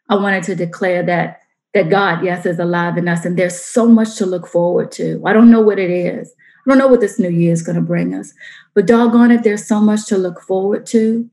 I 0.09 0.15
wanted 0.15 0.43
to 0.45 0.55
declare 0.55 1.03
that 1.03 1.41
that 1.73 1.89
God, 1.89 2.23
yes, 2.23 2.45
is 2.45 2.59
alive 2.59 2.97
in 2.97 3.07
us, 3.07 3.25
and 3.25 3.37
there's 3.37 3.59
so 3.59 3.87
much 3.87 4.15
to 4.17 4.25
look 4.25 4.47
forward 4.47 4.91
to. 4.93 5.21
I 5.25 5.33
don't 5.33 5.51
know 5.51 5.61
what 5.61 5.79
it 5.79 5.91
is. 5.91 6.33
I 6.65 6.69
don't 6.69 6.77
know 6.77 6.87
what 6.87 7.01
this 7.01 7.19
new 7.19 7.29
year 7.29 7.51
is 7.51 7.61
going 7.61 7.75
to 7.75 7.81
bring 7.81 8.15
us, 8.15 8.33
but 8.73 8.87
doggone 8.87 9.31
it, 9.31 9.43
there's 9.43 9.67
so 9.67 9.79
much 9.79 10.05
to 10.07 10.17
look 10.17 10.41
forward 10.41 10.85
to. 10.87 11.29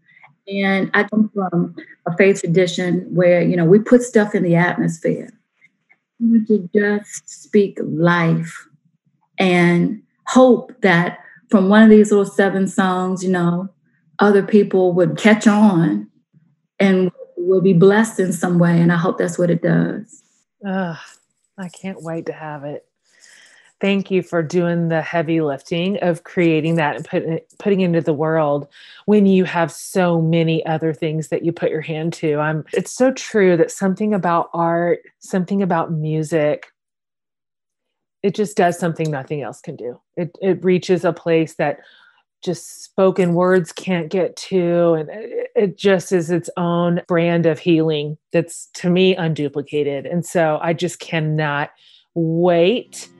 And 0.49 0.91
I 0.95 1.05
come 1.05 1.31
from 1.33 1.77
a 2.07 2.17
faith 2.17 2.41
tradition 2.41 3.07
where, 3.15 3.41
you 3.43 3.57
know, 3.57 3.65
we 3.65 3.79
put 3.79 4.03
stuff 4.03 4.35
in 4.35 4.43
the 4.43 4.57
atmosphere. 4.57 5.31
To 6.49 6.69
just 6.75 7.31
speak 7.31 7.79
life 7.83 8.69
and 9.39 10.03
hope 10.27 10.79
that 10.83 11.21
from 11.49 11.71
one 11.71 11.83
of 11.83 11.89
these 11.89 12.11
little 12.11 12.27
seven 12.27 12.69
songs, 12.69 13.25
you 13.25 13.31
know, 13.31 13.71
other 14.19 14.43
people 14.43 14.93
would 14.93 15.17
catch 15.17 15.47
on 15.47 16.11
and 16.79 17.11
will 17.39 17.63
be 17.63 17.73
blessed 17.73 18.21
in 18.21 18.35
some 18.35 18.59
way. 18.59 18.79
And 18.83 18.93
I 18.93 18.97
hope 18.97 19.17
that's 19.17 19.39
what 19.39 19.51
it 19.51 19.63
does. 19.63 20.23
I 20.63 21.69
can't 21.73 22.03
wait 22.03 22.27
to 22.27 22.35
have 22.35 22.65
it 22.65 22.85
thank 23.81 24.11
you 24.11 24.23
for 24.23 24.43
doing 24.43 24.89
the 24.89 25.03
heavy 25.03 25.41
lifting 25.41 25.99
of 26.03 26.25
creating 26.25 26.77
that 26.77 26.97
and 26.97 27.05
putting 27.05 27.41
putting 27.59 27.81
into 27.81 28.01
the 28.01 28.13
world 28.13 28.69
when 29.07 29.27
you 29.27 29.45
have 29.45 29.73
so 29.73 30.21
many 30.21 30.65
other 30.67 30.93
things 30.93 31.29
that 31.29 31.45
you 31.45 31.53
put 31.53 31.71
your 31.71 31.81
hand 31.81 32.13
to. 32.15 32.37
I'm 32.37 32.65
it's 32.73 32.93
so 32.93 33.13
true 33.13 33.57
that 33.57 33.71
something 33.71 34.15
about 34.15 34.51
art, 34.53 35.01
something 35.19 35.63
about 35.63 35.93
music, 35.93 36.67
it 38.23 38.35
just 38.35 38.57
does 38.57 38.79
something 38.79 39.11
nothing 39.11 39.43
else 39.43 39.61
can 39.61 39.77
do. 39.77 40.01
It 40.17 40.37
it 40.41 40.63
reaches 40.63 41.05
a 41.05 41.13
place 41.13 41.55
that 41.55 41.81
just 42.43 42.83
spoken 42.85 43.35
words 43.35 43.71
can't 43.71 44.09
get 44.09 44.35
to 44.35 44.95
and 44.95 45.11
it, 45.11 45.51
it 45.55 45.77
just 45.77 46.11
is 46.11 46.31
its 46.31 46.49
own 46.57 47.03
brand 47.07 47.45
of 47.45 47.59
healing 47.59 48.17
that's 48.33 48.69
to 48.75 48.89
me 48.89 49.15
unduplicated. 49.15 50.11
And 50.11 50.25
so 50.25 50.59
I 50.63 50.73
just 50.73 51.01
cannot 51.01 51.71
wait 52.15 53.11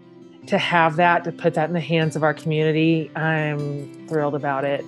to 0.51 0.59
have 0.59 0.97
that, 0.97 1.23
to 1.23 1.31
put 1.31 1.55
that 1.55 1.69
in 1.69 1.75
the 1.75 1.81
hands 1.81 2.17
of 2.17 2.25
our 2.25 2.35
community, 2.35 3.09
I'm 3.15 4.09
thrilled 4.09 4.35
about 4.35 4.65
it. 4.65 4.85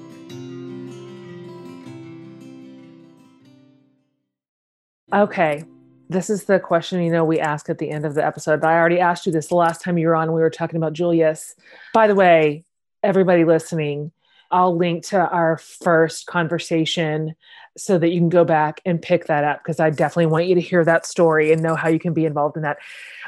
Okay, 5.13 5.63
this 6.09 6.31
is 6.31 6.45
the 6.45 6.59
question 6.59 7.01
you 7.01 7.13
know 7.13 7.25
we 7.25 7.39
ask 7.39 7.71
at 7.71 7.79
the 7.79 7.91
end 7.91 8.05
of 8.05 8.15
the 8.15 8.27
episode. 8.27 8.61
But 8.61 8.71
I 8.71 8.77
already 8.77 8.99
asked 8.99 9.25
you 9.25 9.31
this 9.31 9.47
the 9.47 9.55
last 9.55 9.83
time 9.83 9.99
you 9.99 10.09
were 10.09 10.17
on. 10.17 10.33
We 10.33 10.41
were 10.41 10.51
talking 10.51 10.79
about 10.79 10.95
Julius. 10.95 11.55
By 11.95 12.09
the 12.09 12.17
way, 12.17 12.65
everybody 13.05 13.45
listening, 13.45 14.11
I'll 14.51 14.77
link 14.77 15.05
to 15.07 15.19
our 15.19 15.59
first 15.59 16.27
conversation 16.27 17.37
so 17.77 17.99
that 17.99 18.11
you 18.11 18.21
can 18.21 18.29
go 18.29 18.45
back 18.45 18.81
and 18.85 19.01
pick 19.01 19.27
that 19.27 19.45
up 19.45 19.61
because 19.63 19.81
I 19.81 19.91
definitely 19.91 20.27
want 20.27 20.47
you 20.47 20.55
to 20.55 20.61
hear 20.61 20.85
that 20.85 21.07
story 21.07 21.53
and 21.53 21.63
know 21.63 21.75
how 21.75 21.89
you 21.89 21.99
can 21.99 22.13
be 22.13 22.27
involved 22.27 22.57
in 22.57 22.63
that. 22.63 22.79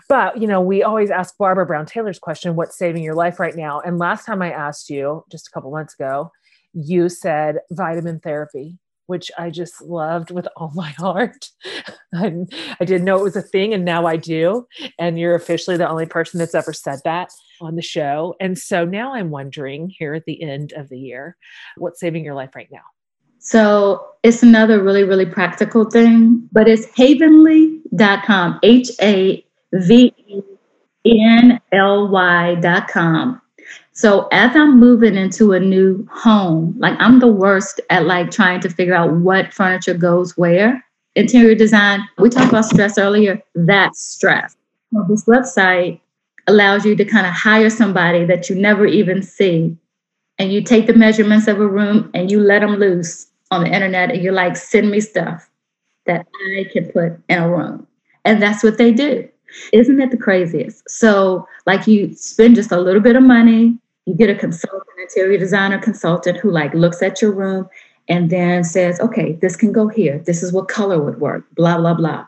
But, 0.08 0.40
you 0.40 0.46
know, 0.46 0.60
we 0.60 0.82
always 0.82 1.10
ask 1.10 1.36
Barbara 1.38 1.66
Brown 1.66 1.86
Taylor's 1.86 2.18
question, 2.18 2.56
what's 2.56 2.76
saving 2.76 3.02
your 3.02 3.14
life 3.14 3.40
right 3.40 3.56
now? 3.56 3.80
And 3.80 3.98
last 3.98 4.26
time 4.26 4.42
I 4.42 4.52
asked 4.52 4.90
you, 4.90 5.24
just 5.30 5.48
a 5.48 5.50
couple 5.50 5.70
months 5.70 5.94
ago, 5.94 6.30
you 6.74 7.08
said 7.08 7.60
vitamin 7.70 8.20
therapy, 8.20 8.78
which 9.06 9.30
I 9.38 9.50
just 9.50 9.80
loved 9.80 10.30
with 10.30 10.48
all 10.56 10.72
my 10.74 10.90
heart. 10.90 11.50
I, 12.14 12.46
didn't 12.80 13.04
know 13.04 13.18
it 13.18 13.22
was 13.22 13.36
a 13.36 13.42
thing, 13.42 13.74
and 13.74 13.84
now 13.84 14.06
I 14.06 14.16
do. 14.16 14.66
And 14.98 15.18
you're 15.18 15.34
officially 15.34 15.76
the 15.76 15.88
only 15.88 16.06
person 16.06 16.38
that's 16.38 16.54
ever 16.54 16.72
said 16.72 17.00
that 17.04 17.30
on 17.60 17.76
the 17.76 17.82
show. 17.82 18.34
And 18.40 18.58
so 18.58 18.84
now 18.84 19.14
I'm 19.14 19.30
wondering 19.30 19.88
here 19.90 20.14
at 20.14 20.24
the 20.24 20.42
end 20.42 20.72
of 20.72 20.88
the 20.88 20.98
year, 20.98 21.36
what's 21.76 22.00
saving 22.00 22.24
your 22.24 22.34
life 22.34 22.54
right 22.54 22.68
now? 22.70 22.82
So 23.44 24.04
it's 24.22 24.42
another 24.42 24.82
really, 24.82 25.04
really 25.04 25.26
practical 25.26 25.84
thing, 25.84 26.48
but 26.50 26.66
it's 26.66 26.86
havenly.com, 26.96 28.58
H 28.62 28.90
A 29.02 29.44
V 29.74 30.14
E 31.04 31.22
N 31.22 31.60
L 31.70 32.08
Y.com. 32.08 33.40
So 33.92 34.28
as 34.32 34.56
I'm 34.56 34.80
moving 34.80 35.14
into 35.14 35.52
a 35.52 35.60
new 35.60 36.08
home, 36.10 36.74
like 36.78 36.96
I'm 36.98 37.20
the 37.20 37.30
worst 37.30 37.80
at 37.90 38.06
like 38.06 38.30
trying 38.30 38.60
to 38.60 38.70
figure 38.70 38.94
out 38.94 39.12
what 39.12 39.52
furniture 39.52 39.94
goes 39.94 40.36
where. 40.38 40.82
Interior 41.14 41.54
design, 41.54 42.00
we 42.18 42.30
talked 42.30 42.48
about 42.48 42.64
stress 42.64 42.98
earlier, 42.98 43.40
that's 43.54 44.00
stress. 44.00 44.56
Well, 44.90 45.06
this 45.06 45.24
website 45.26 46.00
allows 46.46 46.86
you 46.86 46.96
to 46.96 47.04
kind 47.04 47.26
of 47.26 47.34
hire 47.34 47.70
somebody 47.70 48.24
that 48.24 48.48
you 48.48 48.56
never 48.56 48.86
even 48.86 49.22
see 49.22 49.76
and 50.38 50.50
you 50.50 50.62
take 50.62 50.86
the 50.86 50.94
measurements 50.94 51.46
of 51.46 51.60
a 51.60 51.68
room 51.68 52.10
and 52.14 52.30
you 52.30 52.40
let 52.40 52.60
them 52.60 52.76
loose 52.76 53.28
on 53.54 53.64
the 53.64 53.72
internet 53.72 54.10
and 54.10 54.22
you're 54.22 54.32
like, 54.32 54.56
send 54.56 54.90
me 54.90 55.00
stuff 55.00 55.48
that 56.06 56.26
I 56.56 56.66
can 56.72 56.90
put 56.90 57.12
in 57.28 57.38
a 57.38 57.48
room. 57.48 57.86
And 58.24 58.42
that's 58.42 58.62
what 58.62 58.78
they 58.78 58.92
do. 58.92 59.28
Isn't 59.72 59.96
that 59.96 60.10
the 60.10 60.16
craziest? 60.16 60.88
So, 60.90 61.46
like, 61.66 61.86
you 61.86 62.14
spend 62.14 62.56
just 62.56 62.72
a 62.72 62.80
little 62.80 63.00
bit 63.00 63.16
of 63.16 63.22
money, 63.22 63.78
you 64.06 64.14
get 64.14 64.30
a 64.30 64.34
consultant, 64.34 64.82
interior 65.00 65.38
designer 65.38 65.78
consultant 65.78 66.38
who 66.38 66.50
like 66.50 66.74
looks 66.74 67.02
at 67.02 67.22
your 67.22 67.32
room 67.32 67.68
and 68.08 68.30
then 68.30 68.64
says, 68.64 69.00
okay, 69.00 69.32
this 69.40 69.56
can 69.56 69.72
go 69.72 69.88
here. 69.88 70.18
This 70.18 70.42
is 70.42 70.52
what 70.52 70.68
color 70.68 71.00
would 71.00 71.20
work, 71.20 71.44
blah, 71.54 71.78
blah, 71.78 71.94
blah. 71.94 72.26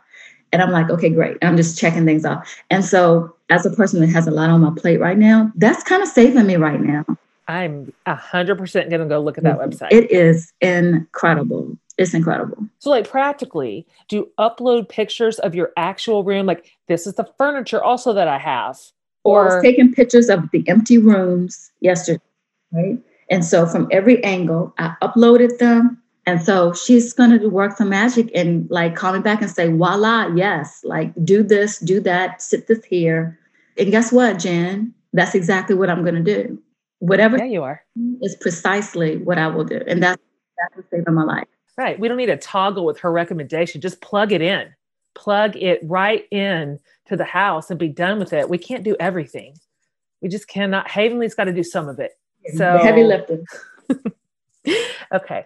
And 0.53 0.63
I'm 0.63 0.71
like, 0.71 0.89
okay, 0.91 1.11
great. 1.11 1.37
I'm 1.43 1.57
just 1.57 1.79
checking 1.79 2.07
things 2.07 2.25
off. 2.25 2.57
And 2.71 2.85
so, 2.85 3.35
as 3.51 3.67
a 3.67 3.71
person 3.71 4.01
that 4.01 4.09
has 4.09 4.27
a 4.27 4.31
lot 4.31 4.51
on 4.51 4.61
my 4.61 4.73
plate 4.77 5.01
right 5.01 5.19
now, 5.19 5.53
that's 5.57 5.83
kind 5.83 6.03
of 6.03 6.09
saving 6.09 6.47
me 6.47 6.57
right 6.57 6.81
now. 6.81 7.05
I'm 7.49 7.93
a 8.07 8.15
hundred 8.15 8.59
percent 8.59 8.91
gonna 8.91 9.07
go 9.07 9.21
look 9.21 9.39
at 9.39 9.45
that 9.45 9.59
website. 9.59 9.93
It 9.93 10.11
is 10.11 10.53
incredible. 10.61 11.77
It's 11.99 12.13
incredible. 12.13 12.59
So, 12.79 12.91
like 12.91 13.09
practically, 13.09 13.87
do 14.09 14.17
you 14.17 14.31
upload 14.39 14.89
pictures 14.89 15.39
of 15.39 15.55
your 15.55 15.73
actual 15.77 16.25
room? 16.25 16.47
Like, 16.47 16.73
this 16.89 17.07
is 17.07 17.15
the 17.15 17.29
furniture 17.39 17.83
also 17.83 18.13
that 18.13 18.29
I 18.29 18.39
have. 18.39 18.79
Or 19.25 19.43
I 19.43 19.55
was 19.55 19.63
taking 19.63 19.93
pictures 19.93 20.29
of 20.29 20.51
the 20.51 20.65
empty 20.69 20.99
rooms 20.99 21.71
yesterday, 21.81 22.23
right? 22.73 22.99
And 23.31 23.45
so 23.45 23.67
from 23.67 23.89
every 23.91 24.23
angle, 24.23 24.75
I 24.79 24.95
uploaded 25.03 25.59
them. 25.59 26.01
And 26.27 26.43
so 26.43 26.73
she's 26.73 27.13
gonna 27.13 27.49
work 27.49 27.77
some 27.77 27.89
magic 27.89 28.31
and 28.35 28.69
like 28.71 28.97
call 28.97 29.13
me 29.13 29.21
back 29.21 29.41
and 29.41 29.51
say, 29.51 29.69
voila, 29.69 30.29
yes, 30.35 30.81
like 30.85 31.13
do 31.25 31.43
this, 31.43 31.79
do 31.79 32.01
that, 32.01 32.43
sit 32.43 32.67
this 32.67 32.85
here. 32.85 33.39
And 33.79 33.91
guess 33.91 34.13
what, 34.13 34.39
Jen? 34.39 34.93
That's 35.13 35.35
exactly 35.35 35.77
what 35.77 35.89
I'm 35.89 36.05
gonna 36.05 36.23
do 36.23 36.61
whatever 36.99 37.39
yeah, 37.39 37.45
you 37.45 37.63
are 37.63 37.83
is 38.23 38.37
precisely 38.41 39.19
what 39.19 39.39
I 39.39 39.47
will 39.49 39.65
do. 39.65 39.81
And 39.87 40.03
that's 40.03 40.23
that's 40.59 40.77
what's 40.77 40.91
saving 40.91 41.15
my 41.15 41.25
life. 41.25 41.47
Right. 41.77 41.99
We 41.99 42.09
don't 42.09 42.17
need 42.17 42.31
a 42.31 42.39
toggle 42.39 42.87
with 42.87 42.99
her 43.01 43.13
recommendation. 43.13 43.81
Just 43.81 44.01
plug 44.01 44.33
it 44.33 44.41
in. 44.41 44.75
Plug 45.15 45.57
it 45.57 45.81
right 45.85 46.27
in 46.31 46.79
to 47.07 47.17
the 47.17 47.25
house 47.25 47.71
and 47.71 47.79
be 47.79 47.89
done 47.89 48.19
with 48.19 48.33
it. 48.33 48.49
We 48.49 48.59
can't 48.59 48.83
do 48.83 48.97
everything. 48.99 49.57
We 50.23 50.29
just 50.29 50.49
cannot. 50.49 50.89
Havenly's 50.89 51.35
got 51.35 51.45
to 51.45 51.53
do 51.53 51.63
some 51.63 51.89
of 51.89 51.99
it. 51.99 52.13
So 52.55 52.79
heavy 52.79 53.03
lifting. 53.03 53.45
okay. 55.13 55.45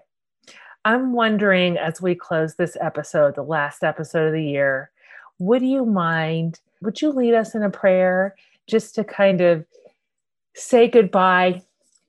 I'm 0.85 1.13
wondering 1.13 1.77
as 1.77 2.01
we 2.01 2.15
close 2.15 2.55
this 2.55 2.77
episode, 2.81 3.35
the 3.35 3.43
last 3.43 3.83
episode 3.83 4.29
of 4.29 4.33
the 4.33 4.45
year, 4.45 4.91
would 5.39 5.63
you 5.63 5.85
mind? 5.85 6.61
Would 6.83 7.03
you 7.03 7.11
lead 7.11 7.35
us 7.35 7.55
in 7.55 7.63
a 7.63 7.71
prayer 7.71 8.35
just 8.67 8.95
to 8.95 9.05
kind 9.05 9.41
of 9.41 9.67
say 10.55 10.89
goodbye 10.89 11.63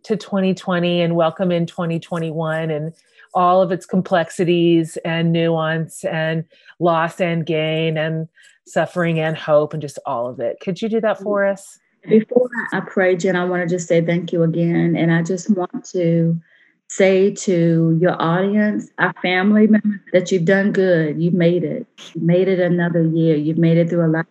to 0.04 0.18
2020 0.18 1.02
and 1.02 1.16
welcome 1.16 1.52
in 1.52 1.66
2021 1.66 2.72
and 2.72 2.94
all 3.34 3.62
of 3.62 3.72
its 3.72 3.86
complexities 3.86 4.98
and 5.06 5.32
nuance 5.32 6.04
and 6.04 6.44
loss 6.80 7.22
and 7.22 7.46
gain 7.46 7.98
and 7.98 8.28
suffering 8.66 9.20
and 9.20 9.38
hope 9.38 9.74
and 9.74 9.82
just 9.82 10.00
all 10.06 10.28
of 10.28 10.40
it. 10.40 10.60
Could 10.60 10.82
you 10.82 10.90
do 10.90 11.02
that 11.02 11.20
for 11.20 11.46
us? 11.46 11.80
Before 12.08 12.50
I 12.74 12.80
pray, 12.80 13.16
Jen, 13.16 13.36
I 13.36 13.46
want 13.46 13.62
to 13.62 13.74
just 13.74 13.88
say 13.88 14.04
thank 14.04 14.34
you 14.34 14.44
again. 14.44 14.96
And 14.96 15.14
I 15.14 15.22
just 15.22 15.50
want 15.52 15.86
to 15.92 16.40
say 16.88 17.32
to 17.32 17.98
your 18.02 18.22
audience, 18.22 18.90
our 18.98 19.14
family 19.22 19.68
members, 19.68 20.00
that 20.12 20.32
you've 20.32 20.46
done 20.46 20.72
good. 20.72 21.22
You've 21.22 21.34
made 21.34 21.64
it. 21.64 21.88
You 22.14 22.22
made 22.22 22.48
it 22.48 22.60
another 22.60 23.04
year. 23.04 23.36
You've 23.36 23.60
made 23.60 23.78
it 23.78 23.90
through 23.90 24.06
a 24.06 24.12
lot 24.12 24.26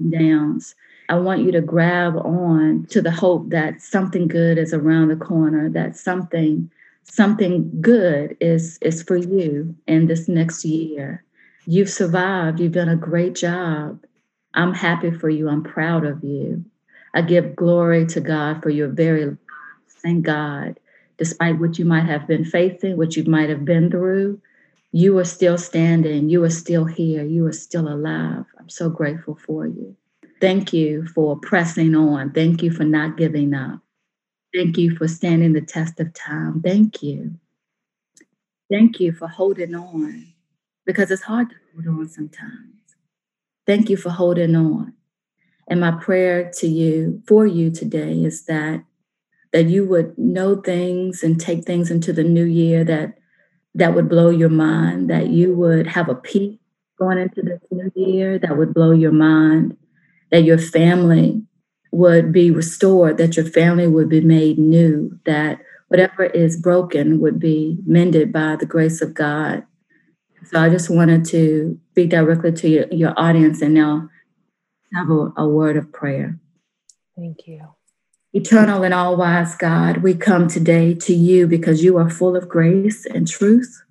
of 0.00 0.12
downs. 0.12 0.74
I 1.08 1.16
want 1.16 1.42
you 1.42 1.52
to 1.52 1.60
grab 1.60 2.16
on 2.16 2.86
to 2.90 3.02
the 3.02 3.10
hope 3.10 3.50
that 3.50 3.80
something 3.80 4.26
good 4.26 4.58
is 4.58 4.72
around 4.72 5.08
the 5.08 5.16
corner, 5.16 5.68
that 5.70 5.96
something 5.96 6.70
something 7.02 7.70
good 7.80 8.36
is 8.40 8.78
is 8.80 9.02
for 9.02 9.16
you 9.16 9.74
in 9.86 10.06
this 10.06 10.28
next 10.28 10.64
year. 10.64 11.22
You've 11.66 11.90
survived. 11.90 12.60
You've 12.60 12.72
done 12.72 12.88
a 12.88 12.96
great 12.96 13.34
job. 13.34 14.02
I'm 14.54 14.72
happy 14.74 15.10
for 15.10 15.28
you. 15.28 15.48
I'm 15.48 15.62
proud 15.62 16.04
of 16.04 16.22
you. 16.22 16.64
I 17.14 17.22
give 17.22 17.56
glory 17.56 18.06
to 18.06 18.20
God 18.20 18.62
for 18.62 18.70
your 18.70 18.88
very 18.88 19.26
life. 19.26 19.38
Thank 19.88 20.24
God 20.24 20.78
despite 21.16 21.58
what 21.58 21.78
you 21.78 21.84
might 21.84 22.06
have 22.06 22.26
been 22.26 22.44
facing, 22.44 22.96
what 22.96 23.16
you 23.16 23.24
might 23.24 23.48
have 23.48 23.64
been 23.64 23.90
through, 23.90 24.40
you 24.92 25.18
are 25.18 25.24
still 25.24 25.58
standing. 25.58 26.28
You 26.28 26.44
are 26.44 26.50
still 26.50 26.84
here. 26.84 27.24
You 27.24 27.46
are 27.46 27.52
still 27.52 27.88
alive. 27.88 28.44
I'm 28.58 28.68
so 28.68 28.88
grateful 28.90 29.36
for 29.36 29.66
you. 29.66 29.96
Thank 30.40 30.72
you 30.72 31.06
for 31.06 31.38
pressing 31.38 31.94
on. 31.94 32.32
Thank 32.32 32.62
you 32.62 32.70
for 32.70 32.84
not 32.84 33.16
giving 33.16 33.54
up. 33.54 33.80
Thank 34.54 34.78
you 34.78 34.96
for 34.96 35.08
standing 35.08 35.52
the 35.52 35.60
test 35.60 35.98
of 36.00 36.12
time. 36.14 36.60
Thank 36.62 37.02
you. 37.02 37.34
Thank 38.70 39.00
you 39.00 39.12
for 39.12 39.28
holding 39.28 39.74
on 39.74 40.32
because 40.86 41.10
it's 41.10 41.22
hard 41.22 41.50
to 41.50 41.56
hold 41.74 41.86
on 41.98 42.08
sometimes. 42.08 42.74
Thank 43.66 43.88
you 43.90 43.96
for 43.96 44.10
holding 44.10 44.54
on. 44.54 44.94
And 45.68 45.80
my 45.80 45.92
prayer 45.92 46.50
to 46.58 46.66
you, 46.66 47.22
for 47.26 47.46
you 47.46 47.70
today, 47.70 48.22
is 48.22 48.44
that 48.46 48.84
that 49.52 49.64
you 49.66 49.86
would 49.86 50.18
know 50.18 50.56
things 50.56 51.22
and 51.22 51.40
take 51.40 51.64
things 51.64 51.90
into 51.90 52.12
the 52.12 52.24
new 52.24 52.44
year 52.44 52.82
that 52.84 53.16
that 53.76 53.94
would 53.94 54.08
blow 54.08 54.28
your 54.28 54.48
mind, 54.48 55.08
that 55.10 55.28
you 55.28 55.54
would 55.54 55.86
have 55.86 56.08
a 56.08 56.14
peak 56.14 56.60
going 56.98 57.18
into 57.18 57.42
this 57.42 57.60
new 57.70 57.90
year 57.94 58.38
that 58.38 58.56
would 58.56 58.74
blow 58.74 58.90
your 58.90 59.12
mind, 59.12 59.76
that 60.34 60.42
your 60.42 60.58
family 60.58 61.40
would 61.92 62.32
be 62.32 62.50
restored, 62.50 63.18
that 63.18 63.36
your 63.36 63.46
family 63.46 63.86
would 63.86 64.08
be 64.08 64.20
made 64.20 64.58
new, 64.58 65.16
that 65.26 65.60
whatever 65.86 66.24
is 66.24 66.56
broken 66.56 67.20
would 67.20 67.38
be 67.38 67.78
mended 67.86 68.32
by 68.32 68.56
the 68.56 68.66
grace 68.66 69.00
of 69.00 69.14
God. 69.14 69.62
So 70.46 70.60
I 70.60 70.70
just 70.70 70.90
wanted 70.90 71.24
to 71.26 71.78
speak 71.92 72.10
directly 72.10 72.50
to 72.50 72.68
your, 72.68 72.86
your 72.90 73.14
audience 73.16 73.62
and 73.62 73.74
now 73.74 74.10
have 74.92 75.08
a, 75.08 75.32
a 75.36 75.46
word 75.46 75.76
of 75.76 75.92
prayer. 75.92 76.36
Thank 77.16 77.46
you. 77.46 77.68
Eternal 78.32 78.82
and 78.82 78.92
all 78.92 79.16
wise 79.16 79.54
God, 79.54 79.98
we 79.98 80.14
come 80.14 80.48
today 80.48 80.94
to 80.94 81.14
you 81.14 81.46
because 81.46 81.84
you 81.84 81.96
are 81.96 82.10
full 82.10 82.34
of 82.34 82.48
grace 82.48 83.06
and 83.06 83.28
truth. 83.28 83.83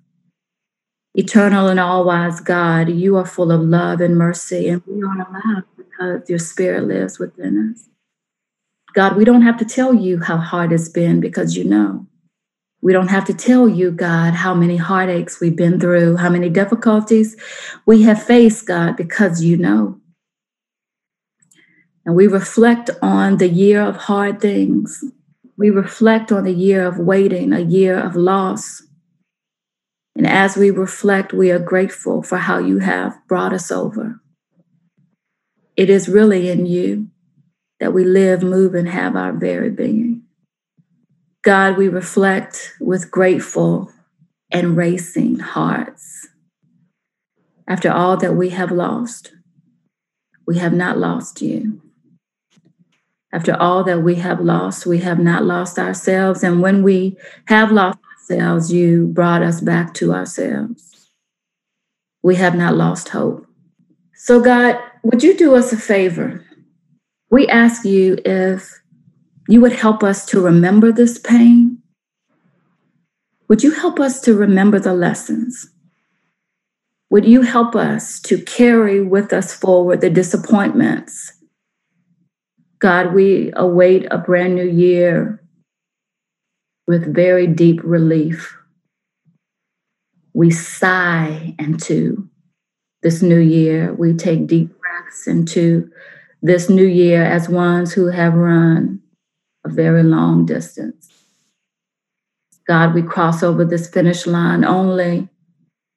Eternal 1.14 1.68
and 1.68 1.78
all 1.78 2.04
wise 2.04 2.40
God, 2.40 2.88
you 2.88 3.16
are 3.16 3.26
full 3.26 3.52
of 3.52 3.60
love 3.60 4.00
and 4.00 4.16
mercy, 4.18 4.68
and 4.68 4.82
we 4.86 5.02
are 5.02 5.14
alive 5.14 5.64
because 5.76 6.28
your 6.28 6.38
spirit 6.38 6.84
lives 6.84 7.18
within 7.18 7.72
us. 7.72 7.88
God, 8.94 9.16
we 9.16 9.24
don't 9.24 9.42
have 9.42 9.58
to 9.58 9.64
tell 9.64 9.94
you 9.94 10.20
how 10.20 10.36
hard 10.36 10.72
it's 10.72 10.88
been 10.88 11.20
because 11.20 11.56
you 11.56 11.64
know. 11.64 12.06
We 12.82 12.92
don't 12.92 13.08
have 13.08 13.24
to 13.26 13.34
tell 13.34 13.68
you, 13.68 13.90
God, 13.90 14.34
how 14.34 14.54
many 14.54 14.76
heartaches 14.76 15.40
we've 15.40 15.56
been 15.56 15.80
through, 15.80 16.16
how 16.16 16.30
many 16.30 16.50
difficulties 16.50 17.36
we 17.86 18.02
have 18.02 18.22
faced, 18.22 18.66
God, 18.66 18.96
because 18.96 19.42
you 19.42 19.56
know 19.56 20.00
and 22.04 22.14
we 22.14 22.26
reflect 22.26 22.90
on 23.02 23.38
the 23.38 23.48
year 23.48 23.80
of 23.80 23.96
hard 23.96 24.40
things. 24.40 25.02
We 25.56 25.70
reflect 25.70 26.32
on 26.32 26.44
the 26.44 26.52
year 26.52 26.84
of 26.84 26.98
waiting, 26.98 27.52
a 27.52 27.60
year 27.60 27.98
of 27.98 28.14
loss. 28.16 28.82
And 30.16 30.26
as 30.26 30.56
we 30.56 30.70
reflect, 30.70 31.32
we 31.32 31.50
are 31.50 31.58
grateful 31.58 32.22
for 32.22 32.38
how 32.38 32.58
you 32.58 32.78
have 32.78 33.16
brought 33.26 33.52
us 33.52 33.70
over. 33.72 34.20
It 35.76 35.90
is 35.90 36.08
really 36.08 36.48
in 36.48 36.66
you 36.66 37.08
that 37.80 37.92
we 37.92 38.04
live, 38.04 38.42
move, 38.42 38.74
and 38.74 38.88
have 38.88 39.16
our 39.16 39.32
very 39.32 39.70
being. 39.70 40.22
God, 41.42 41.76
we 41.76 41.88
reflect 41.88 42.72
with 42.80 43.10
grateful 43.10 43.92
and 44.50 44.76
racing 44.76 45.40
hearts. 45.40 46.28
After 47.66 47.90
all 47.90 48.16
that 48.18 48.34
we 48.34 48.50
have 48.50 48.70
lost, 48.70 49.32
we 50.46 50.58
have 50.58 50.72
not 50.72 50.96
lost 50.96 51.42
you. 51.42 51.80
After 53.32 53.56
all 53.56 53.82
that 53.84 54.02
we 54.02 54.14
have 54.16 54.40
lost, 54.40 54.86
we 54.86 54.98
have 54.98 55.18
not 55.18 55.44
lost 55.44 55.78
ourselves. 55.78 56.44
And 56.44 56.62
when 56.62 56.82
we 56.84 57.16
have 57.46 57.72
lost 57.72 57.98
ourselves, 58.30 58.72
you 58.72 59.06
brought 59.08 59.42
us 59.42 59.60
back 59.60 59.94
to 59.94 60.12
ourselves. 60.12 61.10
We 62.22 62.36
have 62.36 62.54
not 62.54 62.74
lost 62.74 63.10
hope. 63.10 63.46
So, 64.14 64.40
God, 64.40 64.78
would 65.02 65.22
you 65.22 65.36
do 65.36 65.54
us 65.54 65.72
a 65.72 65.76
favor? 65.76 66.44
We 67.30 67.46
ask 67.48 67.84
you 67.84 68.16
if 68.24 68.80
you 69.48 69.60
would 69.60 69.72
help 69.72 70.02
us 70.02 70.24
to 70.26 70.40
remember 70.40 70.90
this 70.90 71.18
pain. 71.18 71.82
Would 73.48 73.62
you 73.62 73.72
help 73.72 74.00
us 74.00 74.20
to 74.22 74.34
remember 74.34 74.78
the 74.78 74.94
lessons? 74.94 75.70
Would 77.10 77.26
you 77.26 77.42
help 77.42 77.76
us 77.76 78.20
to 78.22 78.40
carry 78.40 79.00
with 79.02 79.32
us 79.32 79.52
forward 79.52 80.00
the 80.00 80.10
disappointments 80.10 81.32
God, 82.84 83.14
we 83.14 83.50
await 83.56 84.06
a 84.10 84.18
brand 84.18 84.56
new 84.56 84.68
year 84.68 85.40
with 86.86 87.14
very 87.14 87.46
deep 87.46 87.80
relief. 87.82 88.56
We 90.34 90.50
sigh 90.50 91.54
into 91.58 92.28
this 93.02 93.22
new 93.22 93.38
year. 93.38 93.94
We 93.94 94.14
take 94.14 94.46
deep 94.46 94.70
breaths 94.80 95.26
into 95.26 95.90
this 96.42 96.68
new 96.68 96.86
year 96.86 97.22
as 97.22 97.48
ones 97.48 97.92
who 97.92 98.06
have 98.06 98.34
run 98.34 99.00
a 99.64 99.68
very 99.68 100.02
long 100.02 100.44
distance. 100.44 101.08
God, 102.66 102.94
we 102.94 103.02
cross 103.02 103.42
over 103.42 103.64
this 103.64 103.88
finish 103.88 104.26
line 104.26 104.64
only 104.64 105.28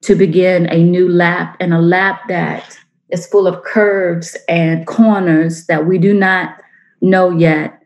to 0.04 0.16
begin 0.16 0.68
a 0.72 0.84
new 0.84 1.10
lap 1.10 1.58
and 1.60 1.74
a 1.74 1.82
lap 1.82 2.22
that 2.28 2.78
is 3.10 3.26
full 3.28 3.48
of 3.48 3.64
curves 3.64 4.36
and 4.48 4.86
corners 4.86 5.66
that 5.68 5.86
we 5.86 5.98
do 5.98 6.14
not 6.14 6.62
know 7.02 7.30
yet. 7.30 7.77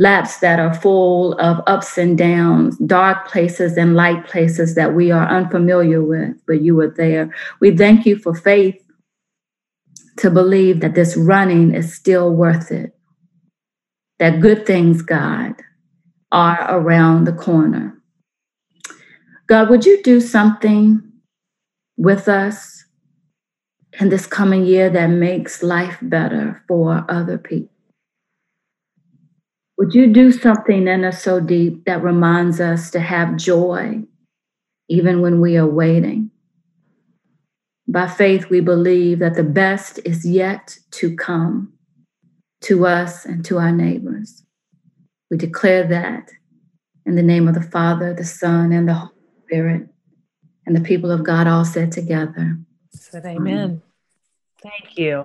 Laps 0.00 0.38
that 0.38 0.58
are 0.58 0.72
full 0.72 1.34
of 1.34 1.62
ups 1.66 1.98
and 1.98 2.16
downs, 2.16 2.78
dark 2.78 3.28
places 3.28 3.76
and 3.76 3.94
light 3.94 4.26
places 4.26 4.74
that 4.74 4.94
we 4.94 5.10
are 5.10 5.28
unfamiliar 5.28 6.02
with, 6.02 6.34
but 6.46 6.62
you 6.62 6.80
are 6.80 6.88
there. 6.88 7.34
We 7.60 7.76
thank 7.76 8.06
you 8.06 8.18
for 8.18 8.34
faith 8.34 8.82
to 10.16 10.30
believe 10.30 10.80
that 10.80 10.94
this 10.94 11.18
running 11.18 11.74
is 11.74 11.94
still 11.94 12.30
worth 12.30 12.72
it, 12.72 12.94
that 14.18 14.40
good 14.40 14.64
things, 14.64 15.02
God, 15.02 15.54
are 16.32 16.66
around 16.70 17.24
the 17.24 17.34
corner. 17.34 17.94
God, 19.48 19.68
would 19.68 19.84
you 19.84 20.02
do 20.02 20.18
something 20.18 21.02
with 21.98 22.26
us 22.26 22.86
in 24.00 24.08
this 24.08 24.26
coming 24.26 24.64
year 24.64 24.88
that 24.88 25.08
makes 25.08 25.62
life 25.62 25.98
better 26.00 26.62
for 26.66 27.04
other 27.10 27.36
people? 27.36 27.74
Would 29.80 29.94
you 29.94 30.08
do 30.08 30.30
something 30.30 30.86
in 30.86 31.06
us 31.06 31.22
so 31.22 31.40
deep 31.40 31.86
that 31.86 32.02
reminds 32.02 32.60
us 32.60 32.90
to 32.90 33.00
have 33.00 33.38
joy 33.38 34.02
even 34.90 35.22
when 35.22 35.40
we 35.40 35.56
are 35.56 35.66
waiting? 35.66 36.30
By 37.88 38.06
faith, 38.06 38.50
we 38.50 38.60
believe 38.60 39.20
that 39.20 39.36
the 39.36 39.42
best 39.42 39.98
is 40.04 40.26
yet 40.26 40.76
to 40.90 41.16
come 41.16 41.72
to 42.60 42.86
us 42.86 43.24
and 43.24 43.42
to 43.46 43.56
our 43.56 43.72
neighbors. 43.72 44.44
We 45.30 45.38
declare 45.38 45.88
that 45.88 46.30
in 47.06 47.14
the 47.14 47.22
name 47.22 47.48
of 47.48 47.54
the 47.54 47.62
Father, 47.62 48.12
the 48.12 48.22
Son, 48.22 48.72
and 48.72 48.86
the 48.86 48.92
Holy 48.92 49.14
Spirit. 49.46 49.88
And 50.66 50.76
the 50.76 50.82
people 50.82 51.10
of 51.10 51.24
God 51.24 51.46
all 51.46 51.64
said 51.64 51.90
together. 51.90 52.58
Said 52.92 53.24
amen. 53.24 53.80
Thank 54.60 54.98
you. 54.98 55.24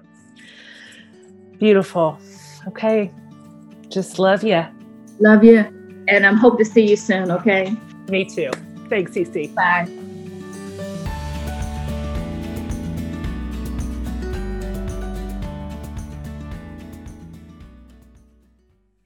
Beautiful. 1.60 2.18
Okay. 2.68 3.12
Just 3.96 4.20
love 4.20 4.43
you. 4.43 4.62
Love 5.22 5.46
you. 5.46 5.60
And 6.10 6.26
I'm 6.26 6.36
hope 6.36 6.58
to 6.58 6.66
see 6.66 6.86
you 6.86 6.98
soon, 6.98 7.32
okay? 7.32 7.74
Me 8.10 8.26
too. 8.26 8.52
Thanks, 8.89 9.14
Cece. 9.14 9.56
Bye. 9.56 9.88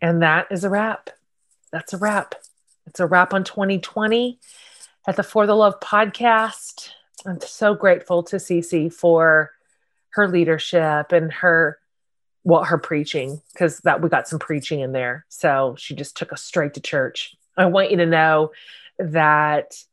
And 0.02 0.24
that 0.24 0.48
is 0.50 0.64
a 0.64 0.72
wrap. 0.72 1.12
That's 1.72 1.94
a 1.94 1.98
wrap. 1.98 2.34
It's 2.88 3.00
a 3.00 3.06
wrap 3.06 3.32
on 3.32 3.44
2020 3.44 4.40
at 5.08 5.16
the 5.16 5.22
For 5.22 5.46
the 5.46 5.56
Love 5.56 5.80
podcast. 5.82 6.90
I'm 7.28 7.40
so 7.42 7.76
grateful 7.76 8.24
to 8.24 8.38
Cece 8.38 8.92
for 8.92 9.52
her 10.14 10.28
leadership 10.28 11.12
and 11.12 11.32
her 11.32 11.78
well 12.44 12.64
her 12.64 12.78
preaching 12.78 13.42
because 13.54 13.80
that 13.80 14.02
we 14.02 14.10
got 14.10 14.28
some 14.28 14.40
preaching 14.40 14.80
in 14.80 14.92
there 14.92 15.26
so 15.30 15.76
she 15.78 15.96
just 15.96 16.16
took 16.16 16.32
us 16.34 16.44
straight 16.44 16.74
to 16.74 16.82
church 16.82 17.36
i 17.58 17.66
want 17.66 17.92
you 17.92 17.98
to 17.98 18.06
know 18.06 18.52
that 18.98 19.84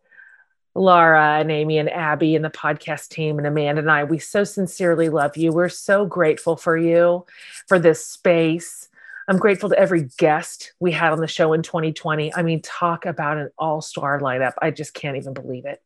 Laura 0.77 1.39
and 1.39 1.51
Amy 1.51 1.79
and 1.79 1.91
Abby 1.91 2.37
and 2.37 2.45
the 2.45 2.51
podcast 2.51 3.09
team 3.09 3.39
and 3.39 3.47
Amanda 3.47 3.81
and 3.81 3.91
I, 3.91 4.05
we 4.05 4.19
so 4.19 4.45
sincerely 4.45 5.09
love 5.09 5.37
you. 5.37 5.51
We're 5.51 5.71
so 5.71 6.05
grateful 6.05 6.57
for 6.57 6.77
you, 6.77 7.25
for 7.67 7.79
this 7.79 8.05
space. 8.05 8.89
I'm 9.29 9.39
grateful 9.39 9.71
to 9.71 9.79
every 9.79 10.09
guest 10.19 10.73
we 10.79 10.93
had 10.93 11.13
on 11.13 11.21
the 11.21 11.27
show 11.27 11.53
in 11.53 11.63
2020. 11.63 12.33
I 12.35 12.43
mean, 12.43 12.61
talk 12.63 13.07
about 13.07 13.39
an 13.39 13.51
all 13.59 13.81
star 13.81 14.21
lineup. 14.21 14.53
I 14.61 14.71
just 14.71 14.95
can't 14.95 15.17
even 15.17 15.33
believe 15.33 15.65
it. 15.65 15.83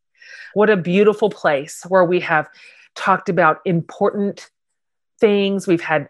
What 0.55 0.71
a 0.71 0.77
beautiful 0.77 1.31
place 1.31 1.85
where 1.89 2.05
we 2.05 2.21
have 2.21 2.49
talked 2.95 3.29
about 3.29 3.61
important 3.65 4.51
things. 5.21 5.67
We've 5.67 5.81
had 5.81 6.09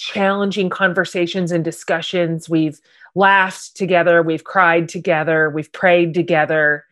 challenging 0.00 0.70
conversations 0.70 1.52
and 1.52 1.64
discussions. 1.64 2.48
We've 2.48 2.80
laughed 3.14 3.76
together. 3.76 4.22
We've 4.22 4.44
cried 4.44 4.88
together. 4.88 5.50
We've 5.50 5.72
prayed 5.72 6.14
together. 6.14 6.86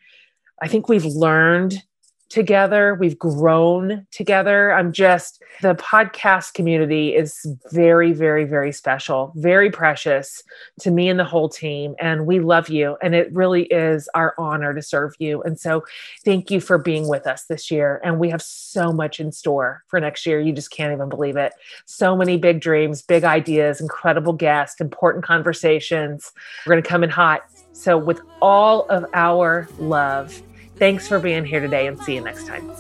I 0.61 0.69
think 0.69 0.89
we've 0.89 1.05
learned 1.05 1.83
together. 2.29 2.95
We've 2.95 3.19
grown 3.19 4.07
together. 4.11 4.73
I'm 4.73 4.93
just, 4.93 5.43
the 5.63 5.75
podcast 5.75 6.55
community 6.55 7.15
is 7.15 7.47
very, 7.73 8.13
very, 8.13 8.45
very 8.45 8.73
special, 8.73 9.33
very 9.37 9.71
precious 9.71 10.43
to 10.81 10.91
me 10.91 11.09
and 11.09 11.19
the 11.19 11.25
whole 11.25 11.49
team. 11.49 11.95
And 11.99 12.27
we 12.27 12.41
love 12.41 12.69
you. 12.69 12.97
And 13.03 13.15
it 13.15 13.33
really 13.33 13.65
is 13.65 14.09
our 14.15 14.35
honor 14.39 14.75
to 14.75 14.83
serve 14.83 15.15
you. 15.19 15.43
And 15.43 15.59
so 15.59 15.85
thank 16.25 16.51
you 16.51 16.61
for 16.61 16.79
being 16.79 17.09
with 17.09 17.27
us 17.27 17.45
this 17.45 17.71
year. 17.71 18.01
And 18.05 18.19
we 18.19 18.29
have 18.31 18.43
so 18.43 18.93
much 18.93 19.21
in 19.21 19.33
store 19.33 19.85
for 19.87 19.99
next 19.99 20.27
year. 20.27 20.41
You 20.41 20.53
just 20.53 20.71
can't 20.71 20.93
even 20.93 21.09
believe 21.09 21.37
it. 21.37 21.53
So 21.87 22.17
many 22.17 22.37
big 22.37 22.61
dreams, 22.61 23.03
big 23.03 23.25
ideas, 23.25 23.81
incredible 23.81 24.35
guests, 24.35 24.81
important 24.81 25.25
conversations. 25.25 26.33
We're 26.67 26.75
going 26.75 26.83
to 26.83 26.89
come 26.89 27.05
in 27.05 27.11
hot. 27.11 27.43
So, 27.73 27.97
with 27.97 28.21
all 28.43 28.87
of 28.89 29.07
our 29.15 29.69
love, 29.79 30.43
Thanks 30.79 31.09
for 31.09 31.19
being 31.19 31.45
here 31.45 31.61
today 31.61 31.89
and 31.89 31.99
see 32.01 32.15
you 32.15 32.21
next 32.21 32.47
time. 32.47 32.71